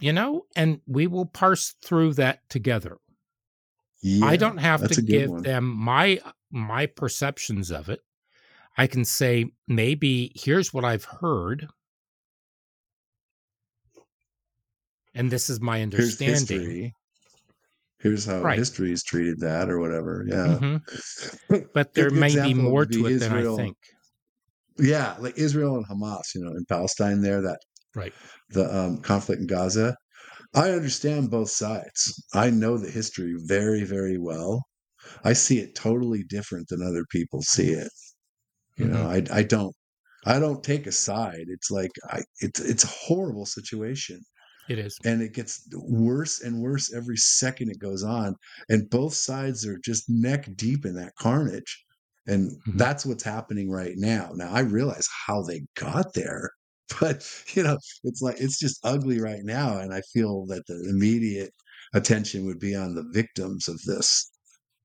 you 0.00 0.12
know, 0.12 0.46
and 0.56 0.80
we 0.86 1.06
will 1.06 1.26
parse 1.26 1.74
through 1.84 2.14
that 2.14 2.48
together. 2.48 2.98
yeah. 4.02 4.24
I 4.26 4.36
don't 4.36 4.56
have 4.58 4.88
to 4.88 5.02
give 5.02 5.30
one. 5.30 5.42
them 5.42 5.64
my 5.68 6.20
my 6.50 6.86
perceptions 6.86 7.70
of 7.70 7.88
it. 7.88 8.00
I 8.76 8.86
can 8.86 9.04
say 9.04 9.46
maybe 9.68 10.32
here's 10.34 10.72
what 10.72 10.84
I've 10.84 11.04
heard, 11.04 11.68
and 15.14 15.30
this 15.30 15.50
is 15.50 15.60
my 15.60 15.82
understanding. 15.82 16.92
Here's 18.00 18.24
how 18.26 18.44
Right. 18.44 18.56
history's 18.56 19.02
treated 19.04 19.40
that, 19.40 19.70
or 19.70 19.78
whatever. 19.80 20.24
Yeah, 20.28 20.60
Mhm. 20.60 20.82
But 21.74 21.94
there 21.94 22.10
may 22.10 22.36
be 22.36 22.54
more 22.54 22.86
to 22.86 23.06
it 23.06 23.18
than 23.18 23.32
I 23.32 23.44
think. 23.44 23.76
Yeah, 24.78 25.16
like 25.18 25.36
Israel 25.38 25.76
and 25.76 25.86
Hamas, 25.86 26.34
you 26.34 26.42
know, 26.42 26.52
in 26.52 26.64
Palestine, 26.66 27.20
there 27.22 27.42
that 27.42 27.58
Right. 27.94 28.14
the 28.50 28.64
um, 28.76 29.02
conflict 29.02 29.40
in 29.42 29.46
Gaza. 29.48 29.96
I 30.54 30.70
understand 30.72 31.30
both 31.30 31.50
sides. 31.50 32.14
I 32.34 32.50
know 32.50 32.78
the 32.78 32.90
history 32.90 33.34
very, 33.46 33.84
very 33.84 34.18
well. 34.18 34.64
I 35.24 35.34
see 35.34 35.60
it 35.60 35.74
totally 35.76 36.24
different 36.24 36.68
than 36.68 36.82
other 36.82 37.04
people 37.10 37.42
see 37.42 37.70
it. 37.70 37.90
You 38.76 38.88
know, 38.88 39.02
Mm-hmm. 39.02 39.06
I 39.08 39.24
I 39.32 39.42
don't 39.44 39.74
I 40.26 40.38
don't 40.40 40.64
take 40.64 40.86
a 40.86 40.92
side. 40.92 41.46
It's 41.48 41.70
like 41.70 41.92
I 42.10 42.22
it's 42.40 42.60
it's 42.60 42.84
a 42.84 42.88
horrible 42.88 43.46
situation. 43.46 44.20
It 44.70 44.78
is. 44.78 44.96
and 45.04 45.20
it 45.20 45.32
gets 45.34 45.66
worse 45.74 46.40
and 46.40 46.60
worse 46.62 46.92
every 46.94 47.16
second 47.16 47.70
it 47.70 47.78
goes 47.80 48.04
on 48.04 48.36
and 48.68 48.88
both 48.88 49.14
sides 49.14 49.66
are 49.66 49.78
just 49.84 50.04
neck 50.08 50.48
deep 50.56 50.84
in 50.86 50.94
that 50.94 51.14
carnage 51.18 51.84
and 52.26 52.52
Mhm. 52.68 52.78
that's 52.78 53.04
what's 53.04 53.24
happening 53.24 53.68
right 53.70 53.94
now 53.96 54.30
now 54.34 54.50
i 54.52 54.60
realize 54.60 55.08
how 55.26 55.42
they 55.42 55.62
got 55.74 56.14
there 56.14 56.50
but 57.00 57.28
you 57.54 57.62
know 57.64 57.78
it's 58.04 58.22
like 58.22 58.36
it's 58.40 58.58
just 58.60 58.78
ugly 58.84 59.20
right 59.20 59.42
now 59.44 59.78
and 59.78 59.92
i 59.92 60.00
feel 60.12 60.46
that 60.46 60.62
the 60.68 60.78
immediate 60.88 61.52
attention 61.94 62.46
would 62.46 62.60
be 62.60 62.74
on 62.76 62.94
the 62.94 63.04
victims 63.12 63.66
of 63.68 63.80
this 63.86 64.30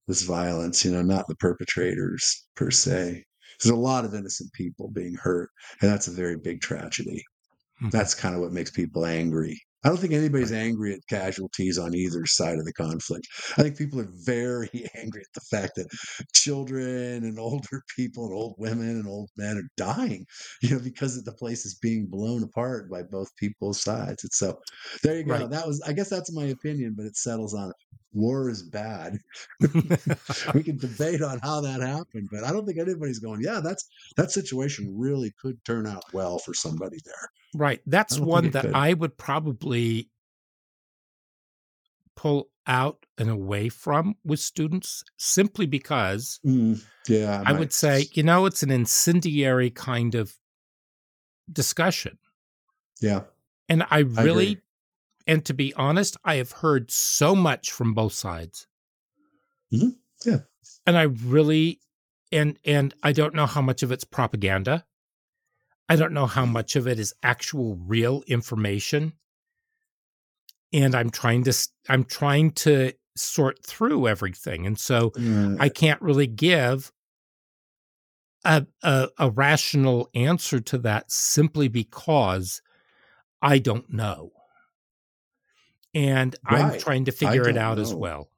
this 0.08 0.24
violence 0.24 0.84
you 0.86 0.92
know 0.92 1.04
not 1.04 1.28
the 1.28 1.36
perpetrators 1.36 2.48
per 2.56 2.72
se 2.72 3.24
there's 3.62 3.72
a 3.72 3.76
lot 3.76 4.06
of 4.06 4.16
innocent 4.16 4.52
people 4.54 4.90
being 4.92 5.16
hurt 5.16 5.50
and 5.82 5.90
that's 5.92 6.08
a 6.08 6.12
very 6.12 6.38
big 6.38 6.60
tragedy 6.62 7.24
Mhm. 7.82 7.92
that's 7.92 8.16
kind 8.16 8.36
of 8.36 8.42
what 8.42 8.54
makes 8.54 8.72
people 8.72 9.06
angry. 9.06 9.62
I 9.86 9.90
don't 9.90 9.98
think 9.98 10.14
anybody's 10.14 10.52
angry 10.52 10.96
at 10.96 11.08
casualties 11.08 11.78
on 11.78 11.94
either 11.94 12.26
side 12.26 12.58
of 12.58 12.66
the 12.66 12.74
conflict. 12.74 13.28
I 13.56 13.62
think 13.62 13.78
people 13.78 14.00
are 14.00 14.10
very 14.26 14.70
angry 14.96 15.22
at 15.22 15.34
the 15.36 15.42
fact 15.42 15.74
that 15.76 15.88
children 16.34 17.24
and 17.24 17.38
older 17.38 17.84
people 17.96 18.26
and 18.26 18.34
old 18.34 18.56
women 18.58 18.90
and 18.90 19.08
old 19.08 19.30
men 19.38 19.58
are 19.58 19.70
dying, 19.78 20.26
you 20.64 20.72
know, 20.72 20.80
because 20.80 21.24
the 21.24 21.32
place 21.34 21.68
is 21.68 21.78
being 21.80 22.08
blown 22.08 22.42
apart 22.42 22.90
by 22.90 23.04
both 23.04 23.36
people's 23.38 23.84
sides. 23.84 24.24
And 24.24 24.34
so 24.34 24.58
there 25.04 25.18
you 25.18 25.24
go. 25.24 25.34
Right. 25.36 25.50
That 25.52 25.68
was, 25.68 25.80
I 25.86 25.94
guess 25.94 26.10
that's 26.10 26.34
my 26.34 26.46
opinion, 26.46 26.96
but 26.98 27.06
it 27.06 27.16
settles 27.16 27.54
on 27.54 27.70
it. 27.70 27.76
War 28.16 28.50
is 28.50 28.64
bad. 28.64 29.20
we 30.54 30.64
can 30.64 30.78
debate 30.78 31.22
on 31.22 31.40
how 31.44 31.62
that 31.62 31.82
happened, 31.82 32.30
but 32.32 32.44
I 32.44 32.52
don't 32.52 32.66
think 32.66 32.80
anybody's 32.80 33.20
going, 33.20 33.42
yeah, 33.42 33.60
that's 33.62 33.88
that 34.16 34.32
situation 34.32 34.92
really 34.98 35.34
could 35.40 35.64
turn 35.66 35.86
out 35.86 36.04
well 36.14 36.40
for 36.40 36.54
somebody 36.54 36.98
there. 37.06 37.30
right. 37.54 37.82
That's 37.86 38.18
one 38.20 38.52
that 38.52 38.62
could. 38.64 38.74
I 38.74 38.94
would 38.94 39.18
probably 39.18 40.10
pull 42.16 42.50
out 42.68 43.06
and 43.18 43.30
away 43.30 43.70
from 43.70 44.16
with 44.24 44.40
students 44.40 45.04
simply 45.18 45.66
because 45.66 46.40
Mm, 46.46 46.84
yeah, 47.08 47.44
I 47.46 47.52
would 47.52 47.74
say, 47.74 48.08
you 48.14 48.24
know, 48.24 48.46
it's 48.46 48.64
an 48.64 48.72
incendiary 48.72 49.70
kind 49.70 50.16
of 50.16 50.34
discussion. 51.52 52.18
yeah, 53.02 53.24
And 53.70 53.86
I 53.90 54.00
really, 54.00 54.62
and 55.28 55.46
to 55.46 55.54
be 55.54 55.74
honest, 55.76 56.18
I 56.24 56.36
have 56.36 56.52
heard 56.52 56.92
so 56.92 57.36
much 57.36 57.72
from 57.72 57.94
both 57.94 58.14
sides. 58.14 58.68
Mhm. 59.72 60.00
Yeah. 60.26 60.42
And 60.88 60.98
I 60.98 61.04
really, 61.04 61.80
and 62.32 62.58
and 62.66 62.94
I 63.04 63.12
don't 63.12 63.36
know 63.36 63.46
how 63.46 63.62
much 63.62 63.84
of 63.84 63.92
it's 63.92 64.04
propaganda. 64.04 64.86
I 65.90 65.96
don't 65.96 66.14
know 66.14 66.28
how 66.28 66.46
much 66.46 66.76
of 66.76 66.88
it 66.88 67.00
is 67.00 67.14
actual 67.24 67.76
real 67.76 68.22
information. 68.28 69.14
And 70.74 70.94
I'm 70.96 71.10
trying 71.10 71.44
to 71.46 71.54
I'm 71.90 72.04
trying 72.04 72.52
to 72.52 72.94
sort 73.16 73.64
through 73.66 74.08
everything. 74.08 74.66
And 74.66 74.78
so 74.80 75.14
Mm, 75.18 75.58
I 75.60 75.70
can't 75.70 76.02
really 76.02 76.28
give 76.28 76.92
a, 78.44 78.66
a 78.84 79.10
a 79.18 79.30
rational 79.32 80.10
answer 80.14 80.60
to 80.60 80.78
that 80.80 81.12
simply 81.12 81.68
because 81.68 82.62
I 83.42 83.60
don't 83.60 83.92
know. 83.92 84.32
And 85.96 86.36
I'm 86.46 86.78
trying 86.78 87.06
to 87.06 87.12
figure 87.12 87.48
it 87.48 87.58
out 87.58 87.80
as 87.80 87.96
well. 87.96 88.30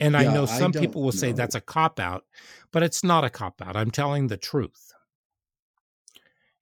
And 0.00 0.16
I 0.16 0.24
know 0.26 0.46
some 0.46 0.72
don't 0.72 0.80
people 0.80 1.02
will 1.02 1.12
say 1.12 1.32
that's 1.32 1.54
a 1.54 1.60
cop 1.60 2.00
out, 2.00 2.24
but 2.72 2.82
it's 2.82 3.04
not 3.04 3.24
a 3.24 3.30
cop 3.30 3.60
out. 3.62 3.76
I'm 3.76 3.90
telling 3.90 4.28
the 4.28 4.36
truth. 4.36 4.92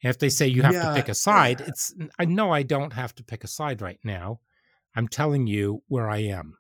If 0.03 0.19
they 0.19 0.29
say 0.29 0.47
you 0.47 0.63
have 0.63 0.75
Yeah, 0.75 0.81
to 0.81 0.95
pick 0.95 1.09
a 1.09 1.15
side, 1.15 1.61
it's 1.63 1.95
I 2.19 2.25
know 2.27 2.51
I 2.51 2.63
don't 2.63 2.93
have 2.95 3.15
to 3.17 3.25
pick 3.25 3.45
a 3.45 3.49
side 3.49 3.81
right 3.81 4.01
now. 4.05 4.41
I'm 4.95 5.09
telling 5.09 5.47
you 5.47 5.83
where 5.89 6.09
I 6.11 6.19
am. 6.19 6.59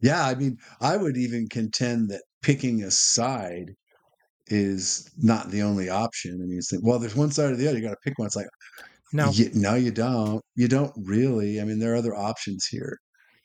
yeah. 0.00 0.24
I 0.26 0.34
mean, 0.34 0.58
I 0.80 0.96
would 0.96 1.16
even 1.16 1.48
contend 1.48 2.10
that 2.10 2.22
picking 2.42 2.82
a 2.82 2.90
side 2.90 3.72
is 4.48 5.10
not 5.18 5.50
the 5.50 5.62
only 5.62 5.88
option. 5.90 6.40
I 6.42 6.46
mean, 6.46 6.58
it's 6.58 6.72
like, 6.72 6.82
well, 6.84 6.98
there's 7.00 7.16
one 7.16 7.32
side 7.32 7.52
or 7.52 7.56
the 7.56 7.68
other. 7.68 7.78
You 7.78 7.84
got 7.84 7.92
to 7.92 7.98
pick 8.04 8.18
one. 8.18 8.26
It's 8.26 8.36
like, 8.36 8.46
No, 9.12 9.30
you, 9.30 9.50
no, 9.54 9.74
you 9.74 9.90
don't. 9.90 10.42
You 10.56 10.68
don't 10.68 10.92
really. 10.96 11.60
I 11.60 11.64
mean, 11.64 11.78
there 11.78 11.92
are 11.92 11.96
other 11.96 12.14
options 12.14 12.66
here. 12.66 12.98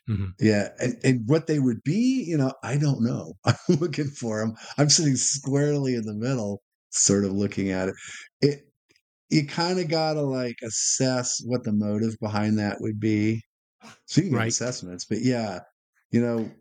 Mhm. 0.09 0.33
Yeah, 0.39 0.69
and, 0.79 0.97
and 1.03 1.21
what 1.29 1.47
they 1.47 1.59
would 1.59 1.83
be, 1.83 2.25
you 2.27 2.37
know, 2.37 2.53
I 2.63 2.77
don't 2.77 3.01
know. 3.03 3.35
I'm 3.45 3.55
looking 3.79 4.07
for 4.09 4.39
them. 4.39 4.55
I'm 4.77 4.89
sitting 4.89 5.15
squarely 5.15 5.95
in 5.95 6.03
the 6.05 6.13
middle, 6.15 6.61
sort 6.91 7.25
of 7.25 7.33
looking 7.33 7.71
at 7.71 7.89
it. 7.89 7.95
It 8.41 8.63
you 9.29 9.47
kind 9.47 9.79
of 9.79 9.89
got 9.89 10.15
to 10.15 10.21
like 10.23 10.57
assess 10.63 11.41
what 11.45 11.63
the 11.63 11.73
motive 11.73 12.15
behind 12.21 12.59
that 12.59 12.81
would 12.81 12.99
be. 12.99 13.41
Speaking 14.07 14.33
Right. 14.33 14.43
of 14.43 14.49
assessments, 14.49 15.05
but 15.05 15.19
yeah, 15.21 15.61
you 16.11 16.21
know, 16.21 16.51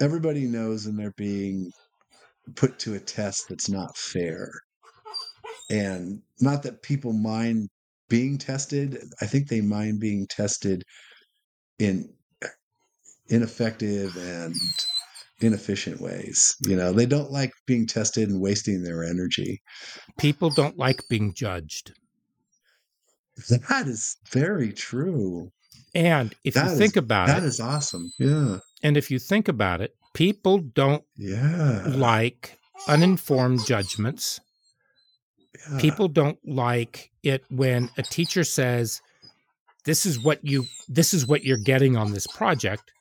everybody 0.00 0.46
knows 0.46 0.86
when 0.86 0.96
they're 0.96 1.12
being 1.16 1.72
put 2.56 2.78
to 2.80 2.94
a 2.94 3.00
test 3.00 3.48
that's 3.48 3.68
not 3.70 3.96
fair. 3.96 4.50
And 5.70 6.22
not 6.40 6.62
that 6.62 6.82
people 6.82 7.12
mind 7.12 7.68
being 8.08 8.38
tested. 8.38 8.98
I 9.20 9.26
think 9.26 9.48
they 9.48 9.60
mind 9.60 10.00
being 10.00 10.26
tested 10.26 10.82
in 11.78 12.08
ineffective 13.28 14.16
and 14.16 14.54
inefficient 15.40 16.00
ways. 16.00 16.56
You 16.66 16.76
know, 16.76 16.92
they 16.92 17.06
don't 17.06 17.30
like 17.30 17.52
being 17.66 17.86
tested 17.86 18.28
and 18.28 18.40
wasting 18.40 18.82
their 18.82 19.04
energy. 19.04 19.60
people 20.18 20.50
don't 20.50 20.76
like 20.78 21.02
being 21.08 21.32
judged. 21.34 21.92
That 23.48 23.86
is 23.86 24.16
very 24.30 24.72
true. 24.72 25.52
And 25.94 26.34
if 26.44 26.54
That 26.54 26.66
you 26.66 26.72
is- 26.72 26.78
think 26.78 26.96
about 26.96 27.28
That 27.28 27.44
it, 27.44 27.46
is 27.46 27.60
awesome. 27.60 28.10
Yeah. 28.18 28.58
and 28.82 28.96
if 28.96 29.10
you 29.10 29.18
think 29.20 29.46
about 29.48 29.80
it, 29.80 29.94
people 30.14 30.58
don't 30.58 31.04
Yeah. 31.16 31.84
like 31.86 32.58
uninformed 32.88 33.64
judgments. 33.66 34.40
Yeah. 35.70 35.78
People 35.78 36.08
don't 36.08 36.38
like 36.46 37.10
it 37.22 37.44
when 37.50 37.90
a 37.96 38.02
teacher 38.02 38.44
says, 38.44 39.02
"This 39.84 40.06
is 40.06 40.18
what 40.18 40.44
you 40.44 40.64
this 40.88 41.12
is 41.14 41.26
what 41.26 41.44
you're 41.44 41.56
getting 41.58 41.96
on 41.96 42.12
this 42.12 42.26
project," 42.26 42.92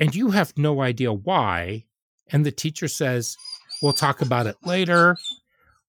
and 0.00 0.14
you 0.14 0.30
have 0.30 0.56
no 0.56 0.82
idea 0.82 1.12
why, 1.12 1.86
and 2.28 2.44
the 2.44 2.52
teacher 2.52 2.88
says, 2.88 3.38
"We'll 3.80 3.92
talk 3.92 4.20
about 4.20 4.46
it 4.46 4.56
later," 4.64 5.20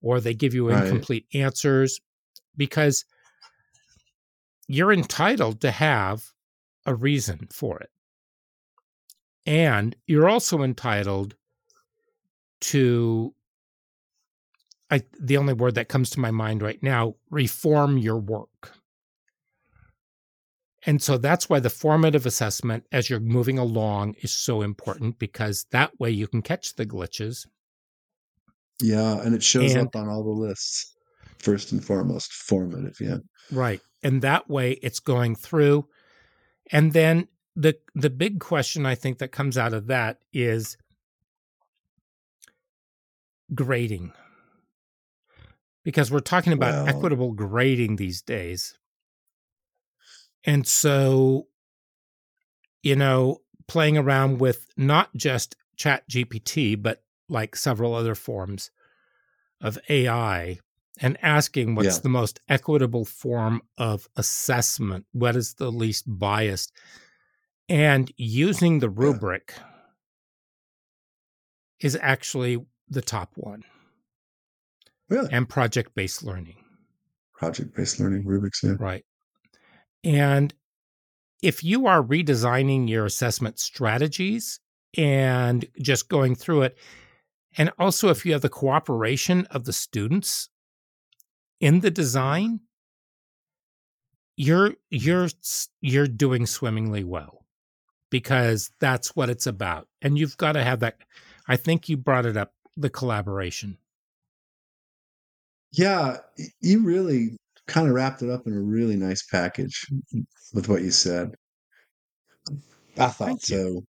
or 0.01 0.19
they 0.21 0.33
give 0.33 0.53
you 0.53 0.69
Right. 0.69 0.83
incomplete 0.83 1.27
answers 1.33 1.99
because 2.55 3.05
you're 4.67 4.91
entitled 4.93 5.61
to 5.61 5.71
have 5.71 6.33
a 6.85 6.93
reason 6.95 7.47
for 7.51 7.79
it. 7.79 7.91
And 9.45 9.95
you're 10.07 10.27
also 10.27 10.61
entitled 10.61 11.35
to 12.61 13.33
I 14.89 15.03
the 15.19 15.37
only 15.37 15.53
word 15.53 15.75
that 15.75 15.89
comes 15.89 16.09
to 16.11 16.19
my 16.19 16.31
mind 16.31 16.61
right 16.61 16.81
now, 16.81 17.15
reform 17.29 17.97
your 17.97 18.17
work. 18.17 18.73
And 20.85 21.01
so 21.01 21.17
that's 21.17 21.49
why 21.49 21.59
the 21.59 21.69
formative 21.69 22.25
assessment 22.25 22.85
as 22.93 23.09
you're 23.09 23.19
moving 23.19 23.59
along 23.59 24.15
is 24.21 24.31
so 24.31 24.61
important 24.61 25.19
because 25.19 25.65
that 25.71 25.99
way 25.99 26.09
you 26.11 26.27
can 26.27 26.41
catch 26.41 26.75
the 26.75 26.85
glitches. 26.85 27.45
Yeah, 28.81 29.19
and 29.21 29.35
it 29.35 29.43
shows 29.43 29.73
And- 29.73 29.87
up 29.87 29.95
on 29.95 30.07
all 30.07 30.23
the 30.23 30.29
lists. 30.29 30.93
First 31.39 31.71
and 31.71 31.83
foremost, 31.83 32.31
formative. 32.33 32.95
Yeah. 32.99 33.17
Right. 33.51 33.81
And 34.01 34.21
that 34.23 34.49
way 34.49 34.73
it's 34.81 34.99
going 34.99 35.35
through. 35.35 35.87
And 36.71 36.93
then 36.93 37.27
the 37.55 37.77
the 37.93 38.09
big 38.09 38.39
question 38.39 38.85
I 38.85 38.95
think 38.95 39.19
that 39.19 39.31
comes 39.31 39.57
out 39.57 39.73
of 39.73 39.87
that 39.87 40.19
is 40.33 40.77
grading. 43.53 44.13
Because 45.87 46.11
we're 46.11 46.19
talking 46.19 46.51
about 46.51 46.73
Well- 46.85 46.87
equitable 46.97 47.31
grading 47.31 47.95
these 47.95 48.21
days. 48.21 48.77
And 50.43 50.67
so 50.67 51.47
you 52.83 52.95
know, 52.95 53.41
playing 53.67 53.97
around 53.97 54.39
with 54.39 54.67
not 54.75 55.15
just 55.15 55.55
Chat 55.77 56.07
GPT, 56.09 56.75
but 56.75 57.03
like 57.29 57.55
several 57.55 57.93
other 57.95 58.15
forms 58.15 58.69
of 59.61 59.77
AI 59.87 60.59
and 60.99 61.17
asking 61.23 61.75
what's 61.75 61.95
Yeah. 61.97 62.01
the 62.01 62.09
most 62.09 62.39
equitable 62.49 63.05
form 63.05 63.61
of 63.77 64.07
assessment, 64.17 65.05
what 65.13 65.35
is 65.37 65.53
the 65.55 65.71
least 65.71 66.03
biased, 66.07 66.71
and 67.69 68.11
using 68.17 68.79
the 68.79 68.89
rubric 68.89 69.53
is 71.79 71.97
actually 72.01 72.65
the 72.89 73.01
top 73.01 73.31
one, 73.35 73.63
Really? 75.09 75.29
and 75.31 75.47
project 75.47 75.95
based 75.95 76.23
learning. 76.23 76.57
Project 77.33 77.75
based 77.75 77.99
learning, 77.99 78.25
rubrics. 78.25 78.61
Yeah. 78.63 78.75
Right. 78.79 79.05
And 80.03 80.53
if 81.41 81.63
you 81.63 81.87
are 81.87 82.03
redesigning 82.03 82.89
your 82.89 83.05
assessment 83.05 83.59
strategies 83.59 84.59
and 84.97 85.65
just 85.81 86.09
going 86.09 86.35
through 86.35 86.63
it, 86.63 86.77
and 87.57 87.71
also 87.79 88.09
if 88.09 88.25
you 88.25 88.33
have 88.33 88.41
the 88.41 88.49
cooperation 88.49 89.45
of 89.51 89.65
the 89.65 89.73
students 89.73 90.49
in 91.59 91.79
the 91.79 91.91
design, 91.91 92.61
you're 94.35 94.73
you're 94.89 95.29
you're 95.81 96.07
doing 96.07 96.45
swimmingly 96.45 97.03
well 97.03 97.45
because 98.09 98.71
that's 98.79 99.15
what 99.15 99.29
it's 99.29 99.47
about. 99.47 99.87
And 100.01 100.17
you've 100.17 100.37
got 100.37 100.53
to 100.53 100.63
have 100.63 100.79
that 100.81 100.97
I 101.47 101.55
think 101.55 101.87
you 101.87 101.97
brought 101.97 102.25
it 102.25 102.37
up 102.37 102.53
the 102.75 102.89
collaboration. 102.89 103.77
Yeah, 105.71 106.17
you 106.61 106.83
really 106.83 107.37
kind 107.67 107.87
of 107.87 107.93
wrapped 107.93 108.21
it 108.21 108.29
up 108.29 108.47
in 108.47 108.53
a 108.53 108.61
really 108.61 108.95
nice 108.95 109.23
package 109.23 109.85
with 110.53 110.69
what 110.69 110.81
you 110.81 110.91
said. 110.91 111.35
I 112.97 113.07
thought 113.07 113.41
Thank 113.41 113.49
you. 113.49 113.85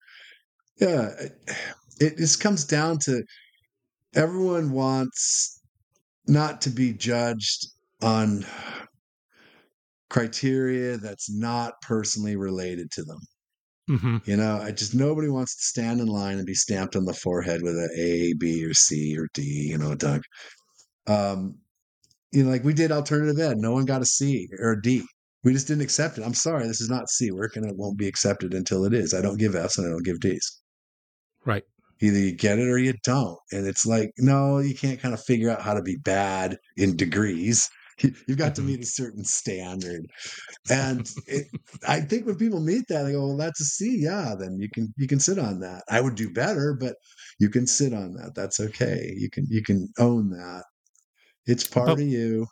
so. 0.79 0.87
Yeah, 0.87 1.11
it, 2.01 2.17
just 2.19 2.41
comes 2.41 2.65
down 2.65 2.99
to 3.05 3.23
everyone 4.15 4.73
wants 4.73 5.61
not 6.27 6.61
to 6.63 6.71
be 6.71 6.93
judged 6.93 7.67
on 8.03 8.45
criteria 10.11 10.99
that's 10.99 11.31
not 11.31 11.75
personally 11.83 12.37
related 12.37 12.91
to 12.93 13.03
them. 13.03 13.19
Mhm. 13.91 14.27
You 14.27 14.37
know, 14.37 14.59
I 14.59 14.71
just 14.71 14.95
nobody 14.95 15.29
wants 15.29 15.57
to 15.57 15.63
stand 15.63 16.01
in 16.01 16.07
line 16.07 16.37
and 16.39 16.47
be 16.47 16.55
stamped 16.55 16.95
on 16.95 17.05
the 17.05 17.15
forehead 17.15 17.63
with 17.63 17.75
a 17.77 17.89
A, 17.97 18.35
B, 18.35 18.65
or 18.65 18.75
C 18.75 19.17
or 19.19 19.29
D. 19.35 19.43
You 19.43 19.79
know, 19.79 19.95
Doug. 19.95 20.23
Um, 21.07 21.59
you 22.33 22.45
know, 22.45 22.51
like 22.51 22.65
we 22.65 22.75
did 22.75 22.93
alternative 22.93 23.39
ed. 23.41 23.59
No 23.59 23.73
one 23.73 23.85
got 23.87 24.03
a 24.03 24.07
C 24.07 24.49
or 24.61 24.73
a 24.73 24.83
D. 24.83 25.05
We 25.45 25.53
just 25.53 25.69
didn't 25.69 25.83
accept 25.83 26.19
it. 26.19 26.25
I'm 26.25 26.35
sorry, 26.35 26.67
this 26.69 26.81
is 26.81 26.91
not 26.91 27.11
C 27.11 27.31
work, 27.33 27.57
and 27.57 27.67
it 27.67 27.77
won't 27.77 27.99
be 27.99 28.09
accepted 28.09 28.55
until 28.55 28.85
it 28.85 28.95
is. 28.95 29.15
I 29.15 29.23
don't 29.23 29.39
give 29.39 29.55
Fs 29.57 29.79
and 29.79 29.87
I 29.87 29.91
don't 29.91 30.05
give 30.05 30.21
Ds. 30.21 30.63
Right. 31.45 31.65
Either 32.01 32.19
you 32.19 32.33
get 32.33 32.59
it 32.59 32.69
or 32.69 32.79
you 32.79 32.95
don't. 33.05 33.39
And 33.53 33.67
it's 33.67 33.87
like, 33.87 34.11
no, 34.19 34.59
you 34.59 34.75
can't 34.75 35.01
kind 35.01 35.15
of 35.15 35.23
figure 35.23 35.51
out 35.51 35.63
how 35.63 35.75
to 35.75 35.83
be 35.83 35.97
bad 35.97 36.59
in 36.77 36.97
degrees. 36.97 37.69
You- 38.01 38.15
You've 38.27 38.39
got 38.39 38.55
to 38.57 38.63
Mhm. 38.63 38.67
meet 38.67 38.81
a 38.83 38.87
certain 38.87 39.23
standard. 39.23 40.07
And 40.71 41.09
it, 41.27 41.47
I 41.87 42.01
think 42.01 42.27
when 42.27 42.37
people 42.37 42.61
meet 42.61 42.85
that, 42.89 43.05
they 43.05 43.13
go, 43.13 43.29
"Well, 43.29 43.37
that's 43.37 43.61
a 43.61 43.65
C. 43.65 43.99
Yeah, 44.03 44.35
then 44.39 44.59
you 44.59 44.69
can 44.75 44.95
you 44.97 45.07
can 45.09 45.21
sit 45.21 45.39
on 45.39 45.61
that. 45.61 45.85
I 45.91 46.01
would 46.01 46.15
do 46.17 46.31
better, 46.33 46.75
but 46.75 46.97
you 47.39 47.51
can 47.51 47.67
sit 47.67 47.93
on 47.95 48.15
that. 48.15 48.35
That's 48.35 48.61
okay. 48.61 49.15
You 49.19 49.31
can 49.31 49.47
you 49.51 49.63
can 49.63 49.89
own 49.99 50.31
that. 50.31 50.65
It's 51.47 51.67
part 51.67 51.87
But- 51.87 51.93
of 51.95 52.01
you. 52.01 52.47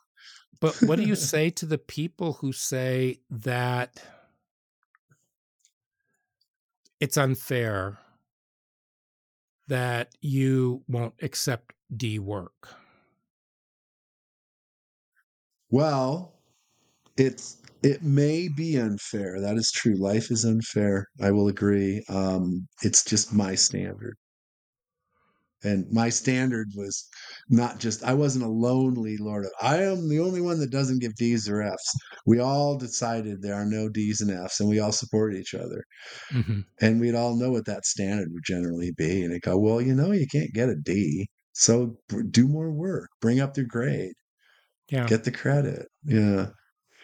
But 0.60 0.74
what 0.82 0.96
do 0.96 1.04
you 1.04 1.14
say 1.32 1.48
to 1.50 1.64
the 1.66 1.78
people 1.78 2.34
who 2.34 2.52
say 2.52 3.20
that 3.30 4.02
it's 7.00 7.16
unfair 7.16 7.98
that 9.68 10.14
you 10.20 10.82
won't 10.86 11.14
accept 11.22 11.72
D 11.96 12.18
work? 12.18 12.68
Well, 15.70 16.34
it's 17.16 17.56
it 17.82 18.02
may 18.02 18.48
be 18.48 18.76
unfair. 18.76 19.40
That 19.40 19.56
is 19.56 19.70
true. 19.72 19.94
Life 19.94 20.30
is 20.30 20.44
unfair. 20.44 21.06
I 21.22 21.30
will 21.30 21.48
agree. 21.48 22.04
Um, 22.10 22.66
it's 22.82 23.02
just 23.04 23.32
my 23.32 23.54
standard. 23.54 24.16
And 25.62 25.86
my 25.90 26.08
standard 26.10 26.68
was 26.74 27.06
not 27.48 27.78
just 27.80 28.02
I 28.04 28.14
wasn't 28.14 28.44
a 28.44 28.48
lonely 28.48 29.16
lord 29.18 29.44
of 29.44 29.52
I 29.60 29.82
am 29.82 30.08
the 30.08 30.20
only 30.20 30.40
one 30.40 30.58
that 30.60 30.70
doesn't 30.70 31.00
give 31.00 31.14
D's 31.16 31.48
or 31.48 31.62
F's. 31.62 31.92
We 32.26 32.38
all 32.40 32.76
decided 32.78 33.42
there 33.42 33.54
are 33.54 33.66
no 33.66 33.88
D's 33.88 34.20
and 34.20 34.30
F's 34.30 34.60
and 34.60 34.68
we 34.68 34.78
all 34.80 34.92
support 34.92 35.34
each 35.34 35.54
other. 35.54 35.84
Mhm. 36.32 36.64
And 36.80 37.00
we'd 37.00 37.14
all 37.14 37.36
know 37.36 37.50
what 37.52 37.66
that 37.66 37.86
standard 37.86 38.28
would 38.32 38.44
generally 38.46 38.92
be. 38.96 39.22
And 39.22 39.32
they 39.34 39.38
go, 39.40 39.58
Well, 39.58 39.80
you 39.80 39.94
know, 39.94 40.12
you 40.12 40.26
can't 40.30 40.52
get 40.54 40.68
a 40.70 40.76
D. 40.76 41.28
So 41.52 41.96
do 42.30 42.48
more 42.48 42.72
work, 42.72 43.08
bring 43.20 43.40
up 43.40 43.56
your 43.56 43.66
grade 43.66 44.14
Yeah. 44.90 45.06
get 45.06 45.24
the 45.24 45.30
credit. 45.32 45.88
Yeah. 46.04 46.50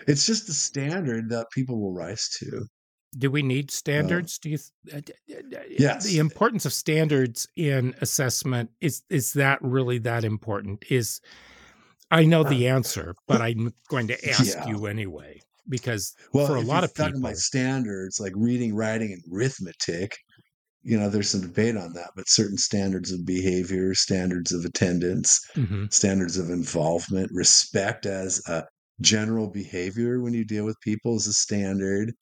It's 0.09 0.26
just 0.26 0.46
the 0.46 0.54
standard 0.54 1.30
that 1.30 1.48
people 1.54 1.80
will 1.80 1.94
rise 1.94 2.28
to. 2.40 2.66
Do 3.18 3.30
we 3.30 3.42
need 3.42 3.70
standards? 3.70 4.38
do 4.38 4.50
you? 4.50 4.58
Th- 4.90 5.10
uh, 5.28 5.60
Yes. 5.68 6.04
The 6.04 6.18
importance 6.18 6.64
of 6.66 6.72
standards 6.72 7.46
in 7.56 7.94
assessment 8.00 8.70
is 8.80 9.02
is 9.10 9.32
that 9.34 9.58
really 9.62 9.98
that 9.98 10.24
important? 10.24 10.84
Is 10.90 11.20
I 12.10 12.24
know 12.24 12.44
the 12.44 12.68
answer, 12.68 13.14
but 13.26 13.40
I'm 13.40 13.72
going 13.88 14.06
to 14.08 14.28
ask 14.30 14.46
Yeah. 14.54 14.68
you 14.68 14.86
anyway 14.86 15.40
because 15.68 16.14
Well, 16.32 16.46
for 16.46 16.56
a 16.56 16.60
lot 16.60 16.84
of 16.84 16.94
people, 16.94 17.18
about 17.18 17.36
standards 17.36 18.20
like 18.20 18.32
reading, 18.36 18.74
writing, 18.74 19.12
and 19.12 19.22
arithmetic, 19.32 20.16
you 20.84 20.96
know, 20.96 21.08
there's 21.10 21.28
some 21.30 21.40
debate 21.40 21.76
on 21.76 21.92
that, 21.94 22.10
but 22.14 22.28
certain 22.28 22.56
standards 22.58 23.10
of 23.10 23.26
behavior, 23.26 23.92
standards 23.94 24.52
of 24.52 24.64
attendance, 24.64 25.40
Mhm. 25.56 25.92
standards 25.92 26.36
of 26.36 26.50
involvement, 26.50 27.30
respect 27.32 28.06
as 28.06 28.40
a 28.46 28.64
general 29.01 29.49
behavior 29.51 30.20
when 30.22 30.34
you 30.34 30.44
deal 30.44 30.64
with 30.64 30.80
people 30.82 31.16
is 31.16 31.26
a 31.26 31.32
standard. 31.32 32.12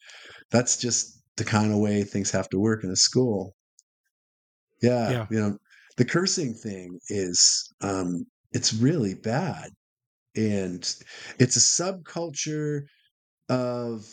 That's 0.51 0.77
just 0.79 1.23
the 1.37 1.45
kind 1.45 1.73
of 1.73 1.79
way 1.81 2.05
things 2.05 2.31
have 2.33 2.49
to 2.51 2.61
work 2.61 2.85
in 2.85 2.91
a 2.91 2.97
school. 2.97 3.55
Yeah, 4.83 5.15
Yeah. 5.15 5.27
you 5.31 5.41
know, 5.41 5.59
the 5.97 6.05
cursing 6.05 6.55
thing 6.55 6.99
is 7.09 7.73
um 7.81 8.27
it's 8.53 8.73
really 8.73 9.15
bad. 9.15 9.71
And 10.37 10.83
it's 11.41 11.57
a 11.57 11.61
subculture 11.61 12.83
of 13.49 14.07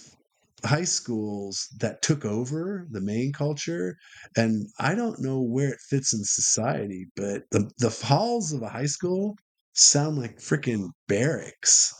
high 0.65 0.85
schools 0.85 1.67
that 1.79 2.01
took 2.03 2.25
over 2.25 2.87
the 2.91 3.01
main 3.01 3.33
culture 3.33 3.95
and 4.37 4.67
i 4.79 4.95
don't 4.95 5.21
know 5.21 5.41
where 5.41 5.69
it 5.73 5.79
fits 5.89 6.13
in 6.13 6.23
society 6.23 7.07
but 7.15 7.43
the, 7.51 7.71
the 7.79 7.89
halls 8.05 8.53
of 8.53 8.61
a 8.63 8.69
high 8.69 8.85
school 8.87 9.35
sound 9.73 10.17
like 10.17 10.37
freaking 10.39 10.89
barracks 11.07 11.93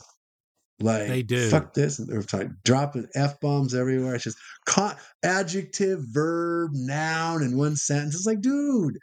like 0.82 1.08
They 1.08 1.22
do. 1.22 1.48
fuck 1.48 1.74
this. 1.74 1.98
And 1.98 2.08
they're 2.08 2.22
talking, 2.22 2.56
dropping 2.64 3.06
f-bombs 3.14 3.74
everywhere. 3.74 4.14
It's 4.14 4.24
just 4.24 4.38
con- 4.66 4.96
adjective 5.24 6.00
verb 6.10 6.70
noun 6.74 7.42
in 7.42 7.56
one 7.56 7.76
sentence. 7.76 8.14
It's 8.14 8.26
like 8.26 8.40
dude 8.40 8.98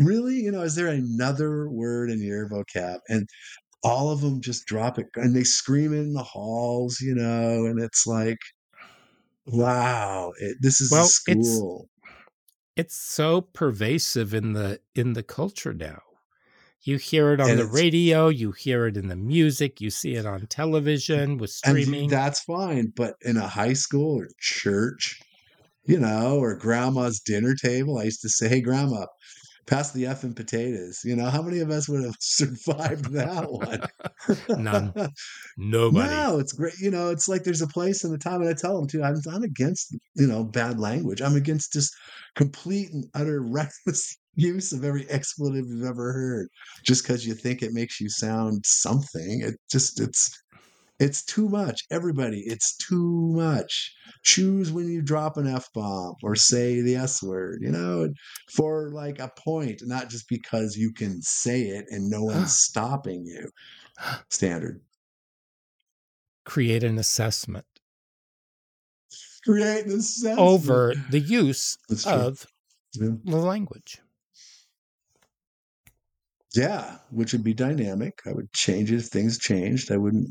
really? 0.00 0.34
You 0.36 0.50
know 0.50 0.62
is 0.62 0.74
there 0.74 0.88
another 0.88 1.68
word 1.70 2.10
in 2.10 2.20
your 2.20 2.48
vocab? 2.48 2.98
And 3.08 3.28
all 3.84 4.10
of 4.10 4.20
them 4.20 4.40
just 4.40 4.66
drop 4.66 4.98
it 4.98 5.06
and 5.14 5.34
they 5.36 5.44
scream 5.44 5.92
in 5.94 6.12
the 6.12 6.22
halls 6.24 7.00
you 7.00 7.14
know? 7.14 7.66
And 7.66 7.80
it's 7.80 8.06
like 8.06 8.38
wow 9.46 10.32
it, 10.40 10.56
this 10.60 10.80
is 10.80 10.90
Well, 10.90 11.02
a 11.02 11.30
it's- 11.30 11.46
school. 11.46 11.88
it's 12.74 12.96
so 12.96 13.40
pervasive 13.40 14.34
in 14.34 14.52
the 14.54 14.80
in 14.94 15.12
the 15.12 15.22
culture 15.22 15.72
now. 15.72 16.00
You 16.82 16.98
hear 16.98 17.32
it 17.32 17.40
on 17.40 17.50
And 17.50 17.58
the 17.58 17.66
radio, 17.66 18.28
you 18.28 18.52
hear 18.52 18.86
it 18.86 18.96
in 18.96 19.08
the 19.08 19.16
music, 19.16 19.80
you 19.80 19.90
see 19.90 20.14
it 20.14 20.24
on 20.26 20.46
television 20.46 21.38
with 21.38 21.50
and 21.64 21.76
streaming. 21.78 22.08
that's 22.08 22.40
fine 22.40 22.92
but 22.94 23.14
in 23.22 23.36
a 23.36 23.48
high 23.48 23.72
school 23.72 24.20
or 24.20 24.28
church 24.40 25.20
you 25.84 25.98
know 25.98 26.38
or 26.38 26.56
grandma's 26.56 27.20
dinner 27.20 27.54
table 27.54 27.98
i 27.98 28.04
used 28.04 28.20
to 28.22 28.28
say 28.28 28.48
hey 28.48 28.60
grandma 28.60 29.06
Pass 29.66 29.90
the 29.90 30.06
F 30.06 30.22
and 30.22 30.36
potatoes. 30.36 31.00
You 31.04 31.16
know, 31.16 31.28
how 31.28 31.42
many 31.42 31.58
of 31.58 31.70
us 31.70 31.88
would 31.88 32.04
have 32.04 32.14
survived 32.20 33.12
that 33.14 33.50
one? 33.50 33.80
None. 34.62 34.94
Nobody. 35.56 36.08
No, 36.08 36.38
it's 36.38 36.52
great. 36.52 36.78
You 36.80 36.92
know, 36.92 37.10
it's 37.10 37.28
like 37.28 37.42
there's 37.42 37.62
a 37.62 37.66
place 37.66 38.04
and 38.04 38.14
a 38.14 38.18
time, 38.18 38.42
and 38.42 38.48
I 38.50 38.52
tell 38.52 38.76
them 38.76 38.86
too. 38.86 39.02
I'm, 39.02 39.16
I'm 39.28 39.42
against 39.42 39.92
you 40.14 40.28
know 40.28 40.44
bad 40.44 40.78
language. 40.78 41.20
I'm 41.20 41.34
against 41.34 41.72
just 41.72 41.92
complete 42.36 42.92
and 42.92 43.06
utter 43.14 43.42
reckless 43.44 44.16
use 44.36 44.72
of 44.72 44.84
every 44.84 45.08
expletive 45.10 45.66
you've 45.68 45.86
ever 45.88 46.12
heard, 46.12 46.48
just 46.84 47.02
because 47.04 47.26
you 47.26 47.34
think 47.34 47.62
it 47.62 47.72
makes 47.72 48.00
you 48.00 48.08
sound 48.10 48.64
something. 48.66 49.40
It 49.42 49.56
just 49.70 50.00
it's 50.00 50.30
it's 50.98 51.24
too 51.24 51.48
much. 51.50 51.82
Everybody, 51.90 52.40
it's 52.46 52.76
too 52.76 53.32
much. 53.34 53.92
Choose 54.24 54.72
when 54.72 54.88
you 54.88 55.02
drop 55.02 55.36
an 55.36 55.46
F 55.46 55.66
bomb 55.74 56.14
or 56.22 56.34
say 56.36 56.80
the 56.80 56.96
S 56.96 57.22
word, 57.22 57.58
you 57.62 57.70
know, 57.70 58.08
for 58.50 58.90
like 58.92 59.18
a 59.18 59.30
point, 59.38 59.82
not 59.84 60.08
just 60.08 60.28
because 60.28 60.76
you 60.76 60.92
can 60.92 61.20
say 61.22 61.62
it 61.64 61.86
and 61.90 62.08
no 62.08 62.22
one's 62.24 62.56
stopping 62.56 63.26
you. 63.26 63.50
Standard. 64.30 64.80
Create 66.46 66.82
an 66.82 66.98
assessment 66.98 67.66
Create 69.44 69.86
an 69.86 69.92
assessment. 69.92 70.38
over 70.38 70.94
the 71.10 71.20
use 71.20 71.76
of 72.04 72.46
Yeah. 72.94 73.10
the 73.24 73.36
language. 73.36 74.00
Yeah, 76.56 76.98
which 77.10 77.32
would 77.32 77.44
be 77.44 77.54
dynamic. 77.54 78.20
I 78.26 78.32
would 78.32 78.52
change 78.52 78.90
it 78.90 78.98
if 78.98 79.06
things 79.06 79.38
changed. 79.38 79.90
I 79.92 79.96
wouldn't. 79.96 80.28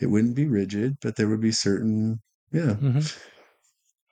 It 0.00 0.06
wouldn't 0.06 0.36
be 0.36 0.46
rigid, 0.46 0.96
but 1.00 1.16
there 1.16 1.28
would 1.28 1.40
be 1.40 1.52
certain. 1.52 2.20
Yeah, 2.52 2.74
Mhm. 2.74 3.18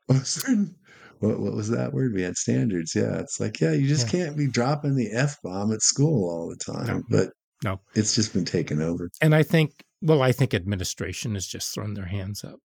certain. 0.25 0.77
What 1.21 1.39
what 1.39 1.53
was 1.53 1.69
that 1.71 1.93
word? 1.93 2.13
We 2.15 2.23
had 2.23 2.37
standards. 2.37 2.95
Yeah, 2.95 3.21
it's 3.21 3.39
like 3.39 3.61
yeah, 3.61 3.73
you 3.73 3.87
just 3.87 4.09
can't 4.09 4.37
be 4.37 4.49
dropping 4.49 4.97
the 4.97 5.11
f 5.13 5.37
bomb 5.43 5.73
at 5.73 5.83
school 5.83 6.29
all 6.29 6.49
the 6.49 6.57
time. 6.57 6.87
No. 6.87 7.03
But 7.09 7.31
No. 7.63 7.81
it's 7.95 8.15
just 8.15 8.33
been 8.33 8.45
taken 8.45 8.83
over. 8.83 9.09
And 9.21 9.35
I 9.35 9.45
think, 9.45 9.71
well, 10.01 10.21
I 10.23 10.33
think 10.33 10.53
administration 10.53 11.35
has 11.35 11.47
just 11.47 11.73
thrown 11.73 11.95
their 11.95 12.07
hands 12.07 12.43
up. 12.43 12.59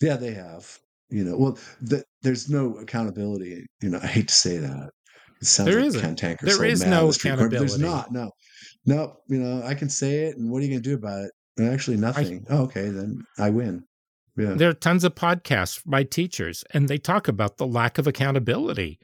Yeah, 0.00 0.16
they 0.16 0.32
have. 0.32 0.78
You 1.10 1.24
know, 1.24 1.36
well, 1.36 1.58
the, 1.80 2.04
there's 2.22 2.48
no 2.48 2.76
accountability. 2.78 3.66
You 3.82 3.90
know, 3.90 3.98
I 4.02 4.06
hate 4.06 4.28
to 4.28 4.34
say 4.34 4.56
that. 4.58 4.90
It 5.40 5.46
sounds 5.46 5.68
There 5.70 5.78
like 5.80 5.86
isn't. 5.88 6.00
cantankerous 6.00 6.56
There 6.56 6.66
is 6.66 6.84
no 6.84 7.02
on 7.02 7.06
the 7.08 7.12
street 7.12 7.36
corner, 7.36 7.48
There's 7.48 7.78
not. 7.78 8.10
No, 8.12 8.30
no. 8.86 9.16
You 9.28 9.38
know, 9.38 9.62
I 9.62 9.74
can 9.74 9.88
say 9.88 10.24
it, 10.26 10.36
and 10.36 10.50
what 10.50 10.58
are 10.58 10.64
you 10.66 10.70
going 10.70 10.82
to 10.82 10.88
do 10.88 10.94
about 10.96 11.24
it? 11.24 11.32
And 11.56 11.72
actually, 11.72 11.96
nothing. 11.96 12.44
oh, 12.50 12.64
okay, 12.64 12.88
then 12.88 13.22
I 13.38 13.50
win. 13.50 13.84
Yeah. 14.36 14.54
There 14.54 14.70
are 14.70 14.74
tons 14.74 15.02
of 15.04 15.14
podcasts 15.16 15.82
by 15.84 16.04
teachers, 16.04 16.64
and 16.72 16.88
they 16.88 16.98
talk 16.98 17.26
about 17.28 17.56
the 17.56 17.66
lack 17.66 17.98
of 17.98 18.06
accountability. 18.06 18.98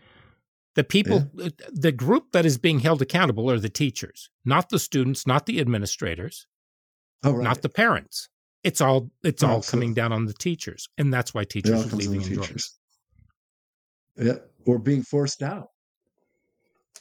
The 0.76 0.84
people, 0.84 1.28
the 1.72 1.92
group 1.92 2.32
that 2.32 2.44
is 2.46 2.58
being 2.58 2.80
held 2.80 3.00
accountable 3.02 3.48
are 3.50 3.58
the 3.60 3.68
teachers, 3.68 4.28
not 4.44 4.68
the 4.70 4.78
students, 4.78 5.26
not 5.26 5.46
the 5.46 5.60
administrators, 5.60 6.46
Oh, 7.22 7.32
right. 7.32 7.44
not 7.44 7.62
the 7.62 7.68
parents. 7.68 8.28
It's 8.64 8.80
all 8.80 9.10
it's 9.22 9.42
Oh, 9.42 9.48
all 9.48 9.56
absolutely. 9.58 9.86
coming 9.86 9.94
down 9.94 10.12
on 10.12 10.26
the 10.26 10.32
teachers, 10.34 10.88
and 10.98 11.12
that's 11.12 11.32
why 11.34 11.44
teachers 11.44 11.92
are 11.92 11.96
leaving 11.96 12.22
teachers. 12.22 12.76
Yeah, 14.16 14.38
or 14.66 14.78
being 14.78 15.02
forced 15.02 15.42
out, 15.42 15.68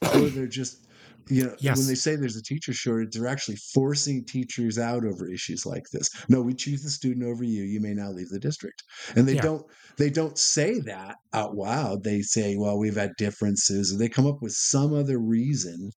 or 0.02 0.30
they're 0.30 0.48
just, 0.48 0.86
you 1.30 1.44
know, 1.46 1.56
when 1.62 1.88
they 1.88 1.96
say 1.96 2.16
there's 2.16 2.36
a 2.36 2.44
teacher 2.44 2.74
shortage, 2.74 3.14
they're 3.14 3.28
actually 3.28 3.56
forcing 3.56 4.26
teachers 4.26 4.78
out 4.78 5.06
over 5.06 5.30
issues 5.30 5.66
like 5.66 5.84
this. 5.94 6.10
No, 6.30 6.42
we 6.42 6.54
choose 6.54 6.84
the 6.84 6.90
student 6.90 7.26
over 7.26 7.44
you. 7.44 7.64
You 7.64 7.80
may 7.80 7.94
now 7.94 8.10
leave 8.12 8.30
the 8.30 8.40
district, 8.40 8.84
and 9.16 9.28
they 9.28 9.36
Yeah. 9.36 9.42
don't. 9.42 9.66
They 9.98 10.10
don't 10.10 10.38
say 10.38 10.80
that 10.82 11.16
out 11.34 11.56
loud. 11.56 12.04
They 12.04 12.22
say, 12.22 12.58
"Well, 12.58 12.78
we've 12.78 12.96
had 12.96 13.12
differences," 13.18 13.94
or 13.94 13.98
they 13.98 14.10
come 14.10 14.26
up 14.26 14.42
with 14.42 14.54
some 14.54 14.94
other 14.94 15.20
reason. 15.20 15.92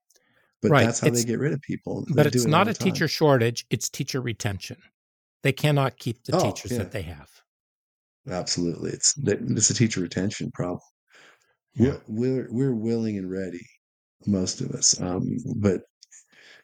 But 0.63 0.71
Right. 0.71 0.85
that's 0.87 1.01
how 1.01 1.11
they 1.11 1.25
get 1.25 1.39
rid 1.39 1.53
of 1.53 1.61
people. 1.63 2.05
They 2.07 2.15
But 2.15 2.27
it's 2.35 2.45
it 2.45 2.49
not 2.49 2.69
a 2.69 2.75
time. 2.75 2.93
teacher 2.93 3.09
shortage; 3.09 3.67
it's 3.71 3.89
teacher 3.89 4.21
retention. 4.21 4.77
They 5.43 5.53
cannot 5.53 5.99
keep 5.99 6.25
the 6.25 6.37
Oh, 6.37 6.41
teachers 6.53 6.73
yeah. 6.73 6.79
that 6.79 6.93
they 6.93 7.03
have. 7.03 7.29
Absolutely, 8.29 8.91
it's 8.91 9.15
it's 9.19 9.71
a 9.71 9.75
teacher 9.75 10.01
retention 10.01 10.51
problem. 10.53 10.81
Yeah. 11.75 11.99
We're, 12.09 12.47
we're 12.49 12.49
we're 12.53 12.75
willing 12.75 13.19
and 13.19 13.31
ready, 13.31 13.65
most 14.27 14.61
of 14.61 14.71
us, 14.73 15.01
um, 15.01 15.39
but 15.57 15.83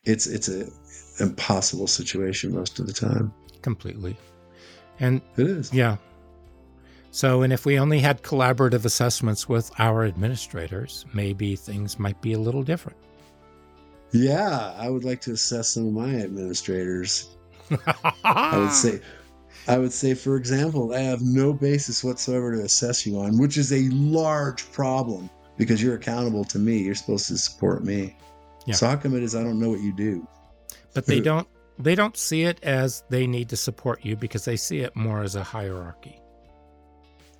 it's 0.04 0.26
it's 0.26 0.48
a 0.48 0.66
impossible 1.20 1.86
situation 1.86 2.54
most 2.54 2.78
of 2.78 2.86
the 2.86 2.92
time. 2.92 3.32
Completely. 3.62 4.16
And 5.00 5.20
It 5.36 5.46
is. 5.46 5.72
yeah. 5.72 5.96
So, 7.10 7.42
and 7.42 7.52
if 7.52 7.66
we 7.66 7.78
only 7.78 7.98
had 7.98 8.22
collaborative 8.22 8.84
assessments 8.84 9.48
with 9.48 9.70
our 9.78 10.04
administrators, 10.04 11.04
maybe 11.12 11.56
things 11.56 11.98
might 11.98 12.20
be 12.22 12.32
a 12.32 12.38
little 12.38 12.62
different. 12.62 12.96
Yeah, 14.12 14.74
I 14.76 14.88
would 14.88 15.04
like 15.04 15.20
to 15.22 15.32
assess 15.32 15.68
some 15.68 15.86
of 15.88 15.92
my 15.92 16.14
administrators. 16.20 17.36
I 18.24 18.58
would 18.58 18.72
say, 18.72 19.00
I 19.68 19.78
would 19.78 19.92
say, 19.92 20.14
for 20.14 20.36
example, 20.36 20.94
I 20.94 21.00
have 21.00 21.20
no 21.22 21.52
basis 21.52 22.02
whatsoever 22.02 22.56
to 22.56 22.62
assess 22.62 23.06
you 23.06 23.18
on, 23.20 23.38
which 23.38 23.56
is 23.58 23.72
a 23.72 23.88
large 23.90 24.70
problem 24.72 25.30
because 25.62 25.82
you're 25.82 25.94
accountable 25.94 26.44
to 26.44 26.58
me. 26.58 26.78
You're 26.78 26.94
supposed 26.94 27.28
to 27.28 27.38
support 27.38 27.84
me. 27.84 28.16
Yeah. 28.66 28.74
So 28.74 28.86
how 28.86 28.96
come 28.96 29.16
it 29.16 29.22
is 29.22 29.34
I 29.34 29.42
don't 29.42 29.58
know 29.60 29.70
what 29.70 29.80
you 29.80 29.92
do? 29.92 30.26
but 30.94 31.06
they 31.06 31.20
don't 31.20 31.48
they 31.78 31.94
don't 31.94 32.16
see 32.16 32.42
it 32.42 32.62
as 32.62 33.02
they 33.08 33.26
need 33.26 33.48
to 33.48 33.56
support 33.56 34.04
you 34.04 34.14
because 34.16 34.44
they 34.44 34.56
see 34.56 34.80
it 34.80 34.94
more 34.94 35.22
as 35.22 35.36
a 35.36 35.42
hierarchy. 35.42 36.20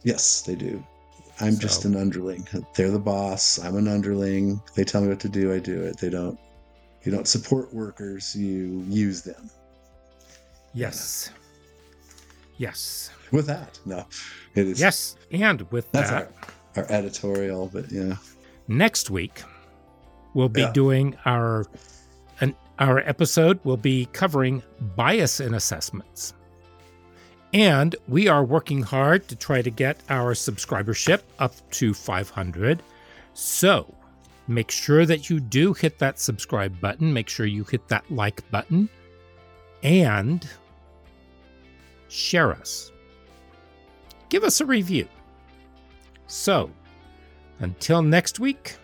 Yes, 0.04 0.42
they 0.42 0.54
do. 0.54 0.84
I'm 1.40 1.58
just 1.58 1.84
an 1.84 1.96
underling. 1.96 2.46
They're 2.74 2.90
the 2.90 2.98
boss. 2.98 3.58
I'm 3.58 3.76
an 3.76 3.88
underling. 3.88 4.60
They 4.74 4.84
tell 4.84 5.00
me 5.00 5.08
what 5.08 5.20
to 5.20 5.28
do. 5.28 5.52
I 5.52 5.58
do 5.58 5.82
it. 5.82 5.98
They 5.98 6.10
don't. 6.10 6.38
You 7.04 7.12
don't 7.12 7.26
support 7.26 7.72
workers. 7.74 8.34
You 8.34 8.84
use 8.88 9.22
them. 9.22 9.50
Yes. 10.72 11.30
Yes. 12.58 13.10
With 13.32 13.46
that, 13.46 13.80
no, 13.86 14.06
it 14.54 14.66
is. 14.66 14.80
Yes. 14.80 15.16
And 15.30 15.62
with 15.72 15.90
that's 15.92 16.10
that, 16.10 16.22
our, 16.22 16.48
our 16.76 16.86
editorial. 16.90 17.68
But 17.72 17.90
yeah, 17.90 18.16
next 18.68 19.10
week 19.10 19.42
we'll 20.34 20.48
be 20.48 20.62
Yeah. 20.62 20.72
doing 20.72 21.16
our 21.24 21.66
an, 22.40 22.54
our 22.78 22.98
episode 23.00 23.60
We'll 23.64 23.76
be 23.76 24.06
covering 24.12 24.62
bias 24.96 25.40
in 25.40 25.54
assessments. 25.54 26.34
And 27.54 27.94
we 28.08 28.28
are 28.28 28.42
working 28.44 28.82
hard 28.82 29.28
to 29.28 29.36
try 29.36 29.60
to 29.60 29.70
get 29.70 30.00
our 30.08 30.32
subscribership 30.32 31.20
up 31.38 31.52
to 31.72 31.92
500 31.92 32.82
so 33.34 33.92
make 34.48 34.70
sure 34.70 35.04
that 35.06 35.28
you 35.30 35.38
do 35.40 35.72
hit 35.74 35.98
that 35.98 36.18
subscribe 36.18 36.80
button. 36.80 37.12
Make 37.12 37.28
sure 37.28 37.46
you 37.46 37.64
hit 37.64 37.86
that 37.88 38.10
like 38.10 38.50
button. 38.50 38.88
And 39.82 40.46
share 42.08 42.52
us. 42.52 42.90
Give 44.28 44.44
us 44.44 44.60
a 44.60 44.66
review 44.66 45.08
so 46.32 46.70
until 47.60 48.02
next 48.02 48.40
week 48.40 48.76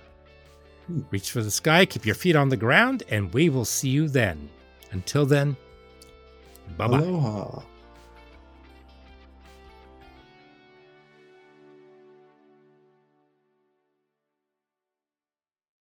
Reach 1.10 1.30
for 1.30 1.42
the 1.42 1.50
sky, 1.50 1.84
keep 1.84 2.06
your 2.06 2.14
feet 2.14 2.34
on 2.34 2.48
the 2.48 2.56
ground, 2.56 3.02
and 3.10 3.32
we 3.34 3.50
will 3.50 3.66
see 3.66 3.90
you 3.90 4.08
then. 4.08 4.48
Until 4.90 5.26
then, 5.26 5.56
bye 6.78 6.88
bye. 6.88 7.62